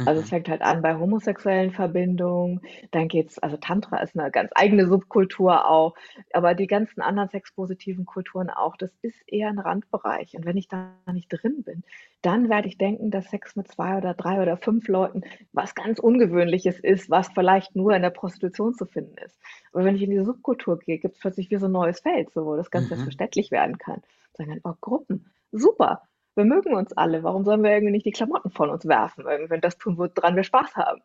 Also, 0.05 0.21
es 0.21 0.29
Mhm. 0.29 0.31
fängt 0.31 0.49
halt 0.49 0.63
an 0.63 0.83
bei 0.83 0.95
homosexuellen 0.97 1.73
Verbindungen, 1.73 2.61
dann 2.93 3.09
geht's 3.09 3.39
also, 3.41 3.57
Tantra 3.57 3.99
ist 4.03 4.15
'ne 4.15 4.31
ganz 4.31 4.51
eigene 4.55 4.87
Subkultur 4.87 5.69
auch, 5.69 5.95
aber 6.33 6.55
die 6.55 6.67
ganzen 6.69 7.01
anderen 7.01 7.29
sexpositiven 7.29 8.05
Kulturen 8.07 8.51
auch, 8.51 8.77
das 8.77 8.93
ist 9.03 9.21
eher 9.27 9.49
'n 9.49 9.59
Randbereich. 9.59 10.35
Und 10.37 10.45
wenn 10.47 10.57
ich 10.57 10.69
da 10.69 10.95
nicht 11.13 11.29
drin 11.31 11.63
bin, 11.65 11.83
dann 12.23 12.49
werde 12.49 12.69
ich 12.69 12.79
denken, 12.79 13.11
dass 13.11 13.31
Sex 13.31 13.57
mit 13.57 13.69
2 13.69 13.97
oder 13.99 14.15
3 14.15 14.41
oder 14.43 14.57
5 14.57 14.87
Leuten 14.89 15.23
was 15.53 15.75
ganz 15.75 15.99
Ungewöhnliches 15.99 16.79
ist, 16.81 17.11
was 17.11 17.29
vielleicht 17.35 17.75
nur 17.75 17.93
in 17.95 18.03
der 18.03 18.11
Prostitution 18.11 18.75
zu 18.75 18.87
finden 18.87 19.17
ist. 19.25 19.39
Aber 19.73 19.85
wenn 19.85 19.97
ich 19.97 20.03
in 20.03 20.11
diese 20.11 20.25
Subkultur 20.25 20.79
gehe, 20.79 20.99
gibt's 20.99 21.19
plötzlich 21.21 21.51
wie 21.51 21.57
so 21.59 21.67
'n 21.67 21.73
neues 21.73 22.01
Feld, 22.01 22.31
so, 22.33 22.45
wo 22.47 22.57
das 22.57 22.71
ganz 22.71 22.89
Mhm. 22.95 23.27
selbstverständlich 23.31 23.51
werden 23.51 23.79
kann. 23.79 24.03
Sagen 24.35 24.51
dann: 24.51 24.61
„Oh, 24.73 24.77
Gruppen, 24.81 25.27
super. 25.53 26.03
Wir 26.37 26.45
mögen 26.45 26.75
uns 26.75 26.93
alle. 26.93 27.25
Warum 27.25 27.45
sollen 27.45 27.65
wir 27.65 27.73
irgendwie 27.73 27.93
nicht 27.93 28.07
die 28.07 28.13
Klamotten 28.13 28.51
von 28.51 28.71
uns 28.71 28.87
werfen, 28.87 29.25
wenn 29.27 29.61
das 29.61 29.79
tun, 29.79 29.99
woran 29.99 30.37
wir 30.37 30.45
Spaß 30.45 30.77
haben?“ 30.77 31.03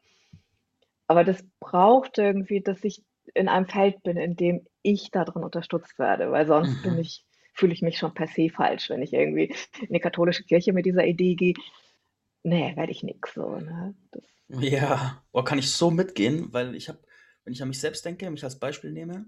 Aber 1.07 1.23
das 1.23 1.43
braucht 1.59 2.17
irgendwie, 2.17 2.61
dass 2.61 2.83
ich 2.83 3.03
in 3.33 3.47
einem 3.49 3.67
Feld 3.67 4.01
bin, 4.03 4.17
in 4.17 4.35
dem 4.35 4.65
ich 4.81 5.11
da 5.11 5.25
drin 5.25 5.43
unterstützt 5.43 5.99
werde, 5.99 6.31
weil 6.31 6.47
sonst 6.47 6.81
bin 6.81 6.97
Mhm. 6.97 6.97
ich 6.97 7.25
fühle 7.53 7.73
ich 7.73 7.81
mich 7.81 7.97
schon 7.97 8.13
per 8.13 8.27
se 8.27 8.49
falsch, 8.49 8.89
wenn 8.89 9.01
ich 9.01 9.13
irgendwie 9.13 9.53
in 9.81 9.93
die 9.93 9.99
katholische 9.99 10.43
Kirche 10.43 10.73
mit 10.73 10.85
dieser 10.85 11.05
Idee 11.05 11.35
gehe. 11.35 11.53
Ne, 12.43 12.73
werde 12.75 12.91
ich 12.91 13.03
nix 13.03 13.33
so, 13.35 13.57
ne? 13.59 13.95
Ja, 14.49 15.23
oh, 15.31 15.43
kann 15.43 15.59
ich 15.59 15.71
so 15.71 15.91
mitgehen, 15.91 16.51
weil 16.53 16.75
ich 16.75 16.89
habe 16.89 16.99
wenn 17.43 17.53
ich 17.53 17.61
an 17.63 17.69
mich 17.69 17.79
selbst 17.79 18.05
denke, 18.05 18.29
mich 18.29 18.43
als 18.43 18.59
Beispiel 18.59 18.91
nehme, 18.91 19.25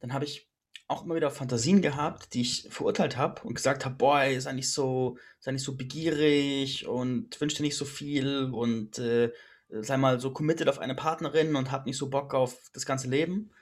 dann 0.00 0.12
habe 0.14 0.24
ich 0.24 0.49
auch 0.90 1.04
immer 1.04 1.14
wieder 1.16 1.30
Fantasien 1.30 1.82
gehabt, 1.82 2.34
die 2.34 2.42
ich 2.42 2.68
verurteilt 2.70 3.16
habe 3.16 3.42
und 3.44 3.54
gesagt 3.54 3.84
habe: 3.84 3.96
„Boah, 3.96 4.24
sei 4.40 4.52
nicht 4.52 4.72
so 4.72 5.18
sei 5.40 5.52
nicht 5.52 5.64
so 5.64 5.76
begierig 5.76 6.86
und 6.86 7.40
wünsche 7.40 7.58
dir 7.58 7.62
nicht 7.64 7.76
so 7.76 7.84
viel 7.86 8.50
und, 8.52 8.98
äh, 8.98 9.32
sei 9.70 9.96
mal 9.98 10.20
so 10.20 10.32
committed 10.32 10.68
auf 10.68 10.78
eine 10.80 10.94
Partnerin 10.96 11.56
und 11.56 11.70
hab 11.72 11.86
nicht 11.86 11.96
so 11.98 12.10
Bock 12.10 12.34
auf 12.34 12.70
das 12.74 12.86
ganze 12.86 13.08
Leben.“ 13.08 13.52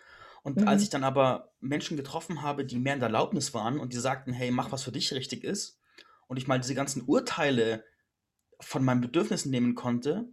Und 0.43 0.67
als 0.69 0.83
ich 0.83 0.89
Mhm. 0.89 0.91
dann 0.91 1.05
aber 1.05 1.53
Menschen 1.61 1.97
getroffen 1.97 2.43
habe, 2.43 2.65
die 2.65 2.79
mehr 2.79 2.95
in 2.95 3.01
der 3.01 3.09
Erlaubnis 3.09 3.55
waren 3.55 3.79
und 3.81 3.93
die 3.93 3.99
sagten: 3.99 4.33
„Hey, 4.33 4.51
mach, 4.51 4.73
was 4.73 4.85
für 4.85 4.93
dich 4.93 5.13
richtig 5.13 5.45
ist“, 5.45 5.81
und 6.29 6.37
ich 6.39 6.47
mal 6.49 6.59
diese 6.61 6.75
ganzen 6.75 7.03
Urteile 7.03 7.85
von 8.61 8.85
meinen 8.85 9.01
Bedürfnissen 9.01 9.51
nehmen 9.51 9.75
konnte, 9.75 10.29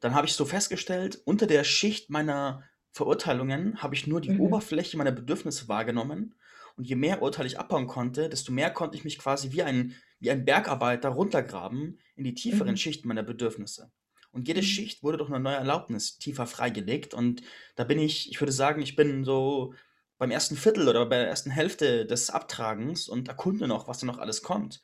dann 0.00 0.14
habe 0.14 0.26
ich 0.26 0.34
so 0.34 0.44
festgestellt, 0.46 1.22
unter 1.26 1.46
der 1.46 1.64
Schicht 1.64 2.10
meiner 2.10 2.64
Verurteilungen 2.96 3.82
habe 3.82 3.94
ich 3.94 4.06
nur 4.06 4.22
die 4.22 4.32
Mhm. 4.32 4.36
Oberfläche 4.36 4.96
meiner 4.96 5.12
Bedürfnisse 5.12 5.68
wahrgenommen. 5.68 6.34
Und 6.76 6.84
je 6.86 6.96
mehr 6.96 7.20
Urteile 7.22 7.46
ich 7.46 7.58
abbauen 7.58 7.86
konnte, 7.86 8.30
desto 8.30 8.52
mehr 8.52 8.70
konnte 8.70 8.96
ich 8.96 9.04
mich 9.04 9.18
quasi 9.18 9.52
wie 9.52 9.62
ein 9.62 9.94
wie 10.18 10.30
ein 10.30 10.46
Bergarbeiter 10.46 11.10
runtergraben 11.10 12.00
in 12.16 12.24
die 12.24 12.34
tieferen 12.34 12.74
Mhm. 12.74 12.78
Schichten 12.78 13.06
meiner 13.08 13.22
Bedürfnisse. 13.22 13.92
Und 14.32 14.48
jede 14.48 14.62
Mhm. 14.62 14.62
Schicht 14.62 15.02
wurde 15.02 15.18
durch 15.18 15.28
'ne 15.30 15.40
neue 15.40 15.56
Erlaubnis 15.56 16.18
tiefer 16.18 16.46
freigelegt. 16.46 17.12
Und 17.14 17.42
da 17.74 17.84
bin 17.84 17.98
ich 17.98 18.30
ich 18.30 18.40
würde 18.40 18.52
sagen, 18.52 18.80
ich 18.80 18.96
bin 18.96 19.24
so 19.24 19.74
beim 20.18 20.30
1. 20.30 20.56
Viertel 20.56 20.88
oder 20.88 21.04
bei 21.06 21.18
der 21.18 21.28
1. 21.28 21.50
Hälfte 21.50 22.06
des 22.06 22.30
Abtragens 22.30 23.08
und 23.10 23.28
erkunde 23.28 23.68
noch, 23.68 23.88
was 23.88 23.98
da 23.98 24.06
noch 24.06 24.18
alles 24.18 24.42
kommt. 24.42 24.80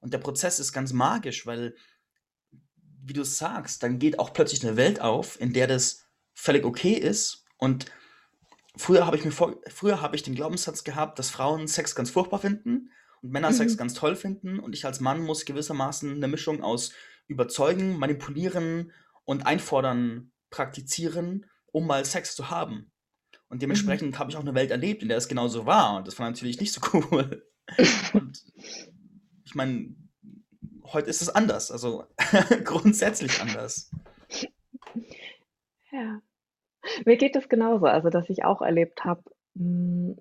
Und 0.00 0.12
der 0.14 0.18
Prozess 0.18 0.60
ist 0.60 0.72
ganz 0.72 0.92
magisch, 0.92 1.44
weil 1.46 1.74
wie 3.04 3.12
du 3.14 3.24
sagst, 3.24 3.82
dann 3.82 3.98
geht 3.98 4.18
auch 4.18 4.32
plötzlich 4.34 4.62
'ne 4.62 4.76
Welt 4.76 5.00
auf, 5.00 5.40
in 5.40 5.52
der 5.52 5.66
das 5.66 6.04
völlig 6.34 6.64
okay 6.64 6.92
ist. 6.94 7.44
Und 7.58 7.86
früher 8.76 9.06
habe 9.06 9.16
ich 9.16 9.24
mir 9.24 9.32
vor 9.32 9.56
früher 9.68 10.00
habe 10.00 10.16
ich 10.16 10.22
den 10.22 10.34
Glaubenssatz 10.34 10.84
gehabt, 10.84 11.18
dass 11.18 11.30
Frauen 11.30 11.68
Sex 11.68 11.94
ganz 11.94 12.10
furchtbar 12.10 12.40
finden 12.40 12.90
und 13.22 13.32
Männer 13.32 13.52
Sex 13.52 13.74
Mhm. 13.74 13.78
ganz 13.78 13.94
toll 13.94 14.16
finden 14.16 14.58
und 14.60 14.74
ich 14.74 14.86
als 14.86 15.00
Mann 15.00 15.20
muss 15.20 15.44
gewissermaßen 15.44 16.18
'ne 16.18 16.28
Mischung 16.28 16.62
aus 16.62 16.92
überzeugen, 17.26 17.98
manipulieren 17.98 18.92
und 19.24 19.46
einfordern 19.46 20.32
praktizieren, 20.50 21.46
um 21.72 21.86
mal 21.86 22.04
Sex 22.04 22.34
zu 22.36 22.50
haben. 22.50 22.90
Und 23.48 23.58
Mhm. 23.58 23.60
dementsprechend 23.60 24.18
habe 24.18 24.30
ich 24.30 24.36
auch 24.36 24.44
'ne 24.44 24.54
Welt 24.54 24.70
erlebt, 24.70 25.02
in 25.02 25.08
der 25.08 25.18
es 25.18 25.28
genauso 25.28 25.66
war 25.66 25.96
und 25.98 26.08
das 26.08 26.18
war 26.18 26.28
natürlich 26.30 26.60
nicht 26.60 26.72
so 26.72 26.80
cool. 26.94 27.46
Und 28.14 28.42
ich 29.44 29.54
meine 29.54 29.94
heute 30.92 31.10
ist 31.10 31.22
es 31.22 31.28
anders, 31.28 31.70
also 31.70 32.06
grundsätzlich 32.64 33.40
anders. 33.40 33.90
Ja. 35.92 36.20
Mir 37.04 37.16
geht 37.16 37.36
es 37.36 37.48
genauso, 37.48 37.86
also, 37.86 38.10
dass 38.10 38.28
ich 38.30 38.44
auch 38.44 38.62
erlebt 38.62 39.04
habe, 39.04 39.22
hm, 39.56 40.16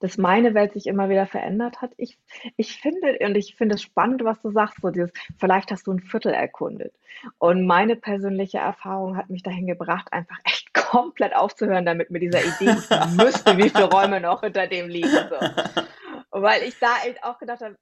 dass 0.00 0.18
meine 0.18 0.52
Welt 0.54 0.74
sich 0.74 0.86
immer 0.86 1.08
wieder 1.08 1.26
verändert 1.26 1.80
hat. 1.80 1.92
Ich 1.96 2.18
ich 2.56 2.78
finde 2.80 3.18
und 3.20 3.36
ich 3.36 3.56
finde 3.56 3.76
es 3.76 3.82
spannend, 3.82 4.22
was 4.24 4.40
du 4.42 4.50
sagst, 4.50 4.78
so 4.82 4.90
dieses 4.90 5.12
vielleicht 5.38 5.70
hast 5.70 5.86
du 5.86 5.92
'n 5.92 6.00
Viertel 6.00 6.32
erkundet. 6.34 6.94
Und 7.38 7.64
meine 7.66 7.96
persönliche 7.96 8.58
Erfahrung 8.58 9.16
hat 9.16 9.30
mich 9.30 9.42
dahin 9.42 9.66
gebracht, 9.66 10.12
einfach 10.12 10.38
echt 10.44 10.74
komplett 10.74 11.34
aufzuhören 11.34 11.86
damit 11.86 12.10
mit 12.10 12.22
dieser 12.22 12.40
Idee, 12.40 12.76
ich 12.78 12.90
müsste 13.16 13.56
wie 13.56 13.70
viele 13.70 13.90
Räume 13.90 14.20
noch 14.20 14.42
hinter 14.42 14.66
dem 14.66 14.88
liegen, 14.88 15.08
so. 15.08 15.36
Weil 16.30 16.64
ich 16.64 16.78
da 16.78 16.96
echt 17.06 17.22
auch 17.22 17.38
gedacht 17.38 17.62
habe 17.62 17.76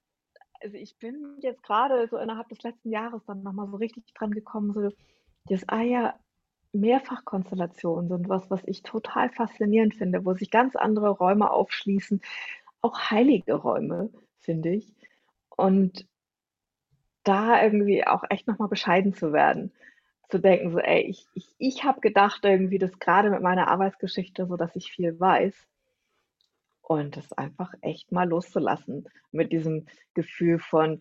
also, 0.63 0.77
ich 0.77 0.97
bin 0.97 1.37
jetzt 1.41 1.61
grade 1.63 2.07
so 2.07 2.17
innerhalb 2.17 2.47
des 2.49 2.63
letzten 2.63 2.89
Jahres 2.89 3.21
dann 3.25 3.43
noch 3.43 3.51
mal 3.51 3.67
so 3.67 3.75
richtig 3.75 4.05
dran 4.13 4.31
gekommen, 4.31 4.73
so 4.73 4.89
dieses, 5.49 5.67
ah 5.67 5.81
ja, 5.81 6.17
Mehrfachkonstellationen 6.73 8.09
sind 8.09 8.29
was, 8.29 8.49
was 8.49 8.61
ich 8.65 8.83
total 8.83 9.29
faszinierend 9.29 9.95
finde, 9.95 10.25
wo 10.25 10.33
sich 10.33 10.51
ganz 10.51 10.75
andere 10.75 11.09
Räume 11.09 11.51
aufschließen, 11.51 12.21
auch 12.81 12.99
heilige 13.11 13.55
Räume, 13.55 14.09
finde 14.39 14.71
ich. 14.71 14.93
Und 15.49 16.07
da 17.23 17.61
irgendwie 17.63 18.05
auch 18.07 18.23
echt 18.29 18.47
noch 18.47 18.59
mal 18.59 18.67
bescheiden 18.67 19.13
zu 19.13 19.33
werden, 19.33 19.71
zu 20.29 20.39
denken 20.39 20.71
so: 20.71 20.79
„Ey, 20.79 21.01
ich 21.03 21.27
ich 21.33 21.53
ich 21.57 21.83
habe 21.83 22.01
gedacht 22.01 22.41
irgendwie, 22.43 22.77
dass 22.79 22.99
grade 22.99 23.29
mit 23.29 23.41
meiner 23.41 23.67
Arbeitsgeschichte 23.67 24.47
so, 24.47 24.55
dass 24.57 24.75
ich 24.75 24.91
viel 24.91 25.19
weiß.“ 25.19 25.55
Und 26.81 27.17
das 27.17 27.31
einfach 27.33 27.73
echt 27.81 28.11
mal 28.11 28.27
loszulassen 28.27 29.07
mit 29.31 29.51
diesem 29.51 29.87
Gefühl 30.13 30.59
von: 30.59 30.99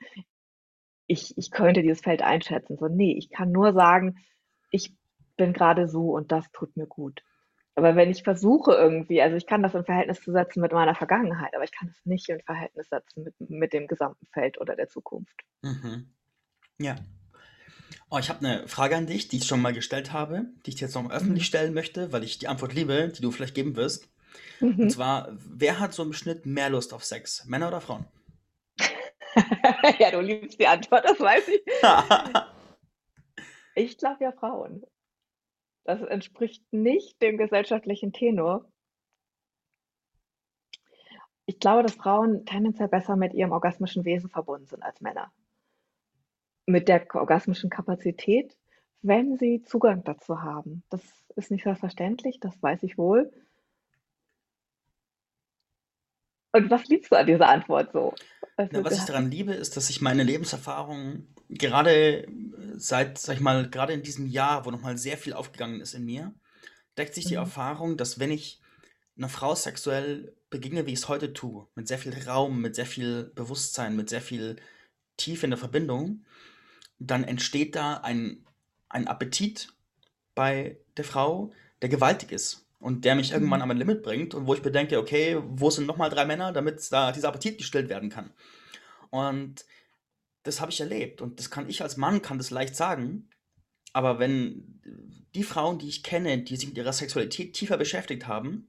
„Ich 1.07 1.37
ich 1.39 1.51
könnte 1.53 1.83
dieses 1.83 2.01
Feld 2.01 2.23
einschätzen.“ 2.23 2.77
So, 2.77 2.89
ne, 2.89 3.17
ich 3.17 3.31
kann 3.31 3.53
nur 3.53 3.73
sagen, 3.73 4.17
ich 4.71 4.95
bin 5.37 5.53
grade 5.53 5.89
so 5.89 6.11
und 6.13 6.33
das 6.33 6.51
tut 6.53 6.77
mir 6.77 6.87
gut. 6.87 7.23
Aber 7.75 7.97
wenn 7.97 8.11
ich 8.11 8.23
versuche 8.25 8.73
irgendwie 8.75 9.23
also, 9.23 9.37
ich 9.37 9.47
kann 9.47 9.63
das 9.63 9.75
in 9.75 9.85
Verhältnis 9.85 10.21
zu 10.23 10.33
setzen 10.33 10.61
mit 10.61 10.73
meiner 10.73 10.95
Vergangenheit, 10.95 11.55
aber 11.55 11.65
ich 11.65 11.73
kann 11.73 11.89
es 11.89 12.05
nicht 12.07 12.29
in 12.29 12.41
Verhältnis 12.43 12.89
setzen 12.91 13.25
mit 13.25 13.35
mit 13.51 13.73
dem 13.73 13.89
gesamten 13.89 14.27
Feld 14.33 14.61
oder 14.61 14.77
der 14.77 14.89
Zukunft. 14.89 15.43
Mhm. 15.65 16.13
Ja. 16.79 16.97
Oh, 18.11 18.19
ich 18.19 18.29
habe 18.29 18.45
'ne 18.45 18.69
Frage 18.69 18.95
an 18.97 19.07
dich, 19.07 19.29
die 19.29 19.39
ich 19.39 19.47
schon 19.47 19.63
mal 19.63 19.73
gestellt 19.73 20.13
habe, 20.13 20.45
die 20.67 20.71
ich 20.71 20.77
dir 20.77 20.83
jetzt 20.87 20.95
noch 20.95 21.11
öffentlich 21.11 21.45
Mhm. 21.45 21.47
stellen 21.47 21.73
möchte, 21.75 22.13
weil 22.13 22.25
ich 22.25 22.39
die 22.39 22.49
Antwort 22.49 22.75
liebe, 22.75 23.09
die 23.09 23.23
du 23.23 23.31
vielleicht 23.31 23.55
geben 23.55 23.75
wirst. 23.77 24.09
Und 24.81 24.91
Mhm. 24.91 24.93
zwar, 24.93 25.29
wer 25.33 25.81
hat 25.81 25.95
so 25.95 26.03
im 26.05 26.13
Schnitt 26.15 26.47
mehr 26.47 26.71
Lust 26.71 26.95
auf 26.95 27.05
Sex, 27.05 27.47
Männer 27.47 27.69
oder 27.69 27.81
Frauen? 27.81 28.07
Ja, 29.99 30.11
du 30.11 30.21
liebst 30.21 30.61
die 30.61 30.67
Antwort, 30.67 31.05
das 31.05 31.21
weiß 31.21 31.49
ich. 31.49 31.63
Ich 33.77 33.97
glaube 33.99 34.25
ja 34.25 34.33
Frauen. 34.33 34.83
Das 35.85 36.01
entspricht 36.03 36.65
nicht 36.73 37.21
dem 37.23 37.39
gesellschaftlichen 37.39 38.13
Tenor. 38.13 38.65
Ich 41.47 41.59
glaube, 41.59 41.83
dass 41.83 41.95
Frauen 41.95 42.47
tendenziell 42.47 42.89
besser 42.89 43.17
mit 43.17 43.35
ihrem 43.35 43.53
orgasmischen 43.53 44.05
Wesen 44.05 44.31
verbunden 44.31 44.67
sind 44.67 44.83
als 44.83 45.01
Männer. 45.01 45.33
Mit 46.67 46.89
der 46.89 47.05
orgasmischen 47.15 47.69
Kapazität, 47.69 48.57
wenn 49.03 49.37
sie 49.37 49.63
Zugang 49.65 50.05
dazu 50.05 50.41
haben. 50.41 50.85
Das 50.89 51.03
ist 51.35 51.51
nicht 51.51 51.65
selbstverständlich, 51.65 52.39
das 52.39 52.63
weiß 52.63 52.85
ich 52.85 52.97
wohl. 52.97 53.33
Und 56.53 56.71
was 56.71 56.87
liebst 56.89 57.11
du 57.13 57.17
an 57.17 57.27
dieser 57.27 57.49
Antwort 57.49 57.93
so? 57.93 58.15
Na, 58.71 58.83
Also, 58.83 58.85
was 58.85 58.97
ich 58.97 59.05
daran 59.05 59.31
liebe, 59.31 59.53
ist, 59.53 59.77
dass 59.77 59.91
ich 59.91 60.01
meine 60.01 60.23
Lebenserfahrung 60.23 61.27
gerade, 61.49 62.25
äh, 62.25 62.29
seit, 62.77 63.19
sage 63.19 63.37
ich 63.37 63.43
mal 63.43 63.69
grade 63.69 63.93
in 63.93 64.03
diesem 64.03 64.27
Jahr, 64.27 64.65
wo 64.65 64.71
noch 64.71 64.81
mal 64.81 64.97
sehr 64.99 65.19
viel 65.19 65.35
aufgegangen 65.35 65.81
ist 65.81 65.95
in 65.95 66.05
mir, 66.05 66.35
deckt 66.99 67.15
sich 67.15 67.27
die 67.27 67.35
Mhm. 67.35 67.37
Erfahrung, 67.37 67.97
dass 67.97 68.19
wenn 68.21 68.31
ich 68.33 68.61
'ner 69.17 69.29
Frau 69.31 69.55
sexuell 69.57 70.37
begegne, 70.51 70.87
wie 70.87 70.93
ich's 70.95 71.09
heute 71.09 71.33
tue, 71.35 71.69
mit 71.77 71.89
sehr 71.89 71.99
viel 71.99 72.15
Raum, 72.29 72.61
mit 72.63 72.77
sehr 72.77 72.87
viel 72.87 73.25
Bewusstsein, 73.37 73.97
mit 73.97 74.11
sehr 74.11 74.23
viel 74.23 74.57
Tiefe 75.19 75.47
in 75.47 75.51
der 75.53 75.59
Verbindung, 75.59 76.25
dann 76.99 77.25
entsteht 77.25 77.77
da 77.77 77.97
ein 77.99 78.47
ein 78.91 79.09
Appetit 79.09 79.69
bei 80.37 80.79
der 80.99 81.05
Frau, 81.05 81.53
der 81.83 81.89
gewaltig 81.91 82.33
ist 82.33 82.62
und 82.83 83.05
der 83.07 83.15
mich 83.17 83.33
irgendwann 83.33 83.61
Mhm. 83.61 83.63
an 83.63 83.69
mein 83.69 83.79
Limit 83.79 84.03
bringt 84.03 84.35
und 84.35 84.47
wo 84.47 84.55
ich 84.55 84.65
mir 84.65 84.73
denke: 84.73 84.99
„Okay, 85.01 85.39
wo 85.47 85.71
sind 85.71 85.87
noch 85.87 85.97
mal 85.99 86.11
3 86.11 86.27
Männer, 86.27 86.53
damit 86.53 86.87
da 86.93 87.13
dieser 87.13 87.29
Appetit 87.29 87.59
gestillt 87.59 87.89
werden 87.89 88.11
kann?“ 88.11 88.33
Und 89.11 89.65
das 90.45 90.61
habe 90.61 90.73
ich 90.73 90.81
erlebt 90.81 91.21
und 91.23 91.39
das 91.39 91.51
kann 91.51 91.69
ich 91.69 91.83
als 91.83 91.97
Mann 91.97 92.23
kann 92.23 92.39
das 92.39 92.51
leicht 92.51 92.77
sagen, 92.77 93.31
aber 93.93 94.19
wenn 94.19 94.81
die 95.35 95.45
Frauen, 95.45 95.79
die 95.79 95.89
ich 95.89 96.03
kenne, 96.03 96.39
die 96.43 96.57
sich 96.57 96.69
mit 96.69 96.79
ihrer 96.79 96.93
Sexualität 96.93 97.55
tiefer 97.55 97.77
beschäftigt 97.79 98.27
haben, 98.27 98.69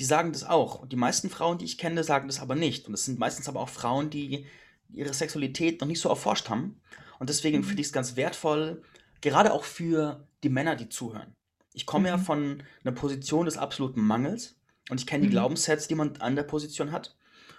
die 0.00 0.04
sagen 0.04 0.32
das 0.32 0.44
auch. 0.44 0.80
Und 0.80 0.92
die 0.92 0.96
meisten 0.96 1.30
Frauen, 1.30 1.58
die 1.58 1.64
ich 1.66 1.78
kenne, 1.78 2.04
sagen 2.04 2.28
das 2.28 2.40
aber 2.40 2.54
nicht. 2.54 2.88
Und 2.88 2.94
es 2.94 3.04
sind 3.04 3.18
meistens 3.18 3.48
aber 3.48 3.60
auch 3.60 3.68
Frauen, 3.68 4.10
die 4.10 4.46
ihre 4.90 5.14
Sexualität 5.14 5.80
noch 5.80 5.88
nicht 5.88 6.00
so 6.00 6.08
erforscht 6.08 6.48
haben. 6.50 6.80
Und 7.18 7.30
deswegen 7.30 7.64
finde 7.64 7.80
Mhm. 7.80 7.82
ich's 7.82 7.92
ganz 7.92 8.16
wertvoll, 8.16 8.82
gerade 9.20 9.52
auch 9.52 9.64
für 9.64 10.28
die 10.42 10.48
Männer, 10.50 10.76
die 10.76 10.88
zuhören. 10.88 11.34
Ich 11.74 11.86
komme 11.86 12.08
ja 12.08 12.18
Mhm. 12.18 12.18
von 12.18 12.62
'ner 12.84 12.92
Position 12.92 13.46
des 13.46 13.56
absoluten 13.56 14.00
Mangels 14.02 14.56
und 14.88 15.00
ich 15.00 15.06
kenne 15.06 15.22
die 15.22 15.28
Mhm. 15.28 15.28
Glaubenssätze, 15.30 15.88
die 15.88 15.94
man 15.94 16.16
an 16.18 16.36
der 16.36 16.42
Position 16.42 16.92
hat. 16.92 17.16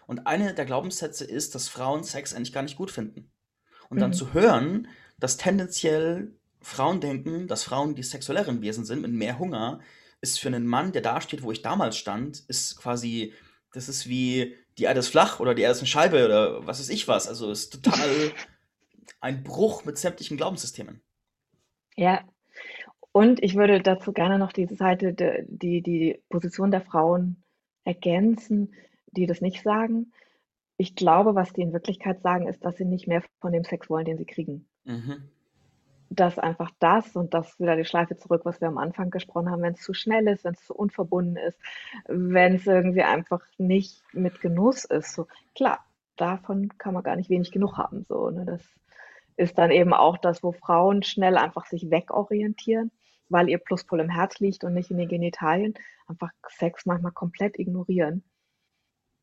Und 0.07 0.27
eine 0.27 0.53
der 0.53 0.65
Glaubenssätze 0.65 1.25
ist, 1.25 1.55
dass 1.55 1.67
Frauen 1.69 2.03
Sex 2.03 2.33
eigentlich 2.33 2.53
gar 2.53 2.61
nicht 2.63 2.75
gut 2.77 2.91
finden. 2.91 3.31
Und 3.89 4.01
dann 4.01 4.13
Mhm. 4.13 4.13
zu 4.13 4.33
hören, 4.33 4.87
dass 5.19 5.37
tendenziell 5.37 6.35
Frauen 6.61 7.01
denken, 7.01 7.47
dass 7.47 7.63
Frauen 7.65 7.95
die 7.95 8.03
sexuelleren 8.03 8.61
Wesen 8.61 8.85
sind 8.85 9.01
mit 9.01 9.11
mehr 9.13 9.39
Hunger, 9.39 9.81
ist 10.21 10.39
für 10.39 10.49
'nen 10.51 10.67
Mann, 10.67 10.91
der 10.93 11.01
dasteht, 11.03 11.43
wo 11.43 11.51
ich 11.51 11.61
damals 11.63 11.97
stand, 11.97 12.41
ist 12.49 12.77
quasi 12.77 13.33
das 13.73 13.89
ist 13.89 14.07
wie: 14.09 14.55
„Die 14.79 14.85
Erde 14.85 15.01
ist 15.01 15.09
flach“ 15.09 15.39
oder 15.41 15.55
„Die 15.55 15.63
Erde 15.63 15.73
ist 15.75 15.81
'ne 15.81 15.87
Scheibe“ 15.87 16.25
oder 16.25 16.67
was 16.67 16.79
weiß 16.79 16.89
ich 16.89 17.07
was. 17.07 17.27
Also, 17.27 17.51
ist 17.51 17.71
total 17.73 18.35
ein 19.21 19.43
Bruch 19.43 19.85
mit 19.85 19.97
sämtlichen 19.99 20.37
Glaubenssystemen. 20.37 21.01
Ja. 21.97 22.32
Und 23.13 23.43
ich 23.43 23.55
würde 23.55 23.79
dazu 23.79 24.11
gerne 24.11 24.39
noch 24.39 24.51
diese 24.51 24.75
Seite 24.75 25.13
de 25.13 25.45
die 25.47 25.81
die 25.83 26.19
Position 26.29 26.71
der 26.71 26.81
Frauen 26.81 27.43
ergänzen, 27.85 28.73
die 29.11 29.27
das 29.27 29.39
nicht 29.39 29.61
sagen. 29.61 30.11
Ich 30.77 30.95
glaube, 30.95 31.35
was 31.35 31.53
die 31.53 31.61
in 31.61 31.73
Wirklichkeit 31.73 32.21
sagen, 32.23 32.47
ist, 32.47 32.65
dass 32.65 32.75
sie 32.75 32.85
nicht 32.85 33.07
mehr 33.07 33.23
von 33.39 33.53
dem 33.53 33.63
Sex 33.63 33.87
wollen, 33.87 34.05
den 34.05 34.17
sie 34.17 34.25
kriegen. 34.25 34.67
Mhm. 34.85 35.29
Dass 36.09 36.39
einfach 36.39 36.71
das 36.79 37.15
und 37.15 37.35
das 37.35 37.59
wieder 37.59 37.75
die 37.75 37.85
Schleife 37.85 38.17
zurück, 38.17 38.41
was 38.45 38.61
wir 38.61 38.67
am 38.67 38.79
Anfang 38.79 39.11
gesprochen 39.11 39.51
haben, 39.51 39.61
wenn's 39.61 39.83
zu 39.83 39.93
schnell 39.93 40.27
ist, 40.27 40.43
wenn's 40.43 40.65
zu 40.65 40.73
unverbunden 40.73 41.37
ist, 41.37 41.59
wenn's 42.07 42.65
irgendwie 42.65 43.03
einfach 43.03 43.41
nicht 43.59 44.01
mit 44.11 44.41
Genuss 44.41 44.85
ist, 44.85 45.13
so. 45.13 45.27
Klar, 45.53 45.85
davon 46.17 46.75
kann 46.79 46.95
man 46.95 47.03
gar 47.03 47.15
nicht 47.15 47.29
wenig 47.29 47.51
genug 47.51 47.77
haben, 47.77 48.05
so, 48.09 48.31
ne? 48.31 48.43
Das 48.43 48.63
ist 49.35 49.59
dann 49.59 49.69
eben 49.69 49.93
auch 49.93 50.17
das, 50.17 50.41
wo 50.41 50.51
Frauen 50.51 51.03
schnell 51.03 51.37
einfach 51.37 51.67
sich 51.67 51.91
wegorientieren, 51.91 52.91
weil 53.29 53.49
ihr 53.49 53.57
Pluspol 53.59 53.99
im 53.99 54.09
Herz 54.09 54.39
liegt 54.39 54.63
und 54.63 54.73
nicht 54.73 54.91
in 54.91 54.97
den 54.97 55.09
Genitalien, 55.09 55.73
einfach 56.07 56.31
Sex 56.49 56.85
manchmal 56.85 57.11
komplett 57.13 57.59
ignorieren. 57.59 58.23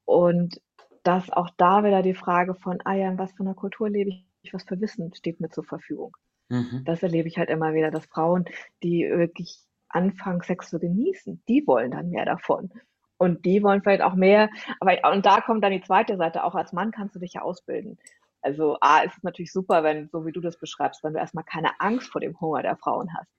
Und 0.08 0.60
dass 1.02 1.30
auch 1.30 1.50
da 1.56 1.84
wieder 1.84 2.02
die 2.02 2.14
Frage 2.14 2.54
von: 2.54 2.78
„Ah 2.84 2.94
ja, 2.94 3.08
in 3.10 3.18
was 3.18 3.32
für 3.32 3.44
'ner 3.44 3.54
Kultur 3.54 3.88
lebe 3.88 4.10
ich? 4.42 4.52
Was 4.54 4.64
für 4.64 4.80
Wissen 4.80 5.12
steht 5.14 5.40
mir 5.40 5.48
zur 5.50 5.64
Verfügung?“ 5.64 6.16
Mhm. 6.50 6.86
Das 6.86 7.02
erlebe 7.02 7.28
ich 7.28 7.38
halt 7.38 7.50
immer 7.50 7.74
wieder, 7.74 7.90
dass 7.90 8.06
Frauen, 8.06 8.46
die 8.82 9.08
wirklich 9.10 9.60
anfangen, 9.88 10.42
Sex 10.42 10.70
zu 10.70 10.78
genießen, 10.80 11.42
die 11.48 11.66
wollen 11.66 11.92
dann 11.92 12.10
mehr 12.10 12.24
davon. 12.26 12.72
Und 13.18 13.44
die 13.46 13.62
wollen 13.62 13.82
vielleicht 13.82 14.02
auch 14.02 14.14
mehr 14.14 14.50
aber 14.80 14.98
und 15.12 15.26
da 15.26 15.40
kommt 15.42 15.64
dann 15.64 15.72
die 15.72 15.82
zweite 15.82 16.16
Seite, 16.18 16.44
auch 16.44 16.54
als 16.56 16.72
Mann 16.72 16.92
kannst 16.92 17.16
du 17.16 17.20
dich 17.20 17.34
ja 17.34 17.42
ausbilden. 17.42 17.98
Also, 18.42 18.78
A, 18.80 19.00
ist 19.02 19.16
es 19.18 19.22
natürlich 19.24 19.52
super, 19.52 19.84
wenn 19.84 20.08
so 20.10 20.26
wie 20.26 20.32
du 20.32 20.40
das 20.40 20.58
beschreibst, 20.58 21.04
wenn 21.04 21.14
du 21.14 21.20
erst 21.20 21.34
mal 21.34 21.42
keine 21.44 21.80
Angst 21.80 22.10
vor 22.12 22.20
dem 22.22 22.40
Hunger 22.40 22.62
der 22.62 22.76
Frauen 22.76 23.08
hast. 23.16 23.30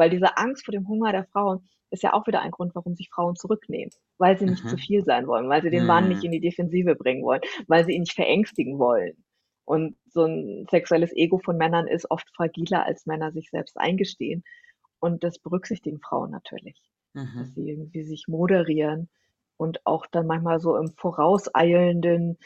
Weil 0.00 0.10
diese 0.10 0.38
Angst 0.38 0.64
vor 0.66 0.72
dem 0.72 0.88
Hunger 0.88 1.12
der 1.12 1.26
Frauen 1.26 1.68
ist 1.92 2.02
ja 2.04 2.14
auch 2.14 2.26
wieder 2.26 2.42
ein 2.42 2.52
Grund, 2.52 2.74
warum 2.76 2.96
sich 2.96 3.10
Frauen 3.10 3.36
zurücknehmen, 3.36 3.92
weil 4.18 4.38
sie 4.38 4.48
nicht 4.48 4.68
zu 4.68 4.76
Mhm. 4.76 4.78
viel 4.78 5.04
sein 5.04 5.28
wollen, 5.28 5.48
weil 5.50 5.62
sie 5.62 5.70
den 5.70 5.86
Mann 5.86 6.08
nicht 6.08 6.22
Mhm. 6.22 6.26
in 6.26 6.32
die 6.32 6.40
Defensive 6.40 6.96
bringen 6.96 7.24
wollen, 7.24 7.42
weil 7.68 7.84
sie 7.86 7.92
ihn 7.94 8.02
nicht 8.02 8.14
verängstigen 8.14 8.78
wollen. 8.80 9.24
Und 9.66 9.96
so 10.06 10.24
'n 10.24 10.66
sexuelles 10.70 11.12
Ego 11.14 11.38
von 11.38 11.56
Männern 11.58 11.88
ist 11.88 12.10
oft 12.10 12.28
fragiler, 12.36 12.86
als 12.86 13.06
Männer 13.06 13.32
sich 13.32 13.50
selbst 13.50 13.78
eingestehen. 13.78 14.44
Und 15.00 15.24
das 15.24 15.38
berücksichtigen 15.40 16.00
Frauen 16.00 16.30
natürlich, 16.32 16.80
dass 17.38 17.52
Mhm. 17.54 17.54
sie 17.54 17.68
irgendwie 17.70 18.04
sich 18.04 18.26
moderieren 18.28 19.10
und 19.58 19.86
auch 19.86 20.06
dann 20.06 20.26
manchmal 20.26 20.60
so 20.60 20.76
im 20.76 20.92
vorauseilenden, 20.96 22.38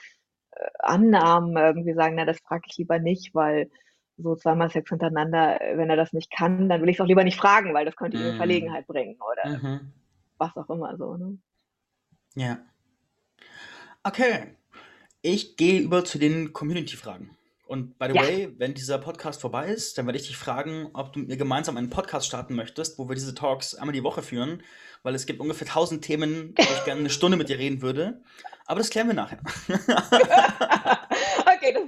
äh, 0.52 0.68
Annahmen 0.80 1.56
irgendwie 1.56 1.94
sagen: 1.94 2.16
„Na, 2.16 2.24
das 2.26 2.40
frage 2.40 2.64
ich 2.70 2.78
lieber 2.78 2.98
nicht, 3.00 3.34
weil 3.34 3.70
so 4.16 4.36
zweimal 4.36 4.70
Sex 4.70 4.88
hintereinander, 4.90 5.58
wenn 5.74 5.90
er 5.90 5.96
das 5.96 6.12
nicht 6.12 6.30
kann, 6.30 6.68
dann 6.68 6.80
will 6.82 6.88
ich's 6.88 7.00
auch 7.00 7.06
lieber 7.06 7.24
nicht 7.24 7.38
fragen, 7.38 7.74
weil 7.74 7.84
das 7.84 7.96
könnte 7.96 8.16
ihn 8.16 8.24
in 8.26 8.32
Mhm. 8.32 8.36
Verlegenheit 8.36 8.86
bringen“ 8.86 9.16
oder 9.20 9.58
Mhm. 9.58 9.92
was 10.38 10.56
auch 10.56 10.68
immer 10.70 10.96
so, 10.96 11.16
ne? 11.16 11.38
Ja. 12.36 12.58
Okay, 14.02 14.56
ich 15.22 15.56
gehe 15.56 15.80
über 15.80 16.04
zu 16.04 16.18
den 16.18 16.52
Community-Fragen. 16.52 17.30
Und 17.66 17.98
by 17.98 18.08
the 18.10 18.14
Ja. 18.16 18.22
way, 18.22 18.54
wenn 18.58 18.74
dieser 18.74 18.98
Podcast 18.98 19.40
vorbei 19.40 19.68
ist, 19.68 19.96
dann 19.96 20.04
werde 20.06 20.18
ich 20.18 20.26
dich 20.26 20.36
fragen, 20.36 20.90
ob 20.92 21.12
du 21.14 21.20
mit 21.20 21.28
mir 21.28 21.36
gemeinsam 21.38 21.78
einen 21.78 21.88
Podcast 21.88 22.26
starten 22.26 22.54
möchtest, 22.54 22.98
wo 22.98 23.08
wir 23.08 23.14
diese 23.14 23.34
Talks 23.34 23.74
einmal 23.74 23.94
die 23.94 24.02
Woche 24.04 24.22
führen, 24.22 24.62
weil 25.02 25.14
es 25.14 25.24
gibt 25.24 25.40
ungefähr 25.40 25.66
1000 25.66 26.04
Themen, 26.04 26.54
wo 26.56 26.62
ich 26.62 26.84
gerne 26.84 27.00
eine 27.00 27.08
Stunde 27.10 27.38
mit 27.38 27.48
dir 27.48 27.58
reden 27.58 27.80
würde. 27.80 28.20
Aber 28.66 28.80
das 28.80 28.90
klären 28.90 29.06
wir 29.08 29.14
nachher. 29.14 29.38
okay, 31.64 31.72
das, 31.72 31.84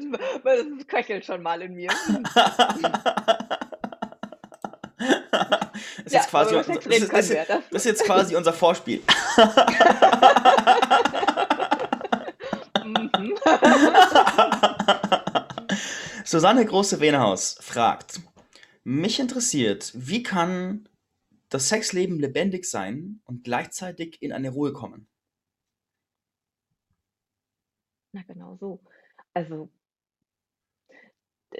das 0.78 0.86
köchelt 0.86 1.24
schon 1.24 1.42
mal 1.42 1.60
in 1.62 1.74
mir. 1.74 1.88
Das 1.88 2.08
ist, 6.04 6.12
Ja, 6.12 6.20
jetzt 6.20 6.30
quasi, 6.30 6.54
das, 6.54 6.68
ist, 6.68 6.86
ist, 6.86 7.12
Das, 7.12 7.28
das 7.28 7.72
ist 7.72 7.84
jetzt 7.84 8.04
quasi 8.04 8.36
unser 8.36 8.52
Vorspiel. 8.52 9.02
Susanne 16.24 16.64
Große-Wenehaus 16.64 17.58
fragt, 17.60 18.20
mich 18.84 19.18
interessiert, 19.20 19.92
wie 19.94 20.22
kann 20.22 20.88
das 21.48 21.68
Sexleben 21.68 22.18
lebendig 22.18 22.64
sein 22.66 23.20
und 23.24 23.44
gleichzeitig 23.44 24.22
in 24.22 24.32
eine 24.32 24.50
Ruhe 24.50 24.72
kommen? 24.72 25.08
Na, 28.12 28.22
genau 28.22 28.56
so. 28.56 28.80
Also, 29.36 29.68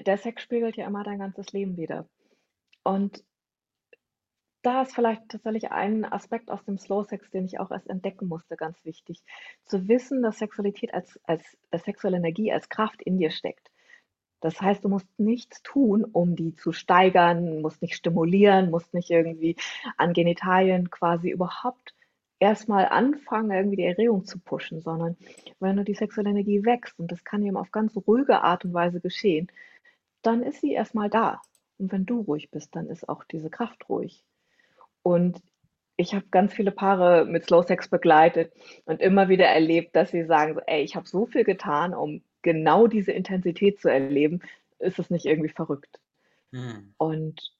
der 0.07 0.17
Sex 0.17 0.43
spiegelt 0.43 0.79
ja 0.79 0.87
immer 0.87 1.05
dein 1.05 1.19
ganzes 1.19 1.53
Leben 1.53 1.77
wider. 1.77 2.09
Und 2.85 3.23
da 4.63 4.81
ist 4.81 4.95
vielleicht 4.95 5.29
tatsächlich 5.29 5.71
ein 5.71 6.07
Aspekt 6.11 6.51
aus 6.51 6.65
dem 6.65 6.79
Slow 6.79 7.05
Sex, 7.05 7.31
den 7.31 7.45
ich 7.45 7.61
auch 7.61 7.71
erst 7.71 7.91
entdecken 7.91 8.29
musste, 8.29 8.57
ganz 8.57 8.83
wichtig. 8.87 9.23
Zu 9.67 9.89
wissen, 9.89 10.23
dass 10.23 10.39
Sexualität 10.39 10.95
als, 10.95 11.21
als 11.25 11.59
dass 11.71 11.85
sexuelle 11.85 12.17
Energie 12.17 12.51
als 12.51 12.71
Kraft 12.71 13.03
in 13.03 13.19
dir 13.19 13.31
steckt. 13.31 13.71
Das 14.41 14.59
heißt, 14.59 14.83
du 14.83 14.89
musst 14.89 15.09
nichts 15.19 15.63
tun, 15.63 16.03
um 16.03 16.35
die 16.35 16.55
zu 16.55 16.73
steigern, 16.73 17.61
musst 17.61 17.83
nicht 17.83 17.95
stimulieren, 17.95 18.71
musst 18.71 18.95
nicht 18.95 19.11
irgendwie 19.11 19.55
an 19.99 20.15
Genitalien 20.15 20.89
quasi 20.89 21.29
überhaupt 21.29 21.95
erstmal 22.39 22.87
anfangen, 22.87 23.51
irgendwie 23.51 23.77
die 23.77 23.85
Erregung 23.85 24.25
zu 24.25 24.39
pushen, 24.39 24.83
sondern 24.83 25.17
wenn 25.61 25.77
du 25.77 25.85
die 25.85 25.95
sexuelle 25.95 26.31
Energie 26.31 26.65
wächst, 26.65 26.99
und 26.99 27.11
das 27.11 27.25
kann 27.25 27.43
eben 27.43 27.57
auf 27.57 27.71
ganz 27.71 27.97
ruhige 27.97 28.43
Art 28.43 28.65
und 28.65 28.75
Weise 28.75 29.01
geschehen, 29.01 29.49
dann 30.23 30.43
ist 30.43 30.61
sie 30.61 30.73
erstmal 30.73 31.09
da. 31.09 31.41
Und 31.79 31.93
wenn 31.93 32.07
du 32.07 32.21
ruhig 32.21 32.51
bist, 32.51 32.75
dann 32.75 32.89
ist 32.89 33.09
auch 33.09 33.25
diese 33.25 33.51
Kraft 33.51 33.89
ruhig. 33.89 34.25
Und 35.03 35.41
ich 35.97 36.15
habe 36.15 36.27
ganz 36.31 36.53
viele 36.53 36.73
Paare 36.73 37.25
mit 37.25 37.45
Slow 37.45 37.63
Sex 37.63 37.89
begleitet 37.89 38.53
und 38.85 39.01
immer 39.01 39.29
wieder 39.29 39.47
erlebt, 39.47 39.97
dass 39.97 40.11
sie 40.11 40.25
sagen, 40.25 40.59
ey, 40.67 40.83
ich 40.83 40.95
habe 40.97 41.07
so 41.07 41.27
viel 41.27 41.45
getan, 41.45 41.95
um 41.95 42.23
genau 42.43 42.87
diese 42.87 43.13
Intensität 43.13 43.81
zu 43.81 43.89
erleben. 43.89 44.41
Ist 44.79 44.99
es 44.99 45.09
nicht 45.09 45.25
irgendwie 45.25 45.49
verrückt? 45.49 46.01
Hm. 46.53 46.93
Und 46.99 47.55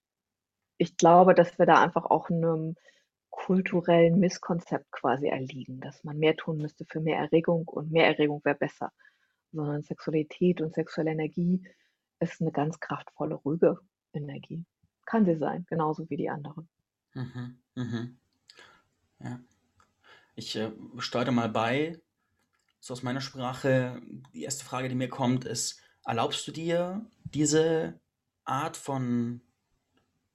ich 0.77 0.97
glaube, 0.99 1.35
dass 1.35 1.59
wir 1.59 1.65
da 1.65 1.83
einfach 1.83 2.05
auch 2.05 2.29
einem 2.29 2.77
kulturellen 3.31 4.19
Misskonzept 4.19 4.91
quasi 4.91 5.29
erliegen, 5.29 5.81
dass 5.81 6.03
man 6.05 6.19
mehr 6.19 6.37
tun 6.37 6.59
müsste 6.59 6.85
für 6.85 7.01
mehr 7.01 7.19
Erregung 7.19 7.67
und 7.69 7.93
mehr 7.93 8.07
Erregung 8.07 8.41
wäre 8.45 8.57
besser. 8.57 8.93
Sondern 9.53 9.83
Sexualität 9.83 10.61
und 10.61 10.75
sexuelle 10.75 11.13
Energie 11.13 11.63
ist 12.21 12.41
eine 12.41 12.53
ganz 12.53 12.81
kraftvolle, 12.81 13.35
ruhige 13.37 13.79
Energie. 14.13 14.65
Kann 15.05 15.25
sie 15.25 15.37
sein, 15.37 15.65
genauso 15.69 16.09
wie 16.11 16.17
die 16.17 16.29
anderen. 16.29 16.69
Mhm. 17.15 17.59
Mhm. 17.75 18.19
Ja. 19.21 19.41
Ich 20.35 20.57
äh, 20.57 20.73
steuere 20.99 21.33
mal 21.33 21.49
bei, 21.49 22.01
so 22.81 22.93
aus 22.93 23.03
meiner 23.03 23.21
Sprache. 23.21 24.01
Die 24.35 24.43
erste 24.43 24.65
Frage, 24.65 24.89
die 24.89 24.95
mir 24.95 25.09
kommt, 25.09 25.45
ist, 25.45 25.81
erlaubst 26.05 26.47
du 26.47 26.53
dir 26.53 27.09
diese 27.25 28.01
Art 28.45 28.77
von 28.77 29.41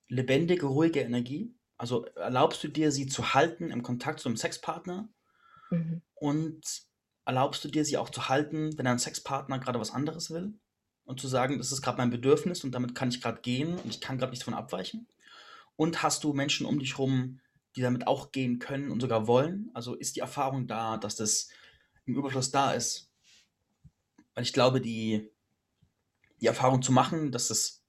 lebendige, 0.07 0.65
ruhige 0.65 1.01
Energie? 1.01 1.53
Also 1.81 2.05
erlaubst 2.13 2.63
du 2.63 2.67
dir, 2.67 2.91
sie 2.91 3.07
zu 3.07 3.33
halten 3.33 3.71
im 3.71 3.81
Kontakt 3.81 4.19
zu 4.19 4.29
einem 4.29 4.37
Sexpartner? 4.37 5.09
Mhm. 5.71 6.03
Und 6.13 6.61
erlaubst 7.25 7.65
du 7.65 7.69
dir, 7.69 7.83
sie 7.83 7.97
auch 7.97 8.11
zu 8.11 8.29
halten, 8.29 8.77
wenn 8.77 8.85
dein 8.85 8.99
Sexpartner 8.99 9.57
gerade 9.57 9.79
was 9.79 9.89
anderes 9.89 10.29
will? 10.29 10.53
Und 11.05 11.19
zu 11.19 11.27
sagen, 11.27 11.57
das 11.57 11.71
ist 11.71 11.81
gerade 11.81 11.97
mein 11.97 12.11
Bedürfnis 12.11 12.63
und 12.63 12.73
damit 12.73 12.93
kann 12.93 13.09
ich 13.09 13.19
gerade 13.19 13.41
gehen 13.41 13.79
und 13.79 13.87
ich 13.89 13.99
kann 13.99 14.19
gerade 14.19 14.29
nicht 14.29 14.43
davon 14.43 14.53
abweichen? 14.53 15.07
Und 15.75 16.03
hast 16.03 16.23
du 16.23 16.33
Menschen 16.33 16.67
um 16.67 16.77
dich 16.77 16.99
rum, 16.99 17.39
die 17.75 17.81
damit 17.81 18.05
auch 18.05 18.31
gehen 18.31 18.59
können 18.59 18.91
und 18.91 18.99
sogar 18.99 19.25
wollen? 19.25 19.71
Also 19.73 19.95
ist 19.95 20.15
die 20.15 20.19
Erfahrung 20.19 20.67
da, 20.67 20.97
dass 20.97 21.15
das 21.15 21.49
im 22.05 22.15
Überfluss 22.15 22.51
da 22.51 22.73
ist? 22.73 23.09
Weil 24.35 24.43
ich 24.43 24.53
glaube, 24.53 24.81
die, 24.81 25.31
die 26.41 26.45
Erfahrung 26.45 26.83
zu 26.83 26.91
machen, 26.91 27.31
dass 27.31 27.47
das 27.47 27.81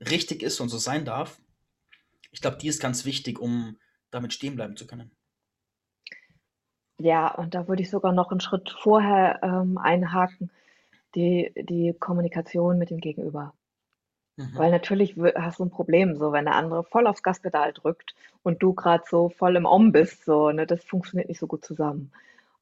richtig 0.00 0.42
ist 0.42 0.58
und 0.58 0.70
so 0.70 0.78
sein 0.78 1.04
darf, 1.04 1.40
ich 2.30 2.40
glaube, 2.40 2.58
die 2.58 2.68
ist 2.68 2.80
ganz 2.80 3.04
wichtig, 3.04 3.38
um 3.38 3.78
damit 4.10 4.32
stehen 4.32 4.56
bleiben 4.56 4.76
zu 4.76 4.86
können. 4.86 5.12
Ja, 7.00 7.34
und 7.34 7.54
da 7.56 7.66
würde 7.66 7.82
ich 7.82 7.90
sogar 7.90 8.12
noch 8.12 8.30
einen 8.30 8.40
Schritt 8.40 8.70
vorher 8.70 9.40
ähm, 9.42 9.78
einhaken, 9.78 10.50
die, 11.14 11.52
die 11.56 11.94
Kommunikation 11.98 12.78
mit 12.78 12.90
dem 12.90 13.00
Gegenüber. 13.00 13.54
Weil 14.56 14.70
Mhm. 14.70 14.72
natürlich 14.72 15.16
w- 15.16 15.32
hast 15.36 15.58
du 15.58 15.64
ein 15.64 15.70
Problem, 15.70 16.14
so 16.16 16.32
wenn 16.32 16.44
der 16.44 16.54
andere 16.54 16.84
voll 16.84 17.06
aufs 17.06 17.22
Gaspedal 17.22 17.72
drückt 17.72 18.14
und 18.42 18.62
du 18.62 18.74
gerade 18.74 19.04
so 19.08 19.30
voll 19.30 19.56
im 19.56 19.64
Om 19.64 19.90
bist, 19.92 20.24
so, 20.26 20.50
ne, 20.50 20.66
das 20.66 20.84
funktioniert 20.84 21.30
nicht 21.30 21.40
so 21.40 21.46
gut 21.46 21.64
zusammen. 21.64 22.12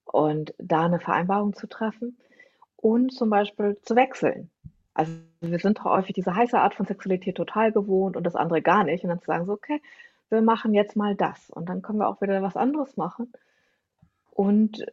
Und 0.05 0.55
da 0.59 0.85
eine 0.87 1.01
Vereinbarung 1.01 1.55
zu 1.55 1.67
treffen 1.69 2.19
und 2.77 3.13
zum 3.13 3.31
Beispiel 3.31 3.79
zu 3.83 3.97
wechseln. 3.97 4.51
Also 4.97 5.13
wir 5.43 5.59
sind 5.61 5.85
häufig 5.85 6.15
diese 6.15 6.35
heiße 6.35 6.59
Art 6.59 6.75
von 6.75 6.87
Sexualität 6.87 7.37
total 7.37 7.73
gewohnt 7.73 8.17
und 8.17 8.25
das 8.25 8.37
andere 8.37 8.63
gar 8.63 8.85
nicht. 8.85 9.05
Und 9.05 9.11
dann 9.11 9.21
zu 9.21 9.27
sagen, 9.27 9.47
so, 9.47 9.53
okay, 9.53 9.83
wir 10.31 10.43
machen 10.43 10.75
jetzt 10.75 10.97
mal 10.97 11.15
das. 11.17 11.51
Und 11.51 11.69
dann 11.69 11.83
können 11.83 11.99
wir 12.01 12.09
auch 12.09 12.21
wieder 12.23 12.43
was 12.43 12.57
anderes 12.57 12.97
machen 12.97 13.33
und 14.33 14.85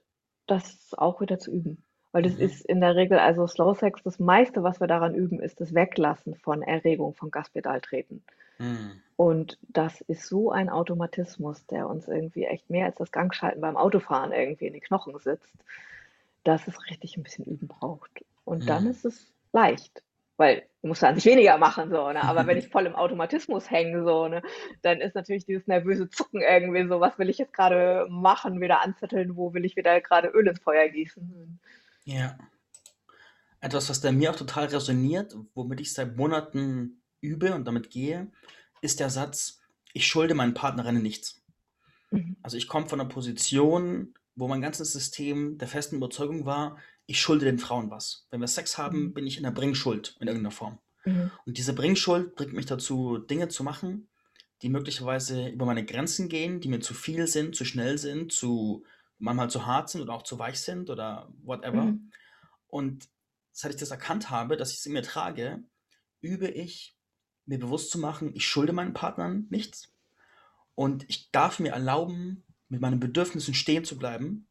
das 0.48 0.94
auch 0.98 1.22
wieder 1.22 1.40
zu 1.40 1.52
üben. 1.52 1.84
Weil 2.12 2.24
das 2.24 2.36
Mhm. 2.36 2.40
ist 2.40 2.66
in 2.66 2.82
der 2.82 2.96
Regel, 2.96 3.20
also 3.20 3.48
Slow 3.48 3.76
Sex, 3.76 4.04
das 4.04 4.20
meiste, 4.20 4.64
was 4.64 4.80
wir 4.80 4.88
daran 4.88 5.16
üben, 5.16 5.40
ist 5.42 5.62
das 5.62 5.74
Weglassen 5.74 6.36
von 6.36 6.62
Erregung, 6.62 7.16
von 7.16 7.32
Gaspedaltreten. 7.32 8.24
Mhm. 8.60 9.04
Und 9.18 9.60
das 9.70 10.02
ist 10.02 10.28
so 10.28 10.52
ein 10.52 10.70
Automatismus, 10.70 11.66
der 11.68 11.88
uns 11.90 12.08
irgendwie 12.08 12.46
echt 12.46 12.70
mehr 12.70 12.88
als 12.88 12.98
das 12.98 13.12
Gangschalten 13.12 13.62
beim 13.62 13.78
Autofahren 13.78 14.32
irgendwie 14.34 14.68
in 14.68 14.74
den 14.74 14.82
Knochen 14.82 15.18
sitzt, 15.20 15.54
dass 16.44 16.68
es 16.68 16.90
richtig 16.90 17.18
ein 17.18 17.24
bisschen 17.24 17.46
Üben 17.46 17.68
braucht. 17.68 18.26
Und 18.46 18.70
dann 18.70 18.86
Mhm. 18.86 18.88
ist 18.88 19.06
es 19.06 19.33
leicht, 19.54 20.04
weil 20.38 20.68
du 20.82 20.90
musst 20.90 21.04
an 21.04 21.16
sich 21.16 21.26
weniger 21.26 21.58
machen, 21.58 21.90
so, 21.90 22.12
ne? 22.12 22.24
Aber 22.24 22.46
wenn 22.48 22.58
ich 22.58 22.68
voll 22.68 22.86
im 22.86 22.96
Automatismus 22.96 23.70
hänge, 23.70 24.04
so, 24.04 24.28
ne, 24.28 24.42
dann 24.82 25.00
ist 25.00 25.16
natürlich 25.16 25.46
dieses 25.46 25.68
nervöse 25.68 26.10
Zucken 26.10 26.42
irgendwie 26.42 26.88
so, 26.88 27.00
was 27.00 27.18
will 27.18 27.30
ich 27.30 27.38
jetzt 27.38 27.54
gerade 27.54 28.08
machen, 28.10 28.60
wieder 28.60 28.82
anzetteln, 28.82 29.38
wo 29.38 29.54
will 29.54 29.64
ich 29.64 29.76
wieder 29.76 30.02
gerade 30.02 30.28
Öl 30.30 30.48
ins 30.48 30.60
Feuer 30.60 30.90
gießen? 30.90 31.60
Ja. 32.06 32.38
Etwas, 33.62 33.90
was 33.90 34.02
bei 34.02 34.12
mir 34.12 34.32
auch 34.32 34.36
total 34.36 34.66
resoniert, 34.66 35.38
womit 35.54 35.80
ich 35.80 35.94
seit 35.94 36.18
Monaten 36.18 37.02
übe 37.22 37.54
und 37.56 37.66
damit 37.66 37.90
gehe, 37.90 38.30
ist 38.82 39.00
der 39.00 39.10
Satz, 39.10 39.62
ich 39.94 40.06
schulde 40.06 40.34
meinen 40.34 40.54
Partnerinnen 40.54 41.02
nichts. 41.02 41.42
Mhm. 42.12 42.36
Also 42.42 42.58
ich 42.58 42.68
komme 42.68 42.90
von 42.90 43.00
einer 43.00 43.08
Position, 43.08 44.14
wo 44.36 44.48
mein 44.48 44.62
ganzes 44.62 44.92
System 44.92 45.58
der 45.58 45.68
festen 45.70 45.96
Überzeugung 45.96 46.46
war, 46.46 46.78
ich 47.06 47.20
schulde 47.20 47.46
den 47.46 47.60
Frauen 47.60 47.90
was. 47.92 48.28
Wenn 48.32 48.42
wir 48.42 48.48
Sex 48.48 48.78
haben, 48.78 49.06
Mhm. 49.06 49.14
bin 49.14 49.28
ich 49.28 49.38
in 49.38 49.44
der 49.44 49.52
Bringschuld 49.52 50.16
in 50.20 50.28
irgendeiner 50.28 50.52
Form. 50.52 50.80
Mhm. 51.06 51.32
Und 51.46 51.58
diese 51.58 51.74
Bringschuld 51.74 52.36
bringt 52.36 52.54
mich 52.54 52.66
dazu, 52.66 53.18
Dinge 53.18 53.50
zu 53.50 53.64
machen, 53.64 54.08
die 54.62 54.70
möglicherweise 54.70 55.50
über 55.50 55.66
meine 55.66 55.86
Grenzen 55.86 56.30
gehen, 56.30 56.62
die 56.62 56.70
mir 56.70 56.80
zu 56.80 56.94
viel 56.94 57.28
sind, 57.28 57.56
zu 57.56 57.66
schnell 57.66 57.98
sind, 57.98 58.32
zu 58.32 58.86
manchmal 59.18 59.50
zu 59.50 59.66
hart 59.66 59.90
sind 59.90 60.02
oder 60.02 60.14
auch 60.14 60.24
zu 60.24 60.40
weich 60.40 60.62
sind 60.62 60.90
oder 60.90 61.30
whatever. 61.44 61.86
Mhm. 61.86 62.12
Und 62.68 63.10
seit 63.52 63.74
ich 63.74 63.80
das 63.80 63.92
erkannt 63.92 64.30
habe, 64.30 64.58
dass 64.58 64.72
ich 64.72 64.78
es 64.80 64.86
in 64.86 64.94
mir 64.94 65.04
trage, 65.04 65.64
übe 66.22 66.48
ich, 66.48 66.98
mir 67.46 67.60
bewusst 67.60 67.92
zu 67.92 68.00
machen, 68.00 68.32
ich 68.34 68.48
schulde 68.48 68.72
meinen 68.74 68.94
Partnern 68.94 69.48
nichts. 69.50 69.94
Und 70.76 71.06
ich 71.10 71.30
darf 71.32 71.60
mir 71.60 71.74
erlauben, 71.74 72.44
mit 72.70 72.82
meinen 72.82 73.00
Bedürfnissen 73.00 73.54
stehen 73.54 73.84
zu 73.84 73.98
bleiben, 73.98 74.48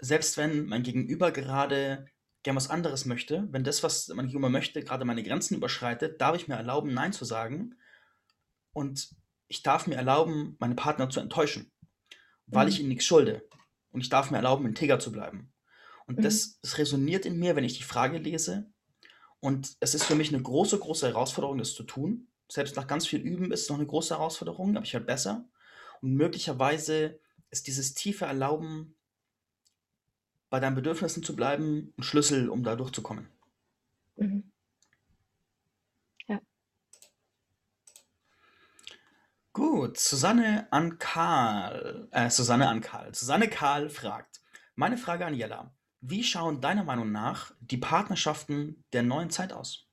selbst 0.00 0.36
wenn 0.36 0.66
mein 0.66 0.82
Gegenüber 0.82 1.32
gerade 1.32 2.06
gern 2.42 2.56
was 2.56 2.70
anderes 2.70 3.06
möchte. 3.06 3.46
Wenn 3.50 3.64
das, 3.64 3.82
was 3.82 4.08
mein 4.08 4.26
Gegenüber 4.26 4.50
möchte, 4.50 4.82
gerade 4.82 5.04
meine 5.04 5.22
Grenzen 5.22 5.56
überschreitet, 5.56 6.20
darf 6.20 6.36
ich 6.36 6.48
mir 6.48 6.54
erlauben, 6.54 6.94
Nein 6.94 7.12
zu 7.12 7.24
sagen. 7.24 7.74
Und 8.72 9.10
ich 9.48 9.62
darf 9.62 9.86
mir 9.86 9.96
erlauben, 9.96 10.56
meine 10.58 10.74
Partner 10.74 11.08
zu 11.10 11.20
enttäuschen, 11.20 11.72
weil 12.46 12.68
ich 12.68 12.76
Mhm. 12.76 12.80
ihnen 12.80 12.88
nichts 12.90 13.06
schulde. 13.06 13.48
Und 13.90 14.00
ich 14.00 14.08
darf 14.08 14.30
mir 14.30 14.38
erlauben, 14.38 14.66
integer 14.66 14.98
zu 14.98 15.12
bleiben. 15.12 15.52
Und 16.06 16.18
Mhm. 16.18 16.22
das, 16.22 16.60
das 16.60 16.78
resoniert 16.78 17.26
in 17.26 17.38
mir, 17.38 17.56
wenn 17.56 17.64
ich 17.64 17.78
die 17.78 17.84
Frage 17.84 18.18
lese. 18.18 18.70
Und 19.40 19.76
es 19.80 19.94
ist 19.94 20.04
für 20.04 20.14
mich 20.14 20.32
eine 20.32 20.42
große, 20.42 20.78
große 20.78 21.08
Herausforderung, 21.08 21.58
das 21.58 21.74
zu 21.74 21.84
tun. 21.84 22.28
Selbst 22.50 22.76
nach 22.76 22.86
ganz 22.86 23.06
viel 23.06 23.20
Üben 23.20 23.52
ist 23.52 23.62
es 23.62 23.68
noch 23.68 23.76
eine 23.76 23.86
große 23.86 24.14
Herausforderung, 24.14 24.76
aber 24.76 24.84
ich 24.86 24.92
werde 24.92 25.06
besser. 25.06 25.48
Und 26.02 26.14
möglicherweise 26.14 27.20
ist 27.50 27.66
dieses 27.66 27.94
tiefe 27.94 28.24
Erlauben, 28.26 28.95
bei 30.50 30.60
deinen 30.60 30.74
Bedürfnissen 30.74 31.22
zu 31.22 31.34
bleiben, 31.34 31.92
ein 31.98 32.02
Schlüssel, 32.02 32.48
um 32.48 32.62
da 32.62 32.76
durchzukommen. 32.76 33.28
Mhm. 34.16 34.50
Ja. 36.28 36.40
Gut, 39.52 39.98
Susanne 39.98 40.68
an 40.70 40.98
Karl, 40.98 42.08
äh, 42.12 42.30
Susanne 42.30 42.68
an 42.68 42.80
Karl. 42.80 43.14
Susanne 43.14 43.48
Karl 43.48 43.88
fragt, 43.90 44.40
meine 44.74 44.98
Frage 44.98 45.26
an 45.26 45.34
Jella, 45.34 45.74
wie 46.00 46.22
schauen 46.22 46.60
deiner 46.60 46.84
Meinung 46.84 47.10
nach 47.10 47.52
die 47.60 47.78
Partnerschaften 47.78 48.84
der 48.92 49.02
neuen 49.02 49.30
Zeit 49.30 49.52
aus? 49.52 49.88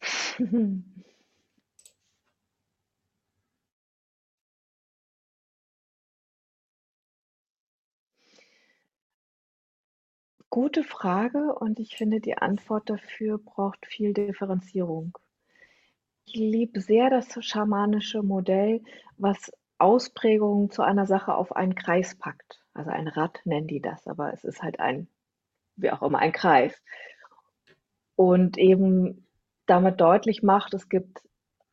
Gute 10.54 10.84
Frage 10.84 11.52
und 11.52 11.80
ich 11.80 11.96
finde, 11.96 12.20
die 12.20 12.38
Antwort 12.38 12.88
dafür 12.88 13.38
braucht 13.38 13.86
viel 13.86 14.14
Differenzierung. 14.14 15.18
Ich 16.26 16.36
liebe 16.36 16.80
sehr 16.80 17.10
das 17.10 17.44
schamanische 17.44 18.22
Modell, 18.22 18.80
was 19.16 19.50
Ausprägungen 19.78 20.70
zu 20.70 20.82
einer 20.82 21.06
Sache 21.06 21.34
auf 21.34 21.56
einen 21.56 21.74
Kreis 21.74 22.16
packt. 22.16 22.62
Also 22.72 22.92
ein 22.92 23.08
Rad 23.08 23.40
nennen 23.44 23.66
die 23.66 23.80
das, 23.80 24.06
aber 24.06 24.32
es 24.32 24.44
ist 24.44 24.62
halt 24.62 24.78
ein, 24.78 25.08
wie 25.74 25.90
auch 25.90 26.02
immer, 26.02 26.20
ein 26.20 26.30
Kreis. 26.30 26.80
Und 28.14 28.56
eben 28.56 29.26
damit 29.66 30.00
deutlich 30.00 30.44
macht, 30.44 30.72
es 30.72 30.88
gibt 30.88 31.20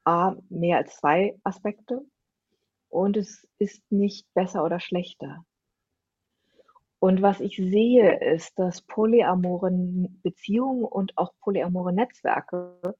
A, 0.05 0.33
mehr 0.49 0.77
als 0.77 0.97
zwei 0.97 1.37
Aspekte 1.43 2.01
und 2.89 3.15
es 3.15 3.47
ist 3.59 3.83
nicht 3.91 4.25
besser 4.33 4.63
oder 4.63 4.79
schlechter. 4.79 5.45
Und 7.03 7.23
was 7.23 7.39
ich 7.39 7.57
sehe, 7.57 8.19
ist, 8.19 8.59
dass 8.59 8.83
polyamore 8.83 9.71
Beziehungen 10.21 10.83
und 10.83 11.17
auch 11.17 11.33
polyamore 11.39 11.91
Netzwerke 11.93 12.95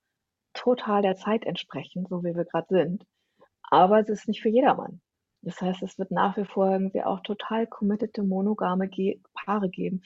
total 0.54 1.04
der 1.04 1.18
Zeit 1.18 1.46
entsprechen, 1.46 2.08
so 2.10 2.24
wie 2.24 2.36
wir 2.36 2.46
gerade 2.46 2.66
sind. 2.68 3.06
Aber 3.62 4.00
es 4.00 4.10
ist 4.10 4.28
nicht 4.28 4.42
für 4.42 4.50
jedermann. 4.50 5.02
Das 5.44 5.62
heißt, 5.62 5.84
es 5.84 6.00
wird 6.00 6.10
nach 6.10 6.36
wie 6.36 6.46
vor 6.46 6.72
irgendwie 6.72 7.04
auch 7.04 7.20
total 7.20 7.68
committete 7.68 8.24
monogame 8.24 8.88
Ge 8.88 9.20
Paare 9.36 9.70
geben. 9.70 10.02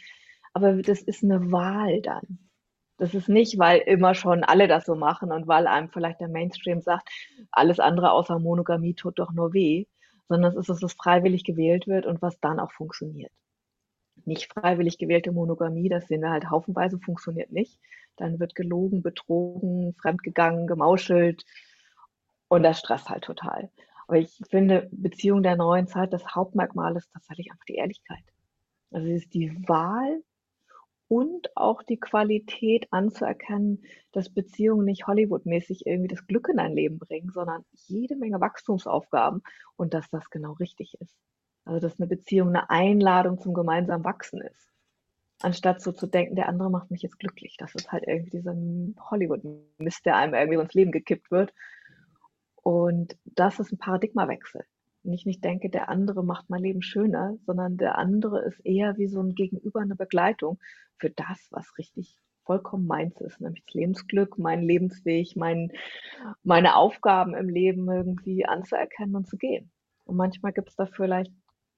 Aber 0.54 0.74
das 0.74 1.02
ist 1.02 1.24
eine 1.24 1.50
Wahl 1.54 2.02
dann. 2.02 2.50
Das 2.98 3.14
ist 3.14 3.30
nicht, 3.30 3.58
weil 3.60 3.80
immer 3.80 4.14
schon 4.14 4.44
alle 4.44 4.68
das 4.68 4.86
so 4.86 4.96
machen 4.96 5.32
und 5.32 5.48
weil 5.48 5.68
einem 5.68 5.90
vielleicht 5.90 6.20
der 6.20 6.28
Mainstream 6.28 6.82
sagt, 6.82 7.10
alles 7.50 7.80
andere 7.80 8.12
außer 8.12 8.40
Monogamie 8.40 8.94
tut 8.94 9.20
doch 9.20 9.32
nur 9.32 9.54
weh, 9.54 9.86
sondern 10.28 10.52
es 10.52 10.58
ist, 10.58 10.70
dass 10.70 10.84
es 10.84 10.94
freiwillig 10.96 11.46
gewählt 11.46 11.88
wird 11.88 12.06
und 12.06 12.22
was 12.22 12.38
dann 12.42 12.60
auch 12.60 12.74
funktioniert 12.74 13.32
nicht 14.28 14.52
freiwillig 14.52 14.98
gewählte 14.98 15.32
Monogamie, 15.32 15.90
das 15.90 16.08
sehen 16.08 16.22
wir 16.22 16.32
halt 16.32 16.50
haufenweise, 16.50 17.00
funktioniert 17.00 17.52
nicht. 17.52 17.80
Dann 18.18 18.40
wird 18.40 18.56
gelogen, 18.56 19.02
betrogen, 19.02 19.94
fremdgegangen, 20.02 20.68
gemauschelt 20.68 21.46
und 22.48 22.64
das 22.64 22.80
stresst 22.80 23.10
halt 23.10 23.24
total. 23.24 23.70
Aber 24.08 24.18
ich 24.18 24.40
finde, 24.50 24.88
Beziehung 24.92 25.44
der 25.44 25.56
neuen 25.56 25.88
Zeit, 25.88 26.14
das 26.14 26.36
Hauptmerkmal 26.36 26.96
ist 26.96 27.12
tatsächlich 27.12 27.52
einfach 27.52 27.66
die 27.66 27.76
Ehrlichkeit. 27.76 28.24
Also 28.92 29.08
es 29.08 29.24
ist 29.24 29.34
die 29.34 29.52
Wahl 29.68 30.24
und 31.08 31.56
auch 31.56 31.84
die 31.84 32.00
Qualität 32.00 32.88
anzuerkennen, 32.92 33.84
dass 34.12 34.30
Beziehungen 34.30 34.86
nicht 34.86 35.08
Hollywood-mäßig 35.08 35.86
irgendwie 35.86 36.08
das 36.08 36.26
Glück 36.28 36.48
in 36.50 36.58
dein 36.58 36.74
Leben 36.74 37.00
bringen, 37.00 37.32
sondern 37.32 37.64
jede 37.88 38.16
Menge 38.16 38.40
Wachstumsaufgaben 38.40 39.42
und 39.76 39.94
dass 39.94 40.10
das 40.10 40.30
genau 40.30 40.54
richtig 40.54 40.96
ist. 41.00 41.16
Also, 41.66 41.80
dass 41.80 42.00
eine 42.00 42.08
Beziehung 42.08 42.50
eine 42.50 42.70
Einladung 42.70 43.40
zum 43.40 43.54
gemeinsamen 43.54 44.04
Wachsen 44.04 44.42
ist. 44.42 44.72
Anstatt 45.42 45.82
so 45.82 45.92
zu 45.92 46.08
denken, 46.08 46.36
der 46.36 46.48
andere 46.48 46.70
macht 46.70 46.92
mich 46.92 47.02
jetzt 47.02 47.20
glücklich. 47.20 47.58
Das 47.58 47.76
ist 47.76 47.92
halt 47.92 48.06
irgendwie 48.08 48.38
dieser 48.38 48.56
Hollywood-Mist, 49.10 50.06
der 50.06 50.16
einem 50.16 50.34
irgendwie 50.34 50.60
ins 50.60 50.74
Leben 50.74 50.92
gekippt 50.92 51.30
wird. 51.32 51.54
Und 52.56 53.18
das 53.26 53.60
ist 53.60 53.72
ein 53.72 53.78
Paradigmawechsel. 53.78 54.64
Und 55.04 55.14
ich 55.14 55.26
nicht 55.26 55.44
denke, 55.44 55.70
der 55.70 55.90
andere 55.90 56.24
macht 56.24 56.50
mein 56.50 56.62
Leben 56.62 56.82
schöner, 56.82 57.38
sondern 57.46 57.78
der 57.78 57.98
andere 57.98 58.44
ist 58.44 58.60
eher 58.66 58.98
wie 58.98 59.08
so 59.08 59.22
ein 59.22 59.36
Gegenüber, 59.36 59.82
eine 59.82 59.96
Begleitung 59.96 60.60
für 60.98 61.10
das, 61.10 61.48
was 61.52 61.78
richtig 61.78 62.18
vollkommen 62.44 62.88
meins 62.88 63.20
ist, 63.22 63.42
nämlich 63.42 63.64
das 63.66 63.74
Lebensglück, 63.74 64.38
mein 64.38 64.64
Lebensweg, 64.64 65.36
mein, 65.36 65.72
meine 66.44 66.76
Aufgaben 66.76 67.36
im 67.36 67.50
Leben 67.50 67.90
irgendwie 67.90 68.46
anzuerkennen 68.46 69.16
und 69.16 69.28
zu 69.28 69.38
gehen. 69.38 69.72
Und 70.06 70.16
manchmal 70.16 70.54
gibt 70.54 70.70
es 70.70 70.76
da 70.76 70.86
vielleicht 70.86 71.32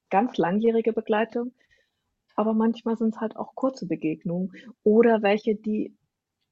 ganz 0.09 0.37
langjährige 0.37 0.93
Begleitung, 0.93 1.53
aber 2.35 2.53
manchmal 2.53 2.97
sind 2.97 3.15
es 3.15 3.19
halt 3.19 3.35
auch 3.35 3.55
kurze 3.55 3.87
Begegnungen 3.87 4.51
oder 4.83 5.21
welche, 5.23 5.55
die 5.55 5.97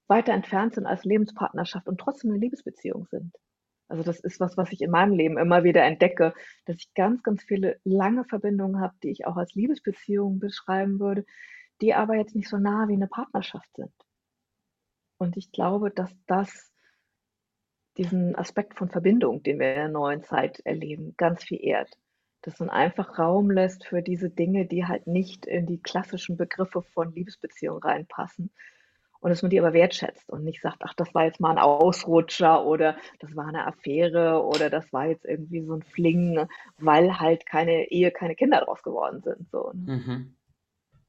weiter 0.08 0.34
entfernt 0.34 0.76
sind 0.76 0.86
als 0.86 1.04
Lebenspartnerschaft 1.06 1.88
und 1.88 2.00
trotzdem 2.00 2.32
eine 2.32 2.40
Liebesbeziehung 2.40 3.08
sind. 3.08 3.36
Also 3.88 4.04
das 4.04 4.20
ist 4.20 4.40
was, 4.40 4.58
was 4.58 4.72
ich 4.72 4.82
in 4.82 4.90
meinem 4.90 5.14
Leben 5.14 5.38
immer 5.38 5.64
wieder 5.64 5.84
entdecke, 5.84 6.34
dass 6.66 6.78
ich 6.78 6.94
ganz, 6.96 7.22
ganz 7.22 7.44
viele 7.44 7.80
lange 7.84 8.26
Verbindungen 8.26 8.82
habe, 8.82 8.96
die 9.04 9.12
ich 9.12 9.28
auch 9.28 9.38
als 9.38 9.54
Liebesbeziehungen 9.54 10.40
beschreiben 10.40 11.00
würde, 11.00 11.24
die 11.82 11.94
aber 11.94 12.16
jetzt 12.16 12.36
nicht 12.36 12.50
so 12.50 12.58
nah 12.58 12.88
wie 12.88 12.94
eine 12.94 13.08
Partnerschaft 13.08 13.70
sind. 13.76 13.94
Und 15.18 15.38
ich 15.38 15.52
glaube, 15.52 15.92
dass 15.92 16.12
das 16.26 16.72
diesen 17.98 18.36
Aspekt 18.36 18.76
von 18.76 18.90
Verbindung, 18.90 19.44
den 19.44 19.60
wir 19.60 19.70
in 19.70 19.76
der 19.76 19.90
neuen 19.90 20.24
Zeit 20.24 20.60
erleben, 20.66 21.14
ganz 21.16 21.44
viel 21.44 21.64
ehrt 21.64 21.96
dass 22.46 22.60
man 22.60 22.70
einfach 22.70 23.18
Raum 23.18 23.50
lässt 23.50 23.86
für 23.86 24.04
diese 24.04 24.30
Dinge, 24.30 24.66
die 24.66 24.86
halt 24.86 25.08
nicht 25.08 25.48
in 25.48 25.66
die 25.66 25.82
klassischen 25.82 26.38
Begriffe 26.38 26.84
von 26.84 27.14
Liebesbeziehung 27.14 27.80
reinpassen. 27.80 28.52
Und 29.20 29.32
dass 29.32 29.42
man 29.42 29.50
die 29.50 29.60
aber 29.60 29.74
wertschätzt 29.74 30.30
und 30.30 30.44
nicht 30.44 30.62
sagt, 30.62 30.78
ach, 30.82 30.94
das 30.94 31.16
war 31.16 31.26
jetzt 31.26 31.40
mal 31.40 31.50
ein 31.50 31.58
Ausrutscher 31.58 32.64
oder 32.64 32.96
das 33.20 33.36
war 33.36 33.48
eine 33.48 33.66
Affäre 33.66 34.44
oder 34.44 34.70
das 34.70 34.94
war 34.94 35.08
jetzt 35.08 35.26
irgendwie 35.26 35.66
so 35.66 35.74
ein 35.74 35.82
Fling, 35.82 36.46
weil 36.78 37.20
halt 37.20 37.48
keine 37.48 37.90
Ehe, 37.90 38.12
keine 38.12 38.36
Kinder 38.36 38.62
draus 38.62 38.84
geworden 38.84 39.24
sind. 39.24 39.50
So, 39.50 39.72
ne? 39.74 39.96
Mhm. 39.96 40.36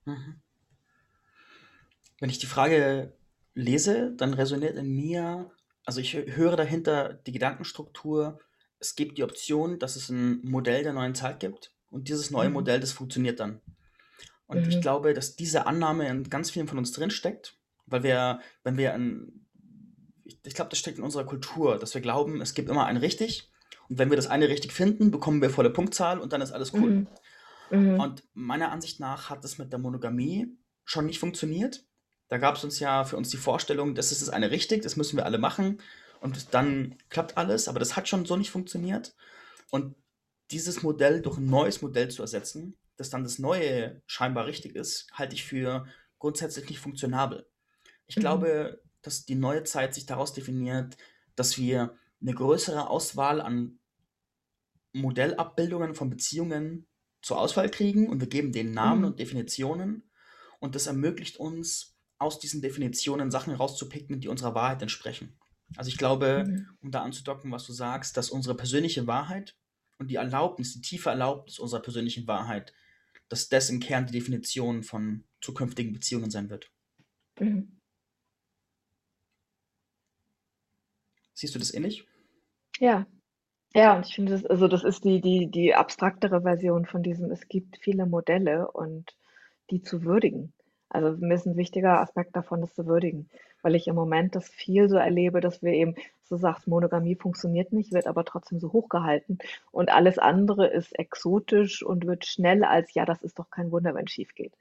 Mhm. 0.06 0.40
Wenn 2.18 2.30
ich 2.30 2.38
die 2.38 2.46
Frage 2.46 3.12
lese, 3.52 4.12
dann 4.16 4.32
resoniert 4.32 4.76
in 4.76 4.94
mir, 4.94 5.50
also 5.84 6.00
ich 6.00 6.14
höre 6.14 6.56
dahinter 6.56 7.12
die 7.12 7.32
Gedankenstruktur, 7.32 8.38
es 8.78 8.94
gibt 8.94 9.18
die 9.18 9.24
Option, 9.24 9.78
dass 9.78 9.96
es 9.96 10.08
ein 10.08 10.40
Modell 10.42 10.82
der 10.82 10.92
neuen 10.92 11.14
Zeit 11.14 11.40
gibt 11.40 11.72
und 11.90 12.08
dieses 12.08 12.30
neue 12.30 12.48
Mhm. 12.48 12.54
Modell, 12.54 12.80
das 12.80 12.92
funktioniert 12.92 13.40
dann. 13.40 13.60
Und 14.46 14.66
ich 14.66 14.76
Mhm. 14.76 14.80
glaube, 14.80 15.14
dass 15.14 15.36
diese 15.36 15.66
Annahme 15.66 16.08
in 16.08 16.28
ganz 16.30 16.50
vielen 16.50 16.68
von 16.68 16.78
uns 16.78 16.92
drinsteckt, 16.92 17.56
weil 17.86 18.02
wir, 18.02 18.40
wenn 18.62 18.76
wir 18.76 18.94
an, 18.94 19.32
ich, 20.24 20.38
ich 20.44 20.54
glaube, 20.54 20.70
das 20.70 20.78
steckt 20.78 20.98
in 20.98 21.04
unserer 21.04 21.24
Kultur, 21.24 21.78
dass 21.78 21.94
wir 21.94 22.00
glauben, 22.00 22.40
es 22.40 22.54
gibt 22.54 22.68
immer 22.68 22.86
ein 22.86 22.96
richtig 22.96 23.50
und 23.88 23.98
wenn 23.98 24.10
wir 24.10 24.16
das 24.16 24.26
eine 24.26 24.48
richtig 24.48 24.72
finden, 24.72 25.10
bekommen 25.10 25.42
wir 25.42 25.50
volle 25.50 25.70
Punktzahl 25.70 26.20
und 26.20 26.32
dann 26.32 26.40
ist 26.42 26.52
alles 26.52 26.72
cool. 26.74 26.90
Mhm. 26.90 27.06
Mhm. 27.70 28.00
Und 28.00 28.22
meiner 28.34 28.70
Ansicht 28.70 29.00
nach 29.00 29.30
hat 29.30 29.44
es 29.44 29.58
mit 29.58 29.72
der 29.72 29.78
Monogamie 29.78 30.48
schon 30.84 31.06
nicht 31.06 31.18
funktioniert. 31.18 31.84
Da 32.28 32.38
gab 32.38 32.56
es 32.56 32.64
uns 32.64 32.78
ja 32.80 33.04
für 33.04 33.16
uns 33.16 33.30
die 33.30 33.36
Vorstellung, 33.36 33.94
das 33.94 34.12
ist 34.12 34.22
das 34.22 34.30
eine 34.30 34.50
richtig, 34.50 34.82
das 34.82 34.96
müssen 34.96 35.16
wir 35.16 35.24
alle 35.26 35.38
machen 35.38 35.80
und 36.20 36.54
dann 36.54 36.96
klappt 37.08 37.36
alles, 37.36 37.68
aber 37.68 37.78
das 37.78 37.96
hat 37.96 38.08
schon 38.08 38.24
so 38.26 38.36
nicht 38.36 38.50
funktioniert. 38.50 39.14
Und 39.70 39.96
dieses 40.50 40.82
Modell 40.82 41.22
durch 41.22 41.38
ein 41.38 41.46
neues 41.48 41.82
Modell 41.82 42.10
zu 42.10 42.22
ersetzen, 42.22 42.76
das 42.96 43.10
dann 43.10 43.24
das 43.24 43.38
neue 43.38 44.02
scheinbar 44.06 44.46
richtig 44.46 44.74
ist, 44.76 45.08
halte 45.12 45.34
ich 45.34 45.44
für 45.44 45.86
grundsätzlich 46.18 46.68
nicht 46.68 46.80
funktionabel. 46.80 47.46
Ich 48.06 48.16
Mhm. 48.16 48.20
glaube, 48.20 48.82
dass 49.02 49.24
die 49.26 49.34
neue 49.34 49.64
Zeit 49.64 49.94
sich 49.94 50.06
daraus 50.06 50.32
definiert, 50.32 50.96
dass 51.36 51.58
wir 51.58 51.96
eine 52.20 52.34
größere 52.34 52.88
Auswahl 52.90 53.40
an 53.40 53.78
Modellabbildungen 54.92 55.94
von 55.94 56.10
Beziehungen 56.10 56.86
zur 57.22 57.38
Auswahl 57.40 57.70
kriegen 57.70 58.08
und 58.08 58.20
wir 58.20 58.28
geben 58.28 58.52
denen 58.52 58.72
Namen 58.72 59.00
Mhm. 59.00 59.04
und 59.04 59.20
Definitionen 59.20 60.10
und 60.60 60.74
das 60.74 60.86
ermöglicht 60.86 61.36
uns, 61.38 61.96
aus 62.18 62.38
diesen 62.38 62.62
Definitionen 62.62 63.30
Sachen 63.30 63.54
rauszupicken, 63.54 64.20
die 64.20 64.28
unserer 64.28 64.54
Wahrheit 64.54 64.80
entsprechen. 64.80 65.38
Also 65.74 65.88
ich 65.88 65.98
glaube, 65.98 66.44
Mhm. 66.46 66.68
um 66.80 66.90
da 66.90 67.02
anzudocken, 67.02 67.50
was 67.50 67.66
du 67.66 67.72
sagst, 67.72 68.16
dass 68.16 68.30
unsere 68.30 68.56
persönliche 68.56 69.06
Wahrheit 69.06 69.56
und 69.98 70.10
die 70.10 70.16
Erlaubnis, 70.16 70.74
die 70.74 70.80
tiefe 70.80 71.10
Erlaubnis 71.10 71.58
unserer 71.58 71.80
persönlichen 71.82 72.26
Wahrheit, 72.26 72.72
dass 73.28 73.48
das 73.48 73.70
im 73.70 73.80
Kern 73.80 74.06
die 74.06 74.12
Definition 74.12 74.82
von 74.82 75.24
zukünftigen 75.40 75.92
Beziehungen 75.92 76.30
sein 76.30 76.50
wird. 76.50 76.70
Mhm. 77.40 77.76
Siehst 81.34 81.54
du 81.54 81.60
das 81.60 81.72
ähnlich? 81.72 82.04
Ja. 82.80 83.06
Ja, 83.74 83.96
und 83.96 84.06
ich 84.06 84.14
finde, 84.16 84.32
das, 84.32 84.46
also 84.46 84.68
das 84.68 84.84
ist 84.84 85.04
die, 85.04 85.20
die, 85.20 85.50
die 85.50 85.74
abstraktere 85.74 86.42
Version 86.42 86.86
von 86.86 87.02
diesem, 87.02 87.30
es 87.32 87.48
gibt 87.48 87.78
viele 87.78 88.06
Modelle 88.06 88.70
und 88.72 89.16
die 89.70 89.82
zu 89.82 90.04
würdigen. 90.04 90.54
Also 90.88 91.16
mir 91.18 91.34
ist 91.34 91.46
ein 91.46 91.56
wichtiger 91.56 92.00
Aspekt 92.00 92.36
davon, 92.36 92.60
das 92.60 92.74
zu 92.74 92.86
würdigen, 92.86 93.28
weil 93.62 93.74
ich 93.74 93.88
im 93.88 93.96
Moment 93.96 94.34
das 94.36 94.48
viel 94.48 94.88
so 94.88 94.96
erlebe, 94.96 95.40
dass 95.40 95.62
wir 95.62 95.72
eben, 95.72 95.94
so 96.24 96.36
sagst, 96.36 96.66
Monogamie 96.68 97.16
funktioniert 97.16 97.72
nicht, 97.72 97.92
wird 97.92 98.06
aber 98.06 98.24
trotzdem 98.24 98.58
so 98.60 98.72
hochgehalten 98.72 99.38
und 99.72 99.90
alles 99.92 100.18
andere 100.18 100.66
ist 100.66 100.96
exotisch 100.98 101.82
und 101.84 102.06
wird 102.06 102.24
schnell 102.26 102.64
als, 102.64 102.94
ja, 102.94 103.04
das 103.04 103.22
ist 103.22 103.38
doch 103.38 103.50
kein 103.50 103.70
Wunder, 103.72 103.94
wenn 103.94 104.06
es 104.06 104.12
schief 104.12 104.34
geht. 104.34 104.52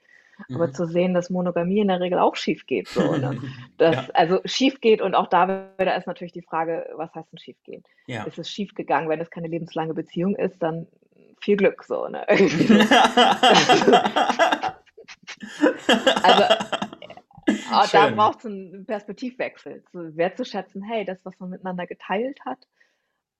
aber 0.54 0.68
Mhm. 0.68 0.74
zu 0.74 0.86
sehen, 0.86 1.14
dass 1.14 1.30
Monogamie 1.30 1.80
in 1.80 1.88
der 1.88 2.02
Regel 2.02 2.20
auch 2.20 2.36
schief 2.36 2.66
geht, 2.68 2.88
so, 2.90 3.16
ne? 3.16 3.34
Ja. 3.80 3.88
Das 3.94 4.10
also 4.12 4.40
schief 4.46 4.82
geht 4.82 5.02
und 5.02 5.16
auch 5.16 5.28
da 5.28 5.70
wieder 5.78 5.96
ist 5.98 6.08
natürlich 6.08 6.34
die 6.34 6.42
Frage, 6.42 6.90
was 6.96 7.14
heißt 7.16 7.32
denn 7.32 7.40
schiefgehen? 7.40 7.84
Ja. 8.08 8.24
Ist 8.26 8.38
es 8.40 8.50
schiefgegangen, 8.50 9.10
wenn 9.10 9.22
es 9.22 9.30
keine 9.30 9.48
lebenslange 9.48 9.94
Beziehung 9.94 10.36
ist, 10.36 10.62
dann 10.62 10.88
viel 11.40 11.58
Glück 11.58 11.84
so, 11.84 12.08
ne? 12.08 12.26
Also, 16.24 16.44
Ah, 17.68 17.88
da 17.92 18.08
Schön. 18.08 18.16
braucht's 18.16 18.46
'n 18.46 18.86
Perspektivwechsel, 18.88 19.84
so 19.92 20.16
wertzuschätzen: 20.16 20.84
„Hey, 20.84 21.04
das, 21.06 21.18
was 21.26 21.40
man 21.40 21.50
miteinander 21.50 21.88
geteilt 21.88 22.40
hat, 22.46 22.60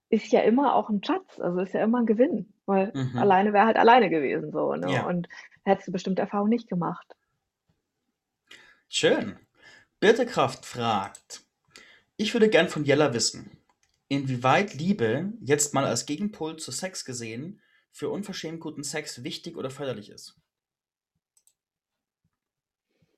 ist 0.10 0.32
ja 0.34 0.42
immer 0.42 0.76
auch 0.76 0.90
'n 0.90 1.04
Schatz, 1.04 1.40
also 1.40 1.60
ist 1.62 1.74
ja 1.74 1.84
immer 1.84 2.00
'n 2.00 2.06
Gewinn“, 2.08 2.54
weil 2.66 2.96
Mhm. 2.96 3.16
alleine 3.16 3.54
wäre 3.54 3.66
halt 3.68 3.78
alleine 3.78 4.10
gewesen 4.10 4.52
so, 4.52 4.76
ne? 4.76 4.92
Ja. 4.92 5.06
Und 5.06 5.28
hättest 5.66 5.90
du 5.90 5.94
bestimmte 5.94 6.22
Erfahrungen 6.24 6.52
nicht 6.52 6.70
gemacht. 6.70 7.16
Schön. 8.92 9.40
Birte 10.00 10.26
Kraft 10.26 10.66
fragt: 10.66 11.44
„Ich 12.18 12.34
würde 12.34 12.50
gern 12.50 12.70
von 12.70 12.86
Jella 12.86 13.14
wissen, 13.14 13.58
inwieweit 14.10 14.74
Liebe, 14.76 15.34
jetzt 15.42 15.74
mal 15.74 15.86
als 15.86 16.06
Gegenpol 16.06 16.58
zu 16.58 16.72
Sex 16.72 17.06
gesehen, 17.06 17.62
für 17.92 18.10
unverschämt 18.10 18.60
guten 18.62 18.84
Sex 18.84 19.24
wichtig 19.24 19.58
oder 19.58 19.72
förderlich 19.72 20.10
ist?“ 20.10 20.38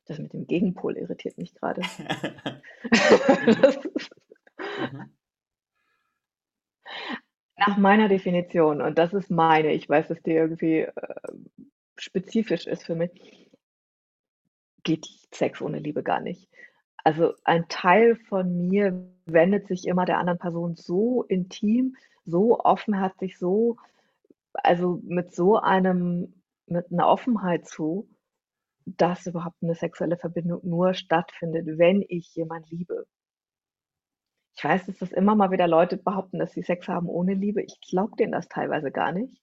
Das 0.08 0.20
mit 0.20 0.32
dem 0.34 0.48
Gegenpol 0.48 0.96
irritiert 0.98 1.38
mich 1.38 1.54
grade. 1.54 1.82
Mhm. 4.78 5.12
Nach 7.58 7.76
meiner 7.78 8.08
Definition, 8.08 8.82
und 8.82 8.98
das 9.00 9.14
ist 9.14 9.32
meine, 9.32 9.74
ich 9.74 9.90
weiß, 9.90 10.10
dass 10.10 10.22
die 10.22 10.32
irgendwie, 10.34 10.82
ähm, 10.82 11.50
spezifisch 11.98 12.68
ist 12.68 12.86
für 12.86 12.94
mich 12.96 13.50
geht 14.86 15.08
Sex 15.34 15.62
ohne 15.62 15.80
Liebe 15.80 16.04
gar 16.04 16.20
nicht. 16.22 16.48
Also, 17.04 17.34
ein 17.44 17.68
Teil 17.70 18.16
von 18.16 18.68
mir 18.68 19.08
wendet 19.26 19.68
sich 19.68 19.88
immer 19.88 20.06
der 20.06 20.18
anderen 20.18 20.40
Person 20.40 20.76
so 20.76 21.24
intim, 21.24 21.96
so 22.26 22.60
offenherzig, 22.60 23.38
so 23.38 23.78
also, 24.54 25.00
mit 25.04 25.34
so 25.36 25.58
einem 25.60 26.34
mit 26.68 26.92
'ner 26.92 27.08
Offenheit 27.08 27.68
zu, 27.68 28.10
dass 28.88 29.28
überhaupt 29.28 29.62
'ne 29.64 29.76
sexuelle 29.76 30.18
Verbindung 30.18 30.62
nur 30.64 30.94
stattfindet, 30.94 31.78
wenn 31.78 32.04
ich 32.08 32.34
jemand 32.36 32.70
liebe. 32.72 33.06
Ich 34.60 34.64
weiß, 34.64 34.88
dass 34.88 34.98
das 34.98 35.12
immer 35.12 35.36
mal 35.36 35.52
wieder 35.52 35.68
Leute 35.68 35.98
behaupten, 35.98 36.40
dass 36.40 36.52
sie 36.54 36.64
Sex 36.64 36.88
haben 36.88 37.08
ohne 37.10 37.36
Liebe. 37.36 37.62
Ich 37.62 37.80
glaube 37.80 38.16
denen 38.18 38.32
das 38.32 38.48
teilweise 38.48 38.90
gar 38.92 39.12
nicht. 39.12 39.38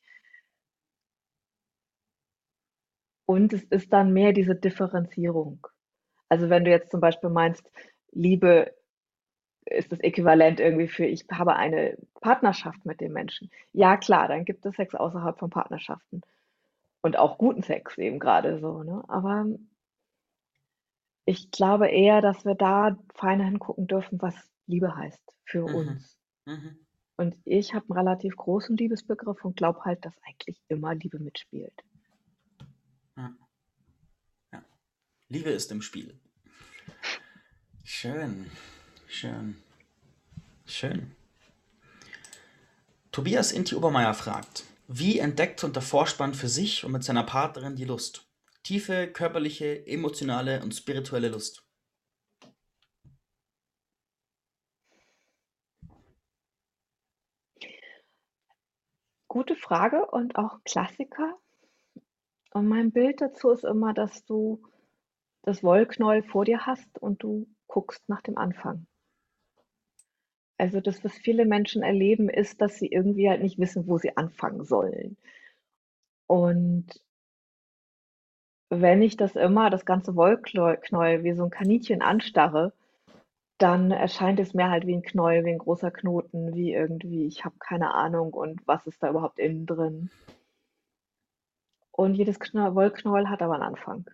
Und 3.28 3.52
es 3.52 3.62
ist 3.64 3.92
dann 3.92 4.12
mehr 4.12 4.32
diese 4.32 4.54
Differenzierung. 4.54 5.66
Also, 6.28 6.50
wenn 6.50 6.64
du 6.64 6.70
jetzt 6.70 6.90
zum 6.90 7.00
Beispiel 7.00 7.30
meinst, 7.30 7.70
Liebe 8.12 8.72
ist 9.66 9.92
das 9.92 10.00
Äquivalent 10.00 10.60
irgendwie 10.60 10.88
für 10.88 11.06
ich 11.06 11.26
habe 11.32 11.56
eine 11.56 11.96
Partnerschaft 12.20 12.84
mit 12.86 13.00
dem 13.00 13.12
Menschen. 13.12 13.50
Ja 13.72 13.96
klar, 13.98 14.28
dann 14.28 14.44
gibt 14.46 14.66
es 14.66 14.76
Sex 14.76 14.94
außerhalb 14.94 15.38
von 15.38 15.50
Partnerschaften 15.50 16.22
und 17.04 17.18
auch 17.18 17.36
guten 17.36 17.62
Sex 17.62 17.98
eben 17.98 18.18
grade 18.18 18.58
so, 18.60 18.82
ne? 18.82 19.04
Aber 19.08 19.44
ich 21.26 21.50
glaube 21.50 21.88
eher, 21.88 22.22
dass 22.22 22.46
wir 22.46 22.54
da 22.54 22.96
feiner 23.14 23.44
hingucken 23.44 23.86
dürfen, 23.86 24.20
was 24.22 24.34
Liebe 24.66 24.96
heißt 24.96 25.22
für 25.44 25.68
Mhm. 25.68 25.74
uns. 25.74 26.16
Mhm. 26.46 26.78
Und 27.16 27.36
ich 27.44 27.74
habe 27.74 27.84
'n 27.88 27.92
relativ 27.92 28.36
großen 28.36 28.74
Liebesbegriff 28.78 29.44
und 29.44 29.56
glaube 29.58 29.84
halt, 29.84 30.02
dass 30.06 30.14
eigentlich 30.26 30.58
immer 30.68 30.94
Liebe 30.94 31.18
mitspielt. 31.18 31.74
Ja. 33.18 33.32
Ja. 34.52 34.64
Liebe 35.28 35.50
ist 35.50 35.70
im 35.72 35.82
Spiel. 35.82 36.18
Schön, 37.84 38.50
schön, 39.08 39.56
schön. 40.64 41.14
Tobias 43.12 43.52
Inti 43.52 43.74
Obermeier 43.74 44.14
fragt: 44.14 44.64
„Wie 44.86 45.18
entdeckt 45.18 45.64
und 45.64 45.76
erforscht 45.76 46.20
man 46.20 46.34
für 46.34 46.48
sich 46.48 46.84
und 46.84 46.92
mit 46.92 47.04
seiner 47.04 47.22
Partnerin 47.24 47.74
die 47.74 47.86
Lust? 47.86 48.28
Tiefe, 48.62 49.10
körperliche, 49.10 49.86
emotionale 49.86 50.62
und 50.62 50.74
spirituelle 50.74 51.28
Lust?“ 51.28 51.66
Gute 59.26 59.56
Frage 59.56 60.04
und 60.06 60.36
auch 60.36 60.62
Klassiker. 60.64 61.38
Und 62.52 62.68
mein 62.68 62.92
Bild 62.92 63.22
dazu 63.22 63.50
ist 63.50 63.64
immer, 63.64 63.94
dass 63.94 64.24
du 64.26 64.62
das 65.42 65.62
Wollknäuel 65.62 66.22
vor 66.22 66.44
dir 66.44 66.66
hast 66.66 66.98
und 66.98 67.22
du 67.22 67.48
guckst 67.66 68.06
nach 68.08 68.20
dem 68.20 68.36
Anfang. 68.36 68.86
Also, 70.64 70.80
das, 70.80 71.04
was 71.04 71.12
viele 71.18 71.44
Menschen 71.44 71.82
erleben, 71.82 72.30
ist, 72.30 72.62
dass 72.62 72.78
sie 72.78 72.86
irgendwie 72.86 73.28
halt 73.28 73.42
nicht 73.42 73.58
wissen, 73.58 73.86
wo 73.86 73.98
sie 73.98 74.16
anfangen 74.16 74.64
sollen. 74.64 75.14
Und 76.30 77.00
wenn 78.72 79.02
ich 79.02 79.16
das 79.18 79.36
immer 79.36 79.68
das 79.68 79.84
ganze 79.84 80.16
Wollkläu 80.16 80.76
Knäuel 80.80 81.22
wie 81.22 81.34
so 81.34 81.44
'n 81.44 81.50
Kaninchen 81.50 82.00
anstarre, 82.00 82.72
dann 83.58 83.90
erscheint 83.92 84.40
es 84.40 84.54
mir 84.54 84.70
halt 84.70 84.86
wie 84.86 84.94
'n 84.94 85.02
Knäuel, 85.02 85.44
wie 85.44 85.50
'n 85.52 85.58
großer 85.58 85.90
Knoten, 85.92 86.54
wie 86.54 86.72
irgendwie 86.74 87.26
ich 87.26 87.44
habe 87.44 87.56
keine 87.60 87.94
Ahnung 87.94 88.32
und 88.34 88.60
was 88.66 88.86
ist 88.86 89.02
da 89.02 89.10
überhaupt 89.10 89.38
innen 89.40 89.66
drin. 89.66 90.10
Und 91.96 92.14
jedes 92.16 92.40
Knäu 92.40 92.74
Wollknäuel 92.74 93.28
hat 93.30 93.40
aber 93.40 93.54
'n 93.54 93.62
Anfang. 93.62 94.10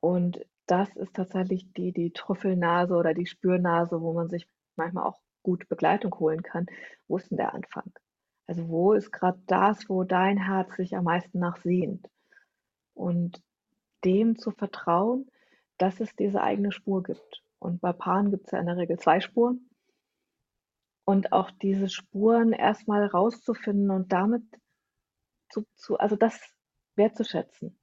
Und 0.00 0.44
das 0.66 0.96
ist 0.96 1.16
tatsächlich 1.16 1.72
die 1.74 1.92
die 1.92 2.12
Trüffelnase 2.12 2.96
oder 2.96 3.14
die 3.14 3.26
Spürnase, 3.26 4.02
wo 4.02 4.14
man 4.14 4.30
sich 4.30 4.48
manchmal 4.76 5.06
auch 5.06 5.21
gut 5.42 5.68
Begleitung 5.68 6.14
holen 6.18 6.42
kann. 6.42 6.66
Wo 7.08 7.16
ist 7.18 7.30
denn 7.30 7.38
der 7.38 7.54
Anfang? 7.54 7.92
Also, 8.46 8.68
wo 8.68 8.92
ist 8.94 9.12
grad 9.12 9.38
das, 9.46 9.88
wo 9.88 10.04
dein 10.04 10.38
Herz 10.38 10.76
sich 10.76 10.96
am 10.96 11.04
meisten 11.04 11.38
nach 11.38 11.56
sehnt? 11.58 12.06
Und 12.94 13.42
dem 14.04 14.36
zu 14.38 14.52
vertrauen, 14.52 15.30
dass 15.78 16.00
es 16.00 16.14
diese 16.16 16.42
eigene 16.42 16.72
Spur 16.72 17.02
gibt. 17.02 17.42
Und 17.60 17.80
bei 17.80 17.92
Paaren 17.92 18.30
gibt's 18.30 18.52
ja 18.52 18.60
in 18.60 18.66
der 18.66 18.76
Regel 18.78 18.98
2 18.98 19.20
Spuren. 19.20 19.68
Und 21.08 21.32
auch 21.32 21.50
diese 21.50 21.88
Spuren 21.88 22.52
erst 22.52 22.86
mal 22.86 23.04
rauszufinden 23.06 23.90
und 23.90 24.12
damit 24.12 24.42
zu 25.50 25.64
zu 25.76 25.98
also, 25.98 26.16
das 26.16 26.40
wertzuschätzen. 26.96 27.78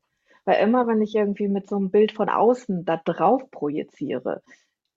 Weil 0.46 0.64
immer, 0.64 0.88
wenn 0.88 1.02
ich 1.02 1.16
irgendwie 1.16 1.48
mit 1.50 1.68
so 1.70 1.78
'nem 1.80 1.92
Bild 1.92 2.12
von 2.14 2.30
außen 2.30 2.86
da 2.86 2.98
drauf 2.98 3.50
projiziere 3.52 4.42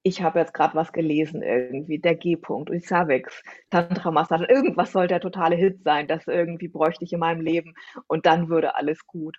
ich 0.05 0.23
habe 0.23 0.41
jetzt 0.41 0.55
grad 0.55 0.75
was 0.75 0.93
gelesen 0.93 1.43
irgendwie, 1.43 1.99
der 2.01 2.17
G-Punkt 2.17 2.71
und 2.71 2.83
Cervix, 2.85 3.43
Tantra-Massage, 3.71 4.45
irgendwas 4.47 4.93
soll 4.93 5.07
der 5.09 5.21
totale 5.21 5.57
Hit 5.57 5.83
sein, 5.85 6.09
das 6.09 6.27
irgendwie 6.27 6.69
bräuchte 6.69 7.05
ich 7.05 7.13
in 7.13 7.21
meinem 7.21 7.41
Leben 7.41 7.75
und 8.09 8.27
dann 8.27 8.49
würde 8.49 8.75
alles 8.77 9.07
gut. 9.07 9.39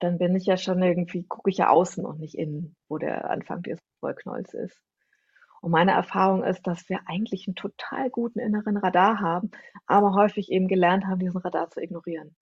Dann 0.00 0.18
bin 0.18 0.36
ich 0.36 0.46
ja 0.46 0.56
schon 0.58 0.82
irgendwie 0.82 1.24
gucke 1.28 1.50
ich 1.50 1.58
ja 1.58 1.70
außen 1.70 2.04
und 2.06 2.20
nicht 2.20 2.36
innen, 2.36 2.76
wo 2.88 2.98
der 2.98 3.30
Anfang 3.30 3.62
des 3.62 3.80
Wollknäuels 4.02 4.54
ist. 4.54 4.80
Und 5.62 5.72
meine 5.72 5.92
Erfahrung 5.92 6.44
ist, 6.44 6.66
dass 6.66 6.88
wir 6.90 7.00
eigentlich 7.06 7.48
'n 7.48 7.54
total 7.56 8.10
guten 8.10 8.40
inneren 8.40 8.76
Radar 8.78 9.20
haben, 9.20 9.50
aber 9.86 10.14
häufig 10.14 10.50
eben 10.52 10.68
gelernt 10.68 11.06
haben, 11.06 11.20
diesen 11.20 11.40
Radar 11.40 11.70
zu 11.70 11.80
ignorieren. 11.82 12.34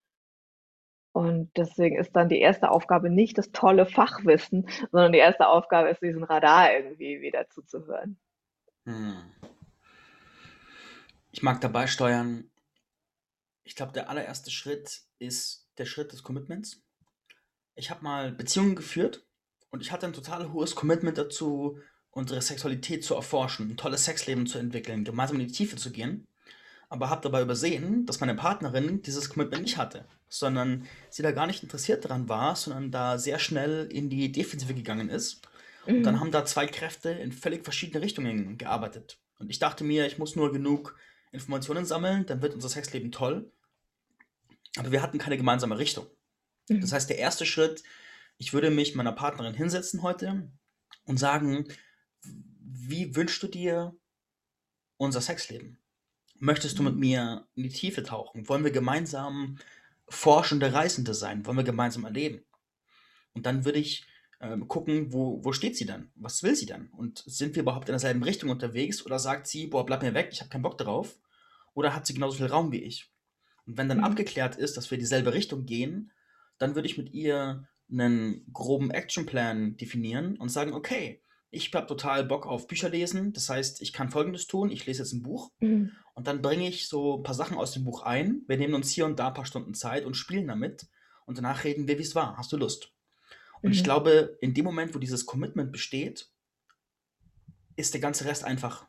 Und 1.18 1.50
deswegen 1.56 1.98
ist 1.98 2.14
dann 2.14 2.28
die 2.28 2.40
1. 2.40 2.62
Aufgabe 2.62 3.10
nicht 3.10 3.38
das 3.38 3.50
tolle 3.50 3.86
Fachwissen, 3.86 4.68
sondern 4.92 5.10
die 5.12 5.18
1. 5.18 5.48
Aufgabe 5.48 5.88
ist, 5.88 6.00
diesem 6.00 6.22
Radar 6.22 6.72
irgendwie 6.72 7.20
wieder 7.20 7.48
zuzuhören. 7.50 8.16
Mhm. 8.84 9.16
Ich 11.32 11.42
mag 11.42 11.60
da 11.60 11.66
beisteuern 11.68 12.48
ich 13.66 13.74
glaube, 13.76 13.92
der 13.92 14.08
allererste 14.08 14.50
Schritt 14.50 15.02
ist 15.18 15.68
der 15.76 15.84
Schritt 15.84 16.12
des 16.12 16.22
Commitments. 16.22 16.82
Ich 17.74 17.90
habe 17.90 18.02
mal 18.02 18.32
Beziehungen 18.32 18.76
geführt 18.76 19.26
und 19.70 19.82
ich 19.82 19.92
hatte 19.92 20.06
'n 20.06 20.12
total 20.12 20.52
hohes 20.52 20.74
Commitment 20.74 21.18
dazu, 21.18 21.78
unsere 22.10 22.40
Sexualität 22.40 23.04
zu 23.04 23.14
erforschen, 23.14 23.70
'n 23.70 23.76
tolles 23.76 24.04
Sexleben 24.04 24.46
zu 24.46 24.58
entwickeln, 24.58 25.04
gemeinsam 25.04 25.38
in 25.40 25.46
die 25.48 25.52
Tiefe 25.52 25.76
zu 25.76 25.92
gehen, 25.92 26.26
aber 26.88 27.10
habe 27.10 27.22
dabei 27.22 27.42
übersehen, 27.42 28.06
dass 28.06 28.20
meine 28.20 28.34
Partnerin 28.34 29.02
dieses 29.02 29.28
Commitment 29.30 29.62
nicht 29.62 29.76
hatte, 29.76 30.08
sondern 30.28 30.86
sie 31.10 31.22
da 31.22 31.32
gar 31.32 31.46
nicht 31.46 31.62
interessiert 31.62 32.08
dran 32.08 32.28
war, 32.28 32.56
sondern 32.56 32.90
da 32.90 33.18
sehr 33.18 33.38
schnell 33.38 33.88
in 33.92 34.10
die 34.10 34.32
Defensive 34.32 34.74
gegangen 34.74 35.08
ist. 35.10 35.42
Und 35.94 36.06
dann 36.06 36.20
Mhm. 36.20 36.20
haben 36.20 36.30
da 36.30 36.44
2 36.44 36.66
Kräfte 36.66 37.10
in 37.10 37.32
völlig 37.32 37.64
verschiedene 37.64 38.02
Richtungen 38.02 38.58
gearbeitet. 38.58 39.20
Und 39.38 39.50
ich 39.50 39.58
dachte 39.58 39.84
mir, 39.84 40.06
ich 40.06 40.18
muss 40.18 40.36
nur 40.36 40.52
genug 40.52 40.96
Informationen 41.32 41.84
sammeln, 41.84 42.26
dann 42.26 42.42
wird 42.42 42.54
unser 42.54 42.68
Sexleben 42.68 43.12
toll. 43.12 43.52
Aber 44.76 44.92
wir 44.92 45.02
hatten 45.02 45.18
keine 45.18 45.36
gemeinsame 45.36 45.78
Richtung. 45.78 46.06
Das 46.80 46.92
Mhm. 46.92 46.92
heißt, 46.92 47.10
der 47.10 47.18
1. 47.18 47.46
Schritt, 47.46 47.82
ich 48.38 48.52
würde 48.54 48.70
mich 48.70 48.94
meiner 48.94 49.12
Partnerin 49.12 49.54
hinsetzen 49.54 50.02
heute 50.02 50.52
und 51.06 51.18
sagen: 51.18 51.68
„W 52.24 53.06
wie 53.06 53.16
wünschst 53.16 53.42
du 53.42 53.48
dir 53.48 53.96
unser 55.00 55.20
Sexleben? 55.20 55.78
Möchtest 56.38 56.78
du 56.78 56.82
mit 56.82 56.94
Mhm. 56.94 57.00
mir 57.00 57.46
in 57.54 57.62
die 57.64 57.68
Tiefe 57.68 58.02
tauchen? 58.02 58.48
Wollen 58.48 58.64
wir 58.64 58.70
gemeinsam 58.70 59.58
forschende 60.08 60.72
Reisende 60.72 61.14
sein? 61.14 61.44
Wollen 61.46 61.56
wir 61.56 61.64
gemeinsam 61.64 62.04
erleben?“ 62.04 62.42
Und 63.34 63.46
dann 63.46 63.64
würde 63.64 63.78
ich 63.78 64.04
ähm, 64.40 64.68
gucken, 64.68 65.12
wo, 65.12 65.44
wo 65.44 65.52
steht 65.52 65.76
sie 65.76 65.84
dann? 65.86 66.12
Was 66.14 66.44
will 66.44 66.54
sie 66.54 66.66
dann? 66.66 66.88
Und 66.90 67.24
sind 67.26 67.56
wir 67.56 67.62
überhaupt 67.62 67.88
in 67.88 67.92
derselben 67.92 68.22
Richtung 68.22 68.50
unterwegs? 68.50 69.04
Oder 69.04 69.18
sagt 69.18 69.48
sie, 69.48 69.66
boah, 69.66 69.84
bleib 69.84 70.02
mir 70.02 70.14
weg, 70.14 70.28
ich 70.30 70.40
habe 70.40 70.48
keinen 70.48 70.62
Bock 70.62 70.78
drauf? 70.78 71.18
Oder 71.74 71.92
hat 71.94 72.06
sie 72.06 72.14
genauso 72.14 72.36
viel 72.36 72.46
Raum 72.46 72.70
wie 72.70 72.82
ich? 72.82 73.10
Und 73.66 73.76
wenn 73.78 73.88
dann 73.88 73.98
Mhm. 73.98 74.04
abgeklärt 74.04 74.54
ist, 74.56 74.76
dass 74.76 74.90
wir 74.92 74.98
dieselbe 74.98 75.34
Richtung 75.34 75.66
gehen, 75.66 76.12
dann 76.58 76.76
würde 76.76 76.86
ich 76.88 76.96
mit 76.96 77.12
ihr 77.12 77.66
einen 77.90 78.46
groben 78.52 78.90
Actionplan 78.92 79.76
definieren 79.76 80.36
und 80.36 80.50
sagen, 80.50 80.72
okay, 80.72 81.20
ich 81.50 81.72
habe 81.74 81.86
total 81.86 82.24
Bock 82.24 82.46
auf 82.46 82.66
Bücher 82.68 82.90
lesen. 82.90 83.32
Das 83.32 83.48
heißt, 83.48 83.80
ich 83.82 83.92
kann 83.92 84.10
Folgendes 84.10 84.46
tun. 84.46 84.70
Ich 84.70 84.86
lese 84.86 85.02
jetzt 85.02 85.12
ein 85.14 85.22
Buch 85.22 85.50
Mhm. 85.60 85.90
Und 86.18 86.26
dann 86.26 86.42
bringe 86.42 86.66
ich 86.68 86.88
so 86.88 87.18
ein 87.18 87.22
paar 87.22 87.36
Sachen 87.36 87.56
aus 87.56 87.70
dem 87.70 87.84
Buch 87.84 88.02
ein. 88.02 88.42
Wir 88.48 88.56
nehmen 88.58 88.74
uns 88.74 88.90
hier 88.90 89.06
und 89.06 89.20
da 89.20 89.28
ein 89.28 89.34
paar 89.34 89.46
Stunden 89.46 89.72
Zeit 89.72 90.04
und 90.04 90.14
spielen 90.16 90.48
damit. 90.48 90.88
Und 91.26 91.38
danach 91.38 91.62
reden 91.62 91.86
wir, 91.86 91.96
wie 91.96 92.02
es 92.02 92.16
war. 92.16 92.36
Hast 92.36 92.50
du 92.50 92.56
Lust? 92.56 92.92
Und 93.62 93.70
ich 93.70 93.82
Mhm. 93.82 93.84
glaube, 93.84 94.36
in 94.40 94.52
dem 94.52 94.64
Moment, 94.64 94.96
wo 94.96 94.98
dieses 94.98 95.26
Commitment 95.26 95.70
besteht, 95.70 96.28
ist 97.76 97.94
der 97.94 98.00
ganze 98.00 98.24
Rest 98.24 98.42
einfach. 98.42 98.88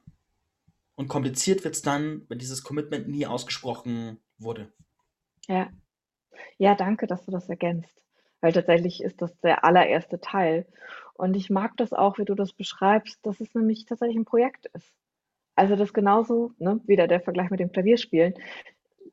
Und 0.95 1.07
kompliziert 1.07 1.63
wird 1.63 1.75
es 1.75 1.83
dann, 1.83 2.25
wenn 2.29 2.39
dieses 2.39 2.63
Commitment 2.63 3.07
nie 3.07 3.27
ausgesprochen 3.27 4.19
wurde. 4.39 4.73
Ja. 5.47 5.69
Ja, 6.57 6.73
danke, 6.73 7.05
dass 7.05 7.25
du 7.25 7.31
das 7.31 7.47
ergänzt, 7.47 8.03
weil 8.41 8.53
tatsächlich 8.53 9.03
ist 9.03 9.21
das 9.21 9.39
der 9.41 9.63
allererste 9.65 10.19
Teil. 10.19 10.65
Und 11.13 11.35
ich 11.35 11.51
mag 11.51 11.77
das 11.77 11.93
auch, 11.93 12.17
wie 12.17 12.25
du 12.25 12.33
das 12.33 12.53
beschreibst, 12.53 13.23
dass 13.23 13.39
es 13.39 13.53
nämlich 13.53 13.85
tatsächlich 13.85 14.17
ein 14.17 14.25
Projekt 14.25 14.65
ist. 14.73 14.98
Also 15.59 15.75
das 15.75 15.91
genauso, 15.93 16.53
ne, 16.57 16.79
wieder 16.87 17.07
der 17.09 17.19
Vergleich 17.19 17.49
mit 17.49 17.59
dem 17.59 17.71
Klavierspielen, 17.73 18.33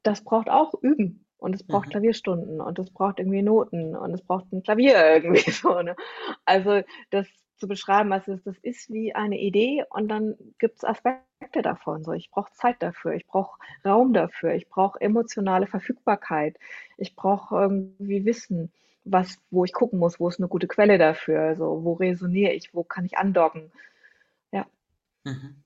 das 0.05 0.23
braucht 0.23 0.49
auch 0.49 0.75
Üben 0.81 1.27
und 1.39 1.55
es 1.55 1.65
braucht 1.65 1.87
Mhm. 1.87 1.91
Klavierstunden 1.91 2.61
und 2.61 2.79
es 2.79 2.91
braucht 2.91 3.19
irgendwie 3.19 3.43
Noten 3.43 3.97
und 3.97 4.15
es 4.15 4.23
braucht 4.23 4.53
ein 4.53 4.63
Klavier 4.63 4.95
irgendwie 5.17 5.51
so, 5.51 5.83
ne? 5.83 5.97
Also 6.45 6.83
das 7.11 7.27
zu 7.57 7.67
beschreiben, 7.67 8.11
was 8.11 8.29
es 8.29 8.45
das 8.45 8.57
ist 8.59 8.93
wie 8.93 9.13
eine 9.15 9.41
Idee 9.41 9.85
und 9.91 10.09
dann 10.09 10.37
gibt 10.61 10.77
es 10.77 10.85
Aspekte 10.85 11.63
davon. 11.63 12.05
So, 12.05 12.13
ich 12.13 12.31
brauche 12.31 12.53
Zeit 12.53 12.77
dafür, 12.81 13.15
ich 13.15 13.27
brauche 13.27 13.59
Raum 13.85 14.13
dafür, 14.13 14.55
ich 14.55 14.69
brauche 14.69 15.01
emotionale 15.01 15.67
Verfügbarkeit, 15.67 16.57
ich 16.97 17.17
brauche 17.17 17.57
irgendwie 17.57 18.25
Wissen, 18.25 18.71
was, 19.05 19.41
wo 19.51 19.65
ich 19.65 19.73
gucken 19.73 19.99
muss, 19.99 20.21
wo 20.21 20.29
ist 20.29 20.39
eine 20.39 20.49
gute 20.49 20.69
Quelle 20.69 20.99
dafür, 20.99 21.41
also 21.41 21.83
wo 21.85 21.95
resoniere 21.95 22.53
ich, 22.53 22.73
wo 22.75 22.85
kann 22.85 23.05
ich 23.05 23.19
andocken. 23.19 23.73
Ja. 24.53 24.67
Mhm. 25.25 25.66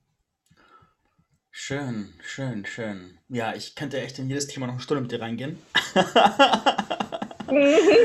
Schön, 1.53 2.15
schön, 2.23 2.65
schön. 2.65 3.19
Ja, 3.29 3.55
ich 3.55 3.75
könnte 3.75 4.01
echt 4.01 4.19
in 4.19 4.29
jedes 4.29 4.47
Thema 4.47 4.67
noch 4.67 4.75
eine 4.75 4.83
Stunde 4.83 5.03
mit 5.03 5.13
dir 5.13 5.21
reingehen. 5.21 5.59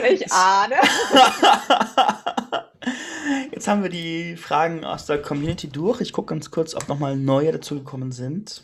Ich 0.09 0.31
ahne. 0.31 0.75
Jetzt 3.51 3.67
haben 3.67 3.83
wir 3.83 3.89
die 3.89 4.37
Fragen 4.37 4.83
aus 4.83 5.05
der 5.05 5.21
Community 5.21 5.69
durch. 5.69 6.01
Ich 6.01 6.13
gucke 6.13 6.33
ganz 6.33 6.49
kurz, 6.49 6.73
ob 6.73 6.87
nochmal 6.87 7.15
neue 7.15 7.51
dazugekommen 7.51 8.11
sind. 8.11 8.63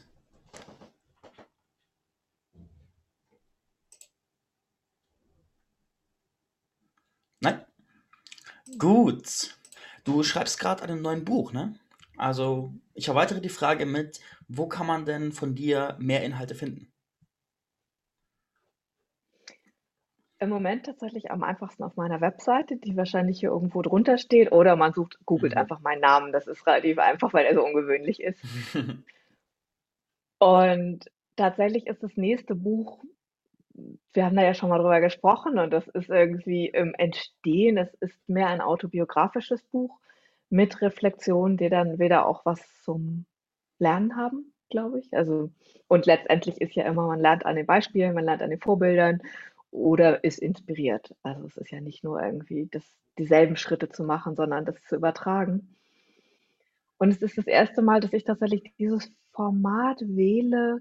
Nein? 7.41 7.63
Gut. 8.79 9.55
Du 10.03 10.23
schreibst 10.23 10.59
gerade 10.59 10.84
an 10.84 10.89
einem 10.89 11.01
neuen 11.01 11.25
Buch, 11.25 11.53
ne? 11.53 11.75
Also, 12.17 12.73
ich 12.93 13.07
erweitere 13.07 13.41
die 13.41 13.49
Frage 13.49 13.86
mit, 13.86 14.19
wo 14.54 14.68
kann 14.68 14.88
man 14.88 15.06
denn 15.06 15.32
von 15.32 15.56
dir 15.56 15.95
mehr 15.99 16.24
Inhalte 16.24 16.56
finden? 16.56 16.91
Im 20.39 20.49
Moment 20.49 20.88
tatsächlich 20.88 21.30
am 21.30 21.43
einfachsten 21.43 21.84
auf 21.84 21.95
meiner 21.95 22.20
Webseite, 22.20 22.76
die 22.78 22.97
wahrscheinlich 22.97 23.39
hier 23.39 23.49
irgendwo 23.49 23.82
drunter 23.84 24.18
steht, 24.18 24.52
oder 24.52 24.76
man 24.76 24.91
sucht, 24.91 25.20
googelt 25.26 25.54
Mhm. 25.54 25.58
einfach 25.58 25.80
meinen 25.82 26.02
Namen. 26.02 26.32
Das 26.32 26.47
ist 26.47 26.66
relativ 26.66 26.97
einfach, 26.97 27.32
weil 27.34 27.45
er 27.45 27.54
so 27.54 27.64
ungewöhnlich 27.64 28.22
ist. 28.22 28.43
Und 30.39 31.06
tatsächlich 31.36 31.88
ist 31.88 32.02
das 32.04 32.18
nächste 32.18 32.56
Buch, 32.56 33.04
wir 34.14 34.26
haben 34.26 34.36
da 34.36 34.43
ja 34.43 34.54
schon 34.54 34.70
mal 34.70 34.80
drüber 34.80 34.99
gesprochen 34.99 35.58
und 35.58 35.72
das 35.72 35.88
ist 35.88 36.10
irgendwie 36.10 36.68
im 36.68 36.93
Entstehen. 36.95 37.78
Es 37.78 37.93
ist 37.95 38.28
mehr 38.28 38.47
ein 38.47 38.62
autobiografisches 38.62 39.64
Buch 39.66 39.99
mit 40.49 40.82
Reflexionen, 40.82 41.58
die 41.58 41.70
dann 41.70 41.99
wieder 41.99 42.26
auch 42.26 42.45
was 42.45 42.60
zum 42.84 43.26
Lernen 43.82 44.15
haben, 44.15 44.53
glaube 44.69 44.99
ich. 44.99 45.13
Also, 45.13 45.51
und 45.88 46.05
letztendlich 46.05 46.61
ist 46.61 46.75
ja 46.75 46.86
immer, 46.86 47.07
man 47.07 47.19
lernt 47.19 47.45
an 47.45 47.57
den 47.57 47.65
Beispielen, 47.65 48.13
man 48.13 48.23
lernt 48.23 48.41
an 48.41 48.49
den 48.49 48.59
Vorbildern 48.59 49.21
oder 49.71 50.23
ist 50.23 50.39
inspiriert. 50.39 51.15
Also 51.23 51.47
es 51.47 51.57
ist 51.57 51.71
ja 51.71 51.82
nicht 51.82 52.03
nur 52.03 52.21
irgendwie 52.21 52.69
das, 52.71 52.84
dieselben 53.17 53.57
Schritte 53.57 53.89
zu 53.89 54.03
machen, 54.03 54.36
sondern 54.36 54.65
das 54.65 54.82
zu 54.86 54.95
übertragen. 54.95 55.75
Und 56.97 57.09
es 57.09 57.21
ist 57.21 57.38
das 57.38 57.47
erste 57.47 57.82
Mal, 57.82 57.99
dass 57.99 58.13
ich 58.13 58.23
tatsächlich 58.23 58.73
dieses 58.77 59.11
Format 59.32 60.01
wähle, 60.01 60.79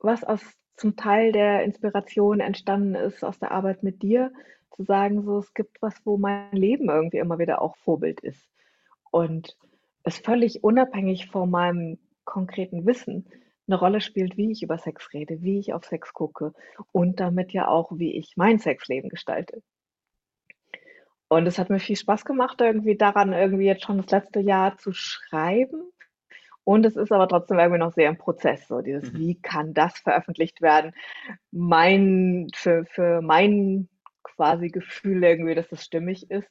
was 0.00 0.22
aus 0.22 0.42
zum 0.76 0.96
Teil 0.96 1.32
der 1.32 1.64
Inspiration 1.64 2.38
entstanden 2.40 2.94
ist 2.94 3.24
aus 3.24 3.38
der 3.38 3.50
Arbeit 3.50 3.82
mit 3.82 4.02
dir, 4.02 4.32
zu 4.70 4.84
sagen, 4.84 5.22
so 5.24 5.38
es 5.38 5.52
gibt 5.54 5.82
was, 5.82 5.94
wo 6.04 6.18
mein 6.18 6.52
Leben 6.52 6.88
irgendwie 6.88 7.18
immer 7.18 7.38
wieder 7.38 7.60
auch 7.62 7.76
Vorbild 7.78 8.20
ist. 8.20 8.48
Und 9.10 9.56
es 10.08 10.18
völlig 10.18 10.64
unabhängig 10.64 11.26
von 11.30 11.50
meinem 11.50 11.98
konkreten 12.24 12.86
Wissen 12.86 13.26
eine 13.66 13.78
Rolle 13.78 14.00
spielt, 14.00 14.36
wie 14.36 14.50
ich 14.50 14.62
über 14.62 14.78
Sex 14.78 15.12
rede, 15.12 15.42
wie 15.42 15.58
ich 15.58 15.72
auf 15.74 15.84
Sex 15.84 16.12
gucke 16.12 16.52
und 16.92 17.20
damit 17.20 17.52
ja 17.52 17.68
auch, 17.68 17.92
wie 17.92 18.16
ich 18.16 18.32
mein 18.36 18.58
Sexleben 18.58 19.10
gestalte. 19.10 19.62
Und 21.28 21.46
es 21.46 21.58
hat 21.58 21.68
mir 21.68 21.78
viel 21.78 21.96
Spaß 21.96 22.24
gemacht, 22.24 22.60
irgendwie 22.60 22.96
daran 22.96 23.32
irgendwie 23.34 23.66
jetzt 23.66 23.84
schon 23.84 23.98
das 23.98 24.10
letzte 24.10 24.40
Jahr 24.40 24.78
zu 24.78 24.92
schreiben. 24.92 25.82
Und 26.64 26.86
es 26.86 26.96
ist 26.96 27.12
aber 27.12 27.28
trotzdem 27.28 27.58
irgendwie 27.58 27.78
noch 27.78 27.92
sehr 27.92 28.08
im 28.08 28.16
Prozess, 28.18 28.66
so 28.66 28.80
dieses, 28.80 29.12
Mhm. 29.12 29.18
wie 29.18 29.34
kann 29.40 29.74
das 29.74 29.98
veröffentlicht 29.98 30.62
werden? 30.62 30.92
Mein, 31.50 32.48
für, 32.54 32.84
für 32.86 33.20
mein 33.20 33.88
quasi 34.22 34.68
Gefühl 34.68 35.24
irgendwie, 35.24 35.54
dass 35.54 35.68
das 35.68 35.84
stimmig 35.84 36.30
ist 36.30 36.48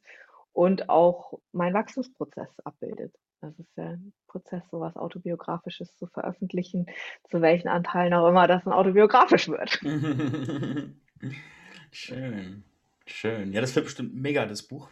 und 0.53 0.89
auch 0.89 1.33
mein 1.51 1.73
Wachstumsprozess 1.73 2.59
abbildet. 2.63 3.13
Das 3.41 3.57
ist 3.59 3.75
ja 3.77 3.91
ein 3.91 4.13
Prozess, 4.27 4.63
sowas 4.71 4.95
Autobiografisches 4.95 5.95
zu 5.97 6.07
veröffentlichen, 6.07 6.87
zu 7.29 7.41
welchen 7.41 7.67
Anteilen 7.67 8.13
auch 8.13 8.27
immer 8.27 8.47
das 8.47 8.63
dann 8.63 8.73
autobiografisch 8.73 9.47
wird. 9.47 9.79
Schön, 11.91 12.63
schön. 13.05 13.53
Ja, 13.53 13.61
das 13.61 13.75
wird 13.75 13.85
bestimmt 13.85 14.13
mega, 14.15 14.45
das 14.45 14.63
Buch. 14.63 14.89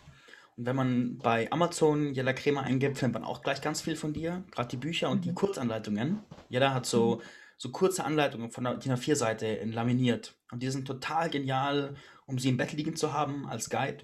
Und 0.58 0.66
wenn 0.66 0.76
man 0.76 1.18
bei 1.18 1.52
Amazon 1.52 2.14
Jella 2.14 2.34
Kremer 2.34 2.64
eingibt, 2.64 2.98
findet 2.98 3.22
man 3.22 3.30
auch 3.30 3.42
gleich 3.42 3.62
ganz 3.62 3.82
viel 3.82 3.96
von 3.96 4.14
dir. 4.14 4.44
Gerade 4.52 4.70
die 4.70 4.78
Bücher 4.78 5.10
und 5.10 5.26
die 5.26 5.32
Mhm. 5.32 5.36
Kurzanleitungen. 5.36 6.20
Jella 6.50 6.74
hat 6.74 6.86
so, 6.86 7.18
Mhm. 7.18 7.22
so 7.58 7.72
kurze 7.72 8.06
Anleitungen 8.06 8.50
von 8.52 8.64
der 8.64 8.76
DIN 8.76 8.94
A4-Seite 8.94 9.46
in 9.48 9.72
laminiert. 9.74 10.36
Und 10.52 10.64
die 10.64 10.70
sind 10.70 10.88
total 10.88 11.30
genial, 11.30 11.96
um 12.26 12.40
sie 12.40 12.50
im 12.50 12.58
Bett 12.58 12.72
liegen 12.74 12.96
zu 12.96 13.12
haben 13.14 13.46
als 13.48 13.70
Guide. 13.70 14.04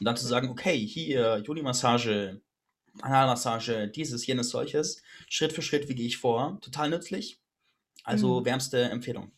Und 0.00 0.06
dann 0.06 0.16
zu 0.16 0.26
sagen, 0.26 0.48
okay, 0.48 0.78
hier, 0.78 1.38
Juni-Massage, 1.44 2.40
Analmassage, 3.00 3.88
dieses, 3.88 4.26
jenes, 4.26 4.50
solches. 4.50 5.02
Schritt 5.28 5.52
für 5.52 5.62
Schritt, 5.62 5.88
wie 5.88 5.94
gehe 5.94 6.06
ich 6.06 6.18
vor. 6.18 6.58
Total 6.60 6.90
nützlich. 6.90 7.40
Also 8.04 8.40
Mhm. 8.40 8.44
wärmste 8.44 8.82
Empfehlung. 8.90 9.32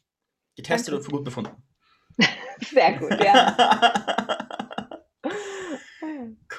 Getestet 0.56 0.88
Danke. 0.92 0.98
und 0.98 1.04
für 1.04 1.16
gut 1.16 1.24
befunden. 1.24 1.62
Sehr 2.60 2.98
gut, 2.98 3.12
ja. 3.22 3.56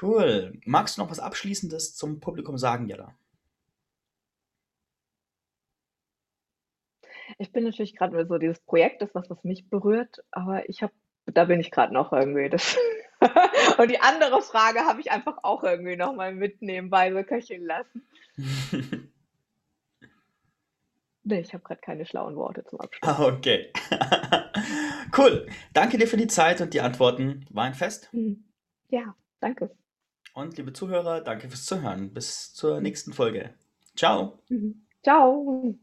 Cool. 0.02 0.60
Magst 0.66 0.98
du 0.98 1.02
noch 1.02 1.10
was 1.10 1.20
Abschließendes 1.20 1.96
zum 1.96 2.20
Publikum 2.20 2.58
sagen, 2.58 2.88
Jella? 2.90 3.16
Ich 7.38 7.52
bin 7.52 7.64
natürlich 7.64 7.96
gerade 7.96 8.26
so 8.28 8.38
dieses 8.38 8.60
Projekt 8.60 9.02
ist 9.02 9.16
was, 9.16 9.30
was 9.30 9.44
mich 9.44 9.70
berührt, 9.70 10.24
aber 10.32 10.68
ich 10.70 10.82
habe 10.84 10.94
da 11.28 11.46
bin 11.46 11.60
ich 11.60 11.72
gerade 11.72 11.94
noch 11.94 12.12
irgendwie 12.14 12.50
das 12.50 12.78
und 13.78 13.92
die 13.92 14.02
andere 14.02 14.42
Frage 14.42 14.82
habe 14.82 15.02
ich 15.02 15.12
einfach 15.12 15.38
auch 15.44 15.64
irgendwie 15.64 15.96
noch 15.96 16.14
mal 16.14 16.34
mit 16.34 16.62
nebenbei 16.62 17.12
so 17.12 17.24
köcheln 17.24 17.66
lassen. 17.66 18.08
Ne, 21.28 21.42
ich 21.42 21.54
habe 21.54 21.64
gerade 21.64 21.82
keine 21.82 22.06
schlauen 22.06 22.36
Worte 22.36 22.64
zum 22.66 22.80
Abschluss. 22.80 23.10
Ah, 23.10 23.26
okay. 23.26 23.74
Cool. 25.18 25.48
Danke 25.74 25.98
dir 25.98 26.08
für 26.08 26.18
die 26.18 26.28
Zeit 26.28 26.62
und 26.62 26.74
die 26.74 26.82
Antworten. 26.82 27.46
War 27.50 27.66
ein 27.66 27.74
Fest. 27.74 28.10
Mhm. 28.12 28.44
Ja, 28.90 29.16
danke. 29.40 29.72
Und 30.34 30.58
liebe 30.58 30.74
Zuhörer, 30.74 31.22
danke 31.22 31.48
fürs 31.48 31.66
Zuhören. 31.66 32.14
Bis 32.14 32.54
zur 32.54 32.82
nächsten 32.82 33.14
Folge. 33.14 33.54
Ciao. 33.96 34.40
Mhm. 34.50 34.86
Tschau. 35.04 35.76